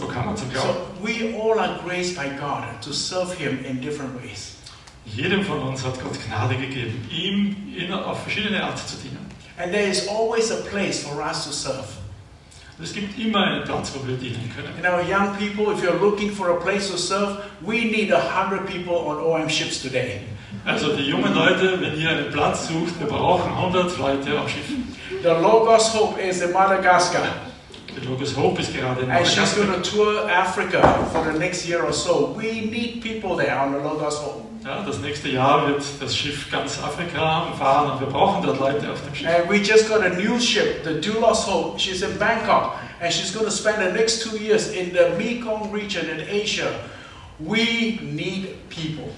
So 0.00 0.06
kam 0.06 0.34
zum 0.36 0.50
Glauben. 0.50 0.68
So 0.68 1.06
we 1.06 1.34
all 1.36 1.58
are 1.60 1.78
graced 1.84 2.16
by 2.16 2.28
God 2.40 2.64
to 2.82 2.92
serve 2.92 3.34
him 3.34 3.64
in 3.64 3.80
different 3.80 4.14
ways. 4.22 4.56
Jedem 5.04 5.44
von 5.44 5.60
uns 5.60 5.84
hat 5.84 6.00
Gott 6.00 6.18
Gnade 6.26 6.54
gegeben, 6.56 7.06
ihm 7.10 7.74
in, 7.76 7.92
auf 7.92 8.22
verschiedene 8.22 8.62
Art 8.62 8.78
zu 8.78 8.96
dienen. 8.96 9.26
And 9.58 9.72
there 9.72 9.86
is 9.86 10.08
always 10.08 10.50
a 10.50 10.62
place 10.70 11.02
for 11.02 11.20
us 11.22 11.44
to 11.44 11.52
serve. 11.52 11.84
Es 12.82 12.94
gibt 12.94 13.18
immer 13.18 13.44
einen 13.44 13.64
Platz, 13.64 13.92
wo 13.94 14.06
wir 14.08 14.16
dienen 14.16 14.50
können. 14.56 14.72
You 14.76 14.82
know, 14.82 15.00
young 15.00 15.36
people, 15.36 15.70
if 15.70 15.82
you're 15.82 16.00
looking 16.00 16.30
for 16.30 16.50
a 16.50 16.60
place 16.60 16.90
to 16.90 16.96
serve, 16.96 17.44
we 17.60 17.84
need 17.84 18.10
a 18.10 18.20
hundred 18.20 18.66
people 18.66 18.94
on 18.94 19.18
OM 19.18 19.50
ships 19.50 19.82
today. 19.82 20.22
Also 20.64 20.96
die 20.96 21.02
jungen 21.02 21.34
Leute, 21.34 21.78
wenn 21.80 22.00
ihr 22.00 22.08
einen 22.08 22.30
Platz 22.30 22.68
sucht, 22.68 22.98
wir 22.98 23.06
brauchen 23.06 23.52
100 23.52 23.98
Leute 23.98 24.40
auf 24.40 24.48
Schiffen. 24.48 24.96
The 25.22 25.28
Logos 25.28 25.92
Hope 25.94 26.20
is 26.20 26.40
in 26.40 26.52
Madagascar, 26.52 27.22
Logos 28.08 28.36
Hope 28.36 28.60
ist 28.60 28.74
gerade 28.74 29.02
in 29.02 29.10
and 29.10 29.26
she's 29.26 29.54
going 29.54 29.70
to 29.70 29.80
tour 29.80 30.28
Africa 30.30 30.80
for 31.12 31.24
the 31.24 31.38
next 31.38 31.66
year 31.66 31.82
or 31.82 31.92
so. 31.92 32.34
We 32.36 32.62
need 32.62 33.02
people 33.02 33.36
there 33.36 33.58
on 33.58 33.72
the 33.72 33.78
Logos 33.78 34.18
Hope. 34.18 34.50
Ja, 34.64 34.82
das 34.82 34.98
nächste 34.98 35.28
Jahr 35.30 35.66
wird 35.68 35.82
das 36.00 36.14
Schiff 36.14 36.50
ganz 36.50 36.78
Afrika 36.82 37.44
umfahren 37.44 37.92
und 37.92 38.00
wir 38.00 38.08
brauchen 38.08 38.42
dort 38.44 38.60
Leute 38.60 38.92
auf 38.92 39.00
dem 39.02 39.14
Schiff. 39.14 39.26
And 39.26 39.48
we 39.48 39.56
just 39.56 39.88
got 39.88 40.02
a 40.02 40.10
new 40.10 40.38
ship, 40.38 40.84
the 40.84 41.00
Doulos 41.00 41.46
Hope. 41.46 41.78
She's 41.80 42.02
in 42.02 42.18
Bangkok, 42.18 42.76
and 43.00 43.10
she's 43.10 43.32
going 43.32 43.46
to 43.46 43.50
spend 43.50 43.78
the 43.78 43.90
next 43.90 44.22
two 44.22 44.36
years 44.36 44.72
in 44.72 44.92
the 44.92 45.16
Mekong 45.16 45.72
region 45.72 46.10
in 46.10 46.20
Asia. 46.28 46.70
We 47.38 47.98
need 48.02 48.68
people. 48.68 49.10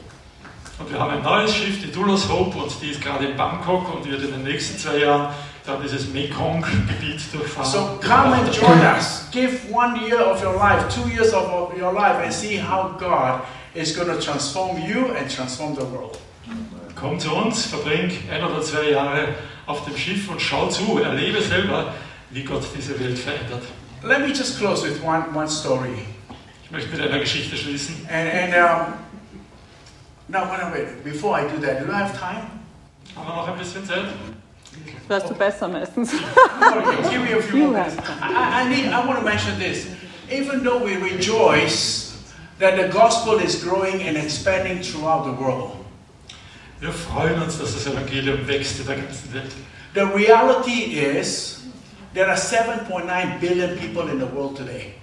Und 0.79 0.91
wir 0.91 0.99
haben 0.99 1.11
ein 1.11 1.23
neues 1.23 1.53
Schiff, 1.55 1.83
die 1.83 1.91
Doulos 1.91 2.29
Hope, 2.29 2.57
und 2.59 2.73
die 2.81 2.91
ist 2.91 3.01
gerade 3.01 3.27
in 3.27 3.37
Bangkok 3.37 3.93
und 3.95 4.09
wird 4.09 4.23
in 4.23 4.31
den 4.31 4.45
nächsten 4.45 4.79
zwei 4.79 4.99
Jahren 4.99 5.35
dann 5.65 5.81
dieses 5.81 6.09
Mekong-Gebiet 6.09 7.33
durchfahren. 7.33 7.71
So 7.71 8.01
come 8.01 8.35
and 8.35 8.53
join 8.53 8.81
us. 8.81 9.29
Give 9.31 9.53
one 9.71 9.97
year 10.07 10.21
of 10.21 10.43
your 10.43 10.55
life, 10.55 10.89
two 10.89 11.09
years 11.09 11.33
of 11.33 11.73
your 11.79 11.93
life, 11.93 12.23
and 12.23 12.33
see 12.33 12.59
how 12.59 12.97
God 12.99 13.43
is 13.75 13.97
going 13.97 14.09
to 14.09 14.21
transform 14.21 14.79
you 14.79 15.15
and 15.15 15.31
transform 15.31 15.75
the 15.75 15.85
world. 15.85 16.19
Komm 16.95 17.19
zu 17.19 17.35
uns, 17.35 17.67
verbring 17.67 18.11
ein 18.31 18.45
oder 18.45 18.61
zwei 18.63 18.91
Jahre 18.91 19.29
auf 19.67 19.85
dem 19.85 19.97
Schiff 19.97 20.29
und 20.29 20.41
schau 20.41 20.69
zu, 20.69 20.99
erlebe 20.99 21.41
selber, 21.41 21.95
wie 22.31 22.45
Gott 22.45 22.65
diese 22.77 22.99
Welt 22.99 23.19
verändert. 23.19 23.63
Let 24.03 24.21
me 24.21 24.29
just 24.29 24.59
close 24.59 24.85
with 24.85 25.01
one, 25.03 25.25
one 25.35 25.49
story. 25.49 26.07
Ich 26.65 26.71
möchte 26.71 26.91
mit 26.91 27.01
einer 27.01 27.21
Geschichte 27.21 27.57
schließen. 27.57 28.07
And, 28.11 28.29
and 28.29 28.55
um, 28.55 28.95
now, 30.29 30.49
wait, 30.51 30.73
wait, 30.73 31.05
before 31.05 31.39
I 31.39 31.45
do 31.45 31.61
that, 31.65 31.81
do 31.81 31.91
I 31.91 32.03
have 32.03 32.19
time? 32.19 32.47
Haben 33.15 33.29
wir 33.29 33.37
noch 33.37 33.49
ein 33.49 33.59
bisschen 33.59 33.85
Zeit? 33.85 34.07
Das 35.09 35.23
weißt 35.23 35.31
du 35.31 35.35
besser 35.35 35.69
meistens. 35.69 36.13
Okay, 36.13 37.11
give 37.11 37.21
me 37.23 37.35
a 37.37 37.41
few 37.43 37.59
You 37.59 37.67
more 37.71 37.79
have 37.79 37.95
minutes. 37.97 38.11
I, 38.23 38.63
I, 38.63 38.69
need, 38.69 38.87
I 38.87 39.07
want 39.07 39.19
to 39.19 39.25
mention 39.25 39.59
this. 39.59 39.87
Even 40.31 40.63
though 40.65 40.79
we 40.83 40.97
rejoice 40.97 42.17
that 42.59 42.77
the 42.77 42.89
gospel 42.89 43.39
is 43.39 43.63
growing 43.63 44.03
and 44.03 44.17
expanding 44.17 44.81
throughout 44.83 45.25
the 45.25 45.33
world, 45.33 45.77
Wir 46.81 46.93
freuen 46.93 47.41
uns, 47.43 47.59
dass 47.59 47.75
das 47.75 47.87
Evangelium 47.87 48.47
wächst 48.49 48.81
in 48.81 48.87
der 48.87 48.97
ganzen 48.97 49.33
Welt. 49.35 49.53
the 49.95 50.05
reality 50.07 50.95
is 50.99 51.63
there 52.15 52.27
are 52.29 52.37
7.9 52.37 53.39
billion 53.41 53.77
people 53.79 54.09
in 54.11 54.19
the 54.19 54.27
world 54.27 54.57
today. 54.57 54.95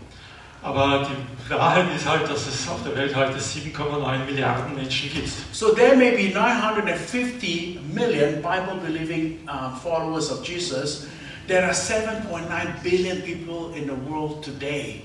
Aber 0.61 1.07
die 1.49 1.53
Wahrheit 1.53 1.85
ist 1.95 2.07
halt, 2.07 2.29
dass 2.29 2.45
es 2.45 2.67
auf 2.67 2.83
der 2.83 2.95
Welt 2.95 3.15
heute 3.15 3.39
7,9 3.39 4.25
Milliarden 4.25 4.75
Menschen 4.75 5.09
gibt. 5.09 5.29
So 5.53 5.73
there 5.73 5.95
may 5.95 6.11
be 6.11 6.33
950 6.33 7.79
million 7.93 8.41
Bible 8.41 8.79
believing 8.85 9.39
uh, 9.47 9.69
followers 9.81 10.29
of 10.31 10.45
Jesus. 10.45 11.07
There 11.47 11.63
are 11.63 11.73
7.9 11.73 12.83
billion 12.83 13.21
people 13.21 13.73
in 13.73 13.87
the 13.87 13.95
world 14.11 14.43
today. 14.43 15.01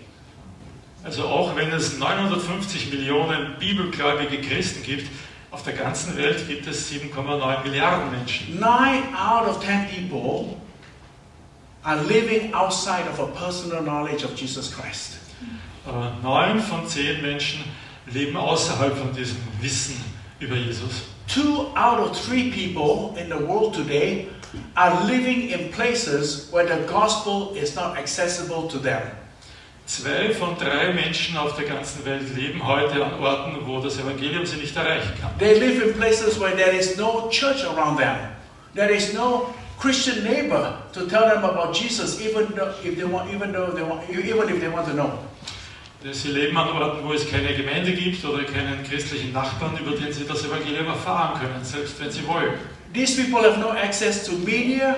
Also 1.04 1.24
auch 1.24 1.54
wenn 1.54 1.70
es 1.70 1.98
950 1.98 2.90
Millionen 2.90 3.56
bibelgläubige 3.58 4.40
Christen 4.40 4.82
gibt, 4.82 5.08
auf 5.50 5.62
der 5.62 5.74
ganzen 5.74 6.16
Welt 6.16 6.48
gibt 6.48 6.66
es 6.66 6.90
7,9 6.90 7.62
Milliarden 7.62 8.10
Menschen. 8.10 8.58
Nine 8.58 9.04
out 9.16 9.46
of 9.48 9.62
ten 9.64 9.86
people 9.86 10.56
are 11.84 12.02
living 12.08 12.52
outside 12.54 13.04
of 13.08 13.20
a 13.20 13.26
personal 13.26 13.82
knowledge 13.82 14.24
of 14.24 14.34
Jesus 14.34 14.74
Christ. 14.74 15.23
Äh, 15.86 16.22
Neun 16.22 16.60
von 16.60 16.86
zehn 16.86 17.20
Menschen 17.22 17.64
leben 18.06 18.36
außerhalb 18.36 18.96
von 18.96 19.14
diesem 19.14 19.38
Wissen 19.60 20.02
über 20.40 20.56
Jesus. 20.56 21.02
Two 21.26 21.68
out 21.74 21.98
of 21.98 22.12
three 22.12 22.50
people 22.50 23.18
in 23.20 23.28
the 23.28 23.46
world 23.46 23.74
today 23.74 24.28
are 24.74 25.04
living 25.06 25.50
in 25.50 25.70
places 25.70 26.48
where 26.52 26.66
the 26.66 26.86
gospel 26.86 27.56
is 27.56 27.74
not 27.74 27.96
accessible 27.96 28.68
to 28.68 28.78
them. 28.78 29.02
Zwei 29.86 30.32
von 30.32 30.56
drei 30.56 30.94
Menschen 30.94 31.36
auf 31.36 31.56
der 31.56 31.66
ganzen 31.66 32.04
Welt 32.06 32.34
leben 32.34 32.66
heute 32.66 33.04
an 33.04 33.20
Orten, 33.20 33.66
wo 33.66 33.80
das 33.80 33.98
Evangelium 33.98 34.46
sie 34.46 34.56
nicht 34.56 34.74
erreichen 34.74 35.12
kann. 35.20 35.38
They 35.38 35.58
live 35.58 35.82
in 35.82 35.94
places 35.94 36.40
where 36.40 36.56
there 36.56 36.72
is 36.72 36.96
no 36.96 37.28
church 37.30 37.64
around 37.64 37.98
them. 37.98 38.16
There 38.74 38.90
is 38.90 39.12
no 39.12 39.54
Christian 39.84 40.24
neighbor 40.24 40.78
to 40.94 41.06
tell 41.06 41.28
them 41.28 41.44
about 41.44 41.74
Jesus, 41.74 42.18
even 42.18 42.46
though 42.56 42.72
if 42.82 42.96
they 42.96 43.04
want, 43.04 43.30
even 43.30 43.52
though 43.52 43.70
they 43.70 43.82
want, 43.82 44.08
even 44.08 44.48
if 44.48 44.58
they 44.58 44.68
want 44.68 44.86
to 44.86 44.94
know. 44.94 45.18
Sie 46.10 46.28
leben 46.32 46.56
an 46.56 46.68
Orten, 46.68 47.04
wo 47.04 47.12
es 47.12 47.28
keine 47.30 47.54
Gemeinde 47.54 47.92
gibt 47.92 48.24
oder 48.24 48.44
keinen 48.44 48.82
christlichen 48.82 49.32
Nachbarn, 49.34 49.76
über 49.76 49.94
den 49.94 50.10
sie 50.10 50.24
das 50.26 50.42
Evangelium 50.42 50.86
erfahren 50.86 51.38
können, 51.38 51.62
selbst 51.62 52.00
wenn 52.00 52.10
sie 52.10 52.26
wollen. 52.26 52.54
These 52.94 53.20
people 53.20 53.42
have 53.42 53.60
no 53.60 53.72
access 53.72 54.24
to 54.24 54.32
media, 54.32 54.96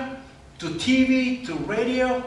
to 0.59 0.69
TV, 0.69 1.45
to 1.45 1.55
radio. 1.67 2.23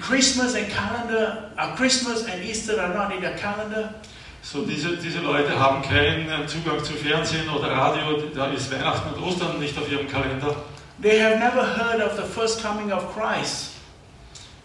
Christmas 0.00 0.54
and 0.54 0.66
calendar, 0.70 1.50
uh, 1.58 1.76
Christmas 1.76 2.24
and 2.26 2.42
Easter 2.42 2.80
are 2.80 2.94
not 2.94 3.12
in 3.12 3.20
their 3.20 3.36
calendar. 3.36 3.92
So 4.40 4.64
diese, 4.64 4.96
diese 4.96 5.20
Leute 5.20 5.58
haben 5.58 5.82
keinen 5.82 6.48
Zugang 6.48 6.82
zu 6.82 6.94
Fernsehen 6.94 7.50
oder 7.50 7.68
Radio, 7.68 8.30
da 8.34 8.46
ist 8.46 8.72
Weihnachten 8.72 9.14
und 9.14 9.22
Ostern 9.22 9.58
nicht 9.58 9.76
auf 9.76 9.90
ihrem 9.92 10.08
Kalender. 10.08 10.56
They 11.00 11.18
have 11.18 11.38
never 11.38 11.62
heard 11.62 12.00
of 12.00 12.16
the 12.16 12.22
first 12.22 12.62
coming 12.62 12.92
of 12.92 13.12
Christ. 13.14 13.72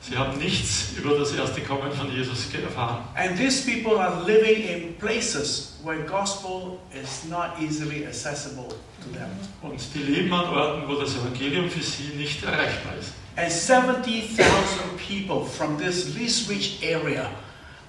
Sie 0.01 0.15
haben 0.15 0.37
nichts 0.37 0.93
über 0.97 1.17
das 1.17 1.33
erste 1.33 1.61
Kommen 1.61 1.91
von 1.91 2.11
Jesus 2.11 2.47
erfahren. 2.53 3.03
And 3.15 3.37
these 3.37 3.63
people 3.63 3.99
are 3.99 4.23
living 4.23 4.63
in 4.63 4.93
places 4.95 5.77
where 5.83 5.99
gospel 6.05 6.79
is 6.93 7.25
not 7.29 7.59
easily 7.59 8.05
accessible 8.05 8.69
to 9.03 9.09
them. 9.13 9.29
Und 9.61 9.79
die 9.93 9.99
leben 9.99 10.33
an 10.33 10.47
Orten, 10.47 10.87
wo 10.87 10.95
das 10.95 11.15
Evangelium 11.15 11.69
für 11.69 11.83
sie 11.83 12.15
nicht 12.15 12.43
erreichbar 12.43 12.93
ist. 12.99 13.13
And 13.35 13.51
70,000 13.51 14.97
people 14.97 15.45
from 15.45 15.77
this 15.77 16.15
least 16.15 16.49
rich 16.49 16.79
area 16.83 17.29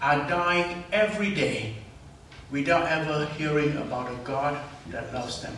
are 0.01 0.27
dying 0.29 0.85
every 0.93 1.33
day 1.35 1.75
without 2.53 2.87
ever 2.91 3.27
hearing 3.39 3.77
about 3.79 4.09
a 4.09 4.17
God 4.25 4.57
that 4.93 5.13
loves 5.13 5.41
them. 5.41 5.53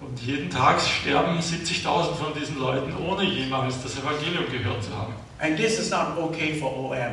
Und 0.00 0.20
jeden 0.20 0.50
Tag 0.50 0.80
sterben 0.80 1.38
70.000 1.40 2.14
von 2.14 2.34
diesen 2.38 2.58
Leuten, 2.58 2.92
ohne 3.08 3.24
jemals 3.24 3.82
das 3.82 3.96
Evangelium 3.96 4.44
gehört 4.50 4.84
zu 4.84 4.90
haben. 4.96 5.14
And 5.38 5.56
this 5.56 5.78
is 5.78 5.90
not 5.90 6.16
okay 6.18 6.54
for 6.58 6.70
OM. 6.76 7.12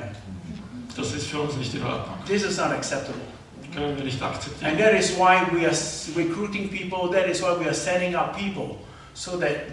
Das 0.95 1.13
ist 1.13 1.27
für 1.27 1.39
uns 1.39 1.55
nicht 1.55 1.73
in 1.73 1.83
Ordnung. 1.83 2.15
This 2.27 2.43
is 2.43 2.57
not 2.57 2.71
acceptable. 2.71 3.21
Können 3.73 3.97
wir 3.97 4.03
nicht 4.03 4.21
And 4.21 4.35
akzeptieren. 4.35 4.77
that 4.77 4.93
is 4.93 5.17
why 5.17 5.41
we 5.51 5.65
are 5.65 5.75
recruiting 6.15 6.69
people, 6.69 7.09
that 7.11 7.27
is 7.27 7.41
why 7.41 7.57
we 7.57 7.65
are 7.65 7.73
setting 7.73 8.15
up 8.15 8.37
people, 8.37 8.77
so 9.15 9.37
that 9.39 9.67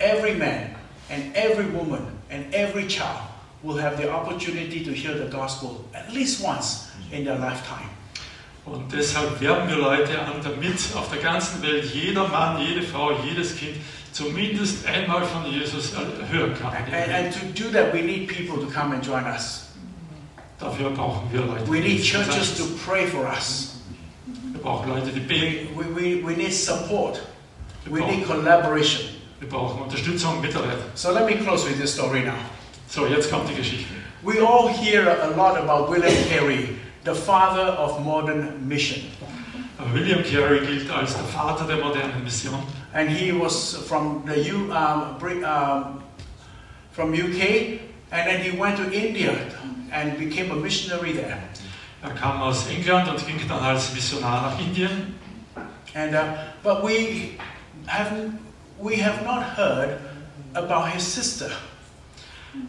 every 0.00 0.34
man 0.34 0.74
and 1.08 1.34
every 1.34 1.66
woman 1.66 2.02
and 2.28 2.44
every 2.54 2.86
child 2.86 3.20
will 3.62 3.76
have 3.78 3.96
the 3.96 4.10
opportunity 4.10 4.84
to 4.84 4.92
hear 4.92 5.14
the 5.16 5.30
gospel 5.30 5.84
at 5.94 6.12
least 6.12 6.44
once 6.44 6.90
in 7.10 7.24
their 7.24 7.38
lifetime. 7.38 7.88
Und 8.64 8.92
deshalb 8.92 9.40
werben 9.40 9.68
wir 9.68 9.76
Leute 9.76 10.20
an, 10.20 10.34
damit 10.42 10.76
auf 10.94 11.10
der 11.10 11.20
ganzen 11.20 11.62
Welt 11.62 11.84
jeder 11.92 12.28
Mann, 12.28 12.60
jede 12.60 12.82
Frau, 12.82 13.12
jedes 13.24 13.56
Kind 13.56 13.76
zumindest 14.12 14.86
einmal 14.86 15.24
von 15.24 15.50
Jesus 15.50 15.92
hören 16.30 16.54
kann. 16.54 16.72
And, 16.72 17.12
and 17.12 17.32
to 17.32 17.62
do 17.62 17.70
that, 17.72 17.92
we 17.92 18.02
need 18.02 18.28
people 18.28 18.64
to 18.64 18.70
come 18.72 18.94
and 18.94 19.04
join 19.04 19.24
us. 19.24 19.68
Dafür 20.60 20.90
brauchen 20.90 21.32
wir 21.32 21.40
Leute. 21.40 21.68
We 21.68 21.80
need 21.80 22.04
churches 22.04 22.56
to 22.56 22.64
pray 22.86 23.06
for 23.06 23.26
us. 23.26 23.80
Wir 24.52 24.60
brauchen 24.60 24.90
Leute, 24.90 25.10
die 25.10 25.20
beten. 25.20 25.68
We, 25.76 25.84
we, 25.94 26.24
we 26.24 26.36
need 26.36 26.52
support. 26.52 27.20
Wir 27.84 27.94
We 27.94 28.00
need 28.00 28.26
brauchen, 28.26 28.42
collaboration. 28.44 29.02
wir 29.40 29.48
brauchen 29.48 29.82
Unterstützung, 29.82 30.40
Mitarbeit. 30.40 30.78
So 30.94 31.10
let 31.10 31.26
me 31.26 31.34
close 31.34 31.66
with 31.68 31.80
this 31.80 31.92
story 31.92 32.20
now. 32.20 32.38
So, 32.88 33.06
jetzt 33.06 33.28
kommt 33.30 33.48
die 33.48 33.54
Geschichte. 33.54 33.92
We 34.22 34.40
all 34.40 34.68
hear 34.68 35.08
a 35.08 35.30
lot 35.34 35.56
about 35.56 35.90
William 35.90 36.14
Carey, 36.28 36.68
the 37.04 37.14
father 37.14 37.72
of 37.72 38.04
modern 38.04 38.68
mission. 38.68 39.10
William 39.92 40.22
Carey 40.22 40.60
gilt 40.60 40.90
als 40.90 41.14
der 41.14 41.24
Vater 41.24 41.66
der 41.66 41.78
modernen 41.78 42.22
Mission. 42.22 42.54
And 42.94 43.08
he 43.08 43.32
was 43.32 43.74
from 43.88 44.22
the 44.26 44.38
U, 44.52 44.70
um, 44.72 45.16
um, 45.44 46.02
from 46.92 47.12
UK, 47.12 47.80
and 48.12 48.26
then 48.28 48.40
he 48.42 48.56
went 48.56 48.76
to 48.76 48.90
India 48.92 49.34
and 49.90 50.18
became 50.18 50.50
a 50.52 50.56
missionary 50.56 51.12
there. 51.12 51.42
Er 52.02 52.10
kam 52.10 52.42
aus 52.42 52.68
England 52.68 53.08
und 53.08 53.26
ging 53.26 53.40
dann 53.48 53.62
als 53.62 53.92
Missionar 53.94 54.42
nach 54.42 54.58
Indien. 54.60 55.14
And 55.94 56.14
uh, 56.14 56.34
but 56.62 56.82
we 56.82 57.38
haven't, 57.86 58.38
we 58.78 58.96
have 58.96 59.24
not 59.24 59.42
heard 59.56 59.98
about 60.54 60.90
his 60.90 61.02
sister. 61.02 61.50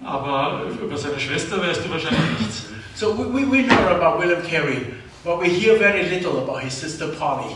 Aber 0.03 0.63
über 0.81 0.97
seine 0.97 1.19
Schwester 1.19 1.61
weißt 1.61 1.85
du 1.85 1.89
wahrscheinlich 1.89 2.39
nichts. 2.39 2.72
So 2.95 3.11
we, 3.13 3.25
we, 3.25 3.45
we 3.45 3.61
know 3.65 3.95
about 3.95 4.19
William 4.19 4.43
Carey, 4.43 4.93
but 5.23 5.39
we 5.39 5.49
hear 5.49 5.77
very 5.77 6.03
little 6.09 6.43
about 6.43 6.61
his 6.63 6.73
sister 6.73 7.07
Polly. 7.17 7.55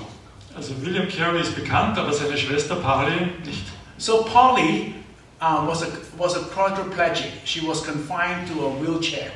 Also 0.56 0.74
William 0.84 1.08
Carey 1.08 1.42
ist 1.42 1.56
bekannt, 1.56 1.98
aber 1.98 2.12
seine 2.12 2.38
Schwester 2.38 2.76
Polly 2.76 3.32
nicht. 3.46 3.66
So 4.00 4.24
Polly 4.24 4.96
uh, 5.40 5.64
was 5.68 5.84
a 5.84 5.88
was 6.18 6.36
a 6.36 6.40
quadriplegic. 6.40 7.32
She 7.46 7.62
was 7.62 7.82
confined 7.86 8.48
to 8.48 8.66
a 8.66 8.70
wheelchair, 8.80 9.32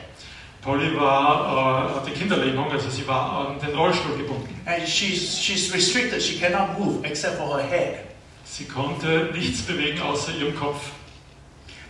Polly 0.64 0.95
war, 0.95 1.89
äh, 1.91 1.95
hatte 1.95 2.12
Kinderlähmung, 2.12 2.72
also 2.72 2.89
sie 2.89 3.08
war 3.08 3.47
an 3.49 3.60
den 3.60 3.76
Rollstuhl 3.76 4.18
gebunden. 4.18 4.49
and 4.66 4.88
she's 4.88 5.38
she's 5.39 5.72
restricted. 5.74 6.22
She 6.22 6.39
cannot 6.39 6.80
move 6.80 7.06
except 7.06 7.38
for 7.38 7.56
her 7.58 7.64
head, 7.64 7.99
Sie 8.43 8.66
konnte 8.66 9.30
nichts 9.34 9.62
bewegen 9.62 10.02
außer 10.02 10.34
ihrem 10.39 10.56
Kopf. 10.56 10.91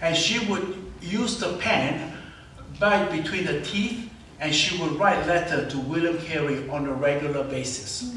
and 0.01 0.15
she 0.15 0.39
would 0.49 0.75
use 1.01 1.39
the 1.39 1.53
pen 1.59 2.10
bite 2.81 3.11
between 3.11 3.45
the 3.45 3.61
teeth, 3.61 4.09
and 4.39 4.53
she 4.53 4.75
would 4.81 4.99
write 4.99 5.25
letters 5.27 5.71
to 5.71 5.79
William 5.79 6.17
Carey 6.17 6.67
on 6.67 6.87
a 6.87 6.93
regular 6.93 7.43
basis. 7.43 8.11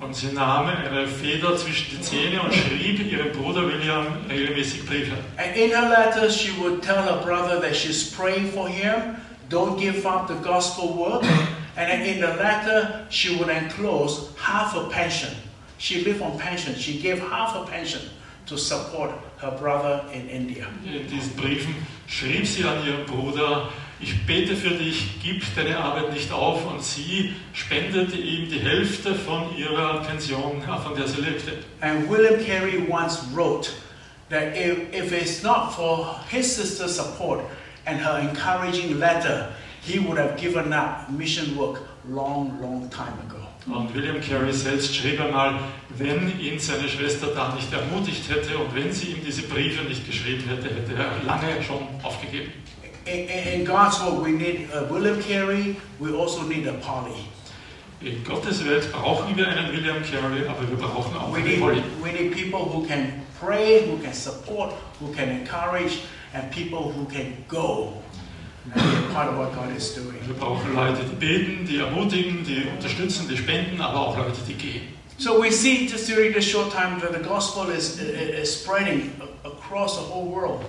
Und 0.00 0.14
sie 0.14 0.30
nahm 0.32 0.68
eine 0.68 1.08
Feder 1.08 1.56
zwischen 1.56 1.90
die 1.90 2.00
Zähne 2.00 2.40
und 2.40 2.54
schrieb 2.54 3.00
ihrem 3.00 3.32
Bruder 3.32 3.66
William 3.66 4.06
regelmäßig 4.30 4.86
Briefe. 4.86 5.16
And 5.36 5.56
in 5.56 5.72
her 5.72 5.88
letters, 5.90 6.36
she 6.36 6.52
would 6.60 6.80
tell 6.84 7.02
her 7.02 7.20
brother 7.24 7.60
that 7.60 7.74
she's 7.74 8.14
praying 8.14 8.52
for 8.52 8.68
him, 8.68 9.16
don't 9.48 9.76
give 9.76 10.06
up 10.06 10.28
the 10.28 10.36
gospel 10.48 10.94
work. 10.96 11.24
And 11.76 12.06
in 12.06 12.20
the 12.20 12.28
letter, 12.28 13.04
she 13.10 13.36
would 13.36 13.48
enclose 13.48 14.30
half 14.36 14.76
a 14.76 14.88
pension. 14.88 15.30
She 15.78 16.04
lived 16.04 16.22
on 16.22 16.38
pension. 16.38 16.76
She 16.76 17.00
gave 17.00 17.18
half 17.18 17.56
a 17.56 17.64
pension 17.64 18.02
to 18.48 18.56
support 18.56 19.10
her 19.38 19.50
brother 19.50 20.04
in 20.12 20.28
India. 20.28 20.66
In 20.84 21.06
diesen 21.06 21.36
Briefen 21.36 21.74
schrieb 22.06 22.46
sie 22.46 22.64
an 22.64 22.84
ihren 22.86 23.04
Bruder, 23.06 23.68
ich 24.00 24.26
bete 24.26 24.54
für 24.54 24.70
dich, 24.70 25.20
gib 25.22 25.42
deine 25.56 25.76
Arbeit 25.76 26.12
nicht 26.12 26.32
auf 26.32 26.64
und 26.66 26.82
sie 26.82 27.34
spendete 27.52 28.16
ihm 28.16 28.48
die 28.48 28.60
Hälfte 28.60 29.14
von 29.14 29.56
ihrer 29.56 30.02
Pension, 30.04 30.62
äh, 30.62 30.78
von 30.78 30.94
der 30.94 31.08
sie 31.08 31.20
lebte. 31.20 31.52
And 31.80 32.08
William 32.08 32.38
Carey 32.44 32.86
once 32.88 33.18
wrote 33.34 33.70
that 34.30 34.56
if, 34.56 34.94
if 34.94 35.12
it's 35.12 35.42
not 35.42 35.74
for 35.74 36.16
his 36.28 36.54
sister's 36.54 36.94
support 36.94 37.40
and 37.86 38.00
her 38.00 38.20
encouraging 38.20 38.98
letter, 38.98 39.52
he 39.82 39.98
would 39.98 40.18
have 40.18 40.36
given 40.36 40.72
up 40.72 41.10
mission 41.10 41.56
work 41.56 41.80
long, 42.08 42.60
long 42.60 42.88
time 42.90 43.14
ago. 43.26 43.37
Und 43.72 43.94
William 43.94 44.20
Carey 44.20 44.52
selbst 44.52 44.96
schrieb 44.96 45.20
einmal, 45.20 45.60
wenn 45.90 46.38
ihn 46.40 46.58
seine 46.58 46.88
Schwester 46.88 47.28
da 47.34 47.54
nicht 47.54 47.70
ermutigt 47.72 48.28
hätte 48.30 48.56
und 48.56 48.74
wenn 48.74 48.92
sie 48.92 49.08
ihm 49.08 49.24
diese 49.24 49.42
Briefe 49.42 49.84
nicht 49.84 50.06
geschrieben 50.06 50.44
hätte, 50.48 50.74
hätte 50.74 50.94
er 50.94 51.22
lange 51.26 51.62
schon 51.62 51.82
aufgegeben. 52.02 52.50
In, 53.04 53.64
God's 53.64 54.00
work, 54.02 54.22
we 54.22 54.32
need 54.32 54.68
uh, 54.70 54.86
William 54.90 55.18
Carey. 55.20 55.76
We 55.98 56.12
also 56.14 56.42
need 56.42 56.66
a 56.66 56.72
Polly. 56.72 57.24
In 58.00 58.22
Gottes 58.22 58.64
Welt 58.66 58.90
brauchen 58.92 59.34
wir 59.36 59.48
einen 59.48 59.72
William 59.72 60.02
Carey, 60.02 60.46
aber 60.46 60.68
wir 60.68 60.76
brauchen 60.76 61.16
auch 61.16 61.32
We 61.32 61.38
eine 61.38 61.48
need, 61.48 61.60
Polly. 61.60 61.82
we 62.02 62.12
need 62.12 62.32
people 62.32 62.60
who 62.60 62.86
can 62.86 63.12
pray, 63.40 63.88
who 63.88 63.96
can 63.98 64.12
support, 64.12 64.74
who 65.00 65.10
can 65.12 65.30
encourage, 65.30 66.00
and 66.34 66.50
people 66.50 66.92
who 66.92 67.06
can 67.06 67.32
go 67.48 67.94
part 69.12 69.28
of 69.28 69.38
what 69.38 69.54
God 69.54 69.76
is 69.76 69.94
doing. 69.94 70.18
Wir 70.26 70.34
brauchen 70.34 70.74
Leute, 70.74 71.00
die 71.04 71.16
beten, 71.16 71.66
die 71.66 71.78
ermutigen, 71.78 72.44
die 72.44 72.66
unterstützen, 72.76 73.28
die 73.28 73.36
spenden, 73.36 73.80
aber 73.80 74.00
auch 74.00 74.16
Leute, 74.16 74.40
die 74.46 74.54
gehen. 74.54 74.82
So 75.18 75.42
we 75.42 75.50
see 75.50 75.86
just 75.86 76.08
during 76.08 76.32
this 76.32 76.44
short 76.44 76.70
time 76.70 77.00
that 77.00 77.12
the 77.12 77.18
gospel 77.18 77.70
is, 77.70 77.98
is 77.98 78.62
spreading 78.62 79.10
across 79.44 79.96
the 79.96 80.02
whole 80.02 80.26
world. 80.26 80.64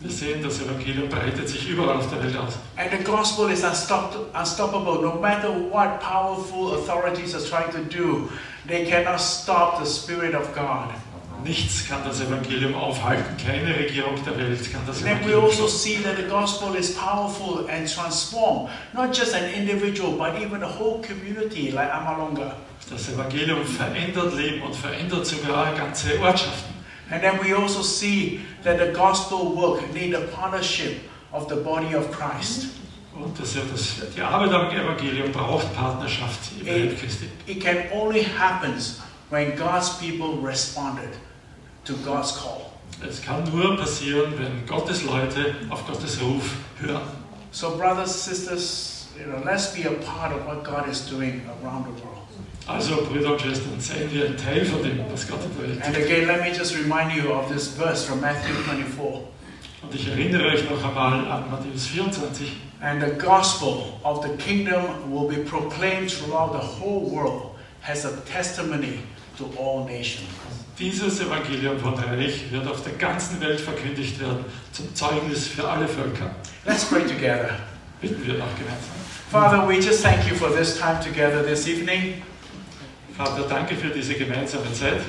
Wir 0.00 0.10
sehen, 0.10 0.42
das 0.42 0.62
Evangelium 0.62 1.10
breitet 1.10 1.46
sich 1.46 1.68
überall 1.68 1.98
auf 1.98 2.08
der 2.08 2.22
Welt 2.22 2.36
aus. 2.36 2.54
And 2.76 2.90
the 2.90 3.04
gospel 3.04 3.50
is 3.50 3.62
unstoppable. 3.62 5.02
No 5.02 5.20
matter 5.20 5.50
what 5.50 6.00
powerful 6.00 6.72
authorities 6.74 7.34
are 7.34 7.42
trying 7.42 7.70
to 7.72 7.84
do, 7.84 8.30
they 8.66 8.86
cannot 8.86 9.20
stop 9.20 9.78
the 9.78 9.84
Spirit 9.84 10.34
of 10.34 10.54
God. 10.54 10.88
Nichts 11.44 11.88
kann 11.88 12.02
das 12.04 12.20
Evangelium 12.20 12.74
aufhalten. 12.74 13.36
Keine 13.44 13.74
Regierung 13.74 14.14
der 14.24 14.36
Welt 14.36 14.72
kann 14.72 14.82
das 14.86 14.98
And 14.98 15.06
then 15.06 15.18
we 15.18 15.32
Evangelium 15.32 15.44
also 15.44 15.66
see 15.66 15.96
that 16.02 16.16
the 16.16 16.24
gospel 16.24 16.74
is 16.74 16.94
powerful 16.94 17.66
and 17.68 17.88
transform 17.88 18.68
not 18.92 19.16
just 19.16 19.34
an 19.34 19.44
individual, 19.54 20.12
but 20.12 20.40
even 20.40 20.62
a 20.62 20.68
whole 20.68 21.00
community 21.02 21.70
like 21.70 21.90
Amalonga. 21.92 22.56
Das 22.90 23.08
Evangelium 23.08 23.64
verändert 23.64 24.34
Leben 24.34 24.62
und 24.62 24.74
verändert 24.74 25.26
sogar 25.26 25.74
ganze 25.74 26.18
Ortschaften. 26.20 26.74
And 27.10 27.22
then 27.22 27.38
we 27.42 27.54
also 27.54 27.82
see 27.82 28.40
that 28.62 28.78
the 28.78 28.92
gospel 28.92 29.54
work 29.56 29.82
need 29.94 30.14
a 30.14 30.20
partnership 30.34 31.00
of 31.32 31.48
the 31.48 31.56
body 31.56 31.94
of 31.94 32.10
Christ. 32.10 32.68
Und 33.14 33.38
das, 33.38 33.54
das, 33.54 33.96
die 34.16 34.20
Arbeit 34.22 34.52
am 34.52 34.70
Evangelium 34.70 35.32
braucht 35.32 35.74
Partnerschaft 35.74 36.38
im. 36.60 36.66
Leib 36.66 36.98
Christi. 36.98 37.26
It 37.46 37.60
can 37.62 37.78
only 37.92 38.22
happen 38.22 38.74
when 39.30 39.56
God's 39.56 39.90
people 39.98 40.40
responded 40.42 41.10
to 41.90 41.96
God's 42.04 42.32
call. 42.32 42.70
Es 43.06 43.20
kann 43.22 43.44
nur 43.50 43.76
passieren, 43.76 44.34
wenn 44.38 44.66
Gottes 44.66 45.02
Leute 45.04 45.54
auf 45.70 45.86
Gottes 45.86 46.20
Ruf 46.20 46.54
hören. 46.80 47.02
So, 47.50 47.76
brothers, 47.76 48.24
sisters, 48.24 49.08
you 49.18 49.24
know, 49.24 49.42
let's 49.44 49.74
be 49.74 49.84
a 49.84 49.92
part 50.04 50.32
of 50.32 50.46
what 50.46 50.62
God 50.62 50.88
is 50.88 51.08
doing 51.08 51.42
around 51.62 51.86
the 51.86 52.02
world. 52.02 52.18
Also, 52.66 53.04
Brüder 53.06 53.32
und 53.32 53.40
Schwestern, 53.40 53.80
seien 53.80 54.12
wir 54.12 54.26
ein 54.26 54.36
Teil 54.36 54.64
von 54.64 54.82
dem, 54.82 55.00
was 55.10 55.26
Gott 55.26 55.40
Welt 55.58 55.82
And 55.82 55.96
again, 55.96 56.28
let 56.28 56.42
me 56.42 56.52
just 56.56 56.76
remind 56.76 57.12
you 57.12 57.32
of 57.32 57.48
this 57.48 57.68
verse 57.68 58.04
from 58.04 58.20
Matthew 58.20 58.54
24. 58.64 59.24
Und 59.82 59.94
ich 59.94 60.06
erinnere 60.06 60.46
euch 60.48 60.70
noch 60.70 60.84
einmal 60.84 61.26
an 61.26 61.50
Matthäus 61.50 61.86
24. 61.86 62.52
And 62.80 63.02
the 63.02 63.10
gospel 63.18 63.98
of 64.04 64.22
the 64.22 64.36
kingdom 64.36 65.10
will 65.10 65.26
be 65.26 65.42
proclaimed 65.42 66.10
throughout 66.10 66.52
the 66.52 66.64
whole 66.64 67.10
world 67.10 67.56
as 67.88 68.04
a 68.04 68.14
testimony 68.26 69.00
to 69.38 69.46
all 69.58 69.84
nations. 69.86 70.28
Dieses 70.78 71.20
Evangelium 71.20 71.78
von 71.78 71.94
Reich 71.94 72.50
wird 72.50 72.66
auf 72.66 72.82
der 72.82 72.94
ganzen 72.94 73.40
Welt 73.40 73.60
verkündigt 73.60 74.18
werden, 74.20 74.44
zum 74.72 74.94
Zeugnis 74.94 75.46
für 75.46 75.68
alle 75.68 75.86
Völker. 75.86 76.30
Let's 76.64 76.84
pray 76.84 77.02
together. 77.02 77.50
Bitten 78.00 78.26
wir 78.26 78.34
noch 78.34 78.54
gemeinsam. 78.56 79.00
Father, 79.30 79.68
we 79.68 79.74
just 79.74 80.02
thank 80.02 80.26
you 80.26 80.34
for 80.34 80.50
this 80.50 80.78
time 80.78 80.98
together 81.00 81.42
this 81.42 81.68
evening. 81.68 82.22
Vater, 83.16 83.44
danke 83.48 83.76
für 83.76 83.90
diese 83.90 84.14
gemeinsame 84.14 84.72
Zeit. 84.72 85.02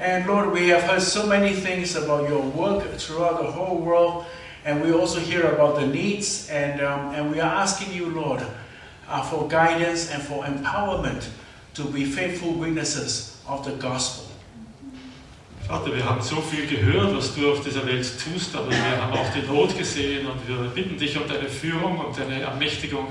And 0.00 0.26
Lord, 0.26 0.52
we 0.54 0.68
have 0.72 0.82
heard 0.82 1.02
so 1.02 1.26
many 1.26 1.52
things 1.52 1.96
about 1.96 2.28
your 2.28 2.42
work 2.54 2.84
throughout 2.98 3.38
the 3.40 3.50
whole 3.50 3.78
world, 3.78 4.24
and 4.64 4.82
we 4.84 4.92
also 4.92 5.18
hear 5.18 5.44
about 5.46 5.80
the 5.80 5.86
needs, 5.86 6.48
and, 6.48 6.80
um, 6.80 7.14
and 7.14 7.32
we 7.32 7.40
are 7.40 7.62
asking 7.62 7.92
you, 7.92 8.10
Lord, 8.10 8.42
uh, 9.08 9.22
for 9.22 9.48
guidance 9.48 10.10
and 10.10 10.22
for 10.22 10.44
empowerment 10.44 11.26
to 11.74 11.84
be 11.84 12.04
faithful 12.04 12.52
witnesses 12.52 13.36
of 13.48 13.64
the 13.64 13.72
gospel. 13.72 14.25
Vater, 15.66 15.96
wir 15.96 16.04
haben 16.04 16.22
so 16.22 16.40
viel 16.40 16.64
gehört, 16.68 17.16
was 17.16 17.34
du 17.34 17.50
auf 17.50 17.60
dieser 17.60 17.84
Welt 17.86 18.06
tust, 18.22 18.54
aber 18.54 18.70
wir 18.70 19.02
haben 19.02 19.12
auch 19.12 19.28
die 19.34 19.42
Not 19.42 19.76
gesehen 19.76 20.24
und 20.28 20.46
wir 20.46 20.56
bitten 20.70 20.96
dich 20.96 21.16
um 21.16 21.26
deine 21.26 21.48
Führung 21.48 21.98
und 21.98 22.16
deine 22.16 22.40
Ermächtigung, 22.40 23.08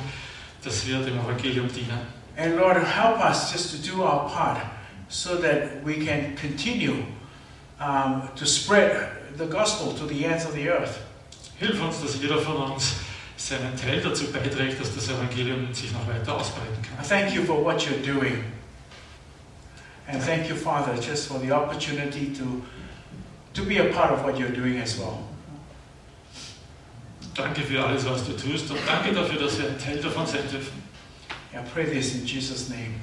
dass 0.64 0.88
wir 0.88 1.00
dem 1.00 1.20
Evangelium 1.20 1.68
dienen. 1.68 2.00
And 2.38 2.56
Lord, 2.56 2.78
help 2.78 3.20
us 3.20 3.52
just 3.52 3.72
to 3.72 3.92
do 3.92 4.04
our 4.04 4.30
part 4.30 4.60
so 5.10 5.36
that 5.36 5.86
we 5.86 5.96
can 5.96 6.34
continue 6.36 7.04
um, 7.82 8.30
to 8.38 8.46
spread 8.46 9.10
the 9.38 9.46
gospel 9.48 9.94
to 9.94 10.08
the 10.08 10.24
ends 10.24 10.46
of 10.46 10.54
the 10.54 10.70
earth. 10.70 11.00
Hilf 11.60 11.82
uns, 11.82 12.02
dass 12.02 12.22
jeder 12.22 12.38
von 12.38 12.56
uns 12.56 12.96
seinen 13.36 13.76
Teil 13.76 14.00
dazu 14.02 14.32
beiträgt, 14.32 14.80
dass 14.80 14.96
das 14.96 15.10
Evangelium 15.10 15.74
sich 15.74 15.92
noch 15.92 16.08
weiter 16.08 16.36
ausbreiten 16.36 16.78
kann. 16.82 17.06
Thank 17.06 17.36
you 17.36 17.44
for 17.44 17.62
what 17.62 17.82
you're 17.82 18.02
doing. 18.02 18.55
And 20.08 20.22
thank 20.22 20.50
you, 20.50 20.56
Father, 20.56 20.96
just 21.02 21.28
for 21.28 21.40
the 21.40 21.52
opportunity 21.52 22.34
to, 22.36 22.64
to 23.54 23.62
be 23.64 23.78
a 23.78 23.92
part 23.92 24.12
of 24.12 24.24
what 24.24 24.38
you're 24.38 24.50
doing 24.50 24.78
as 24.78 25.00
well. 25.00 25.28
Danke 27.34 27.64
für 27.64 27.84
alles, 27.84 28.06
was 28.06 28.24
du 28.26 28.34
tust 28.34 28.72
und 28.72 28.80
danke 28.88 29.14
dafür, 29.14 29.42
dass 29.42 29.58
wir 29.60 29.68
ein 29.68 29.78
Teil 29.78 29.98
davon 30.02 30.26
sein 30.26 30.48
dürfen. 30.50 30.82
I 31.54 31.60
pray 31.74 31.86
this 31.86 32.16
in 32.16 32.26
Jesus' 32.26 32.70
name. 32.70 32.96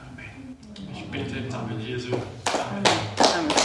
Amen. 0.00 0.56
Ich 0.92 1.04
bete 1.10 1.38
im 1.38 1.48
Namen 1.48 1.80
Jesu. 1.80 2.12
Amen. 2.12 3.57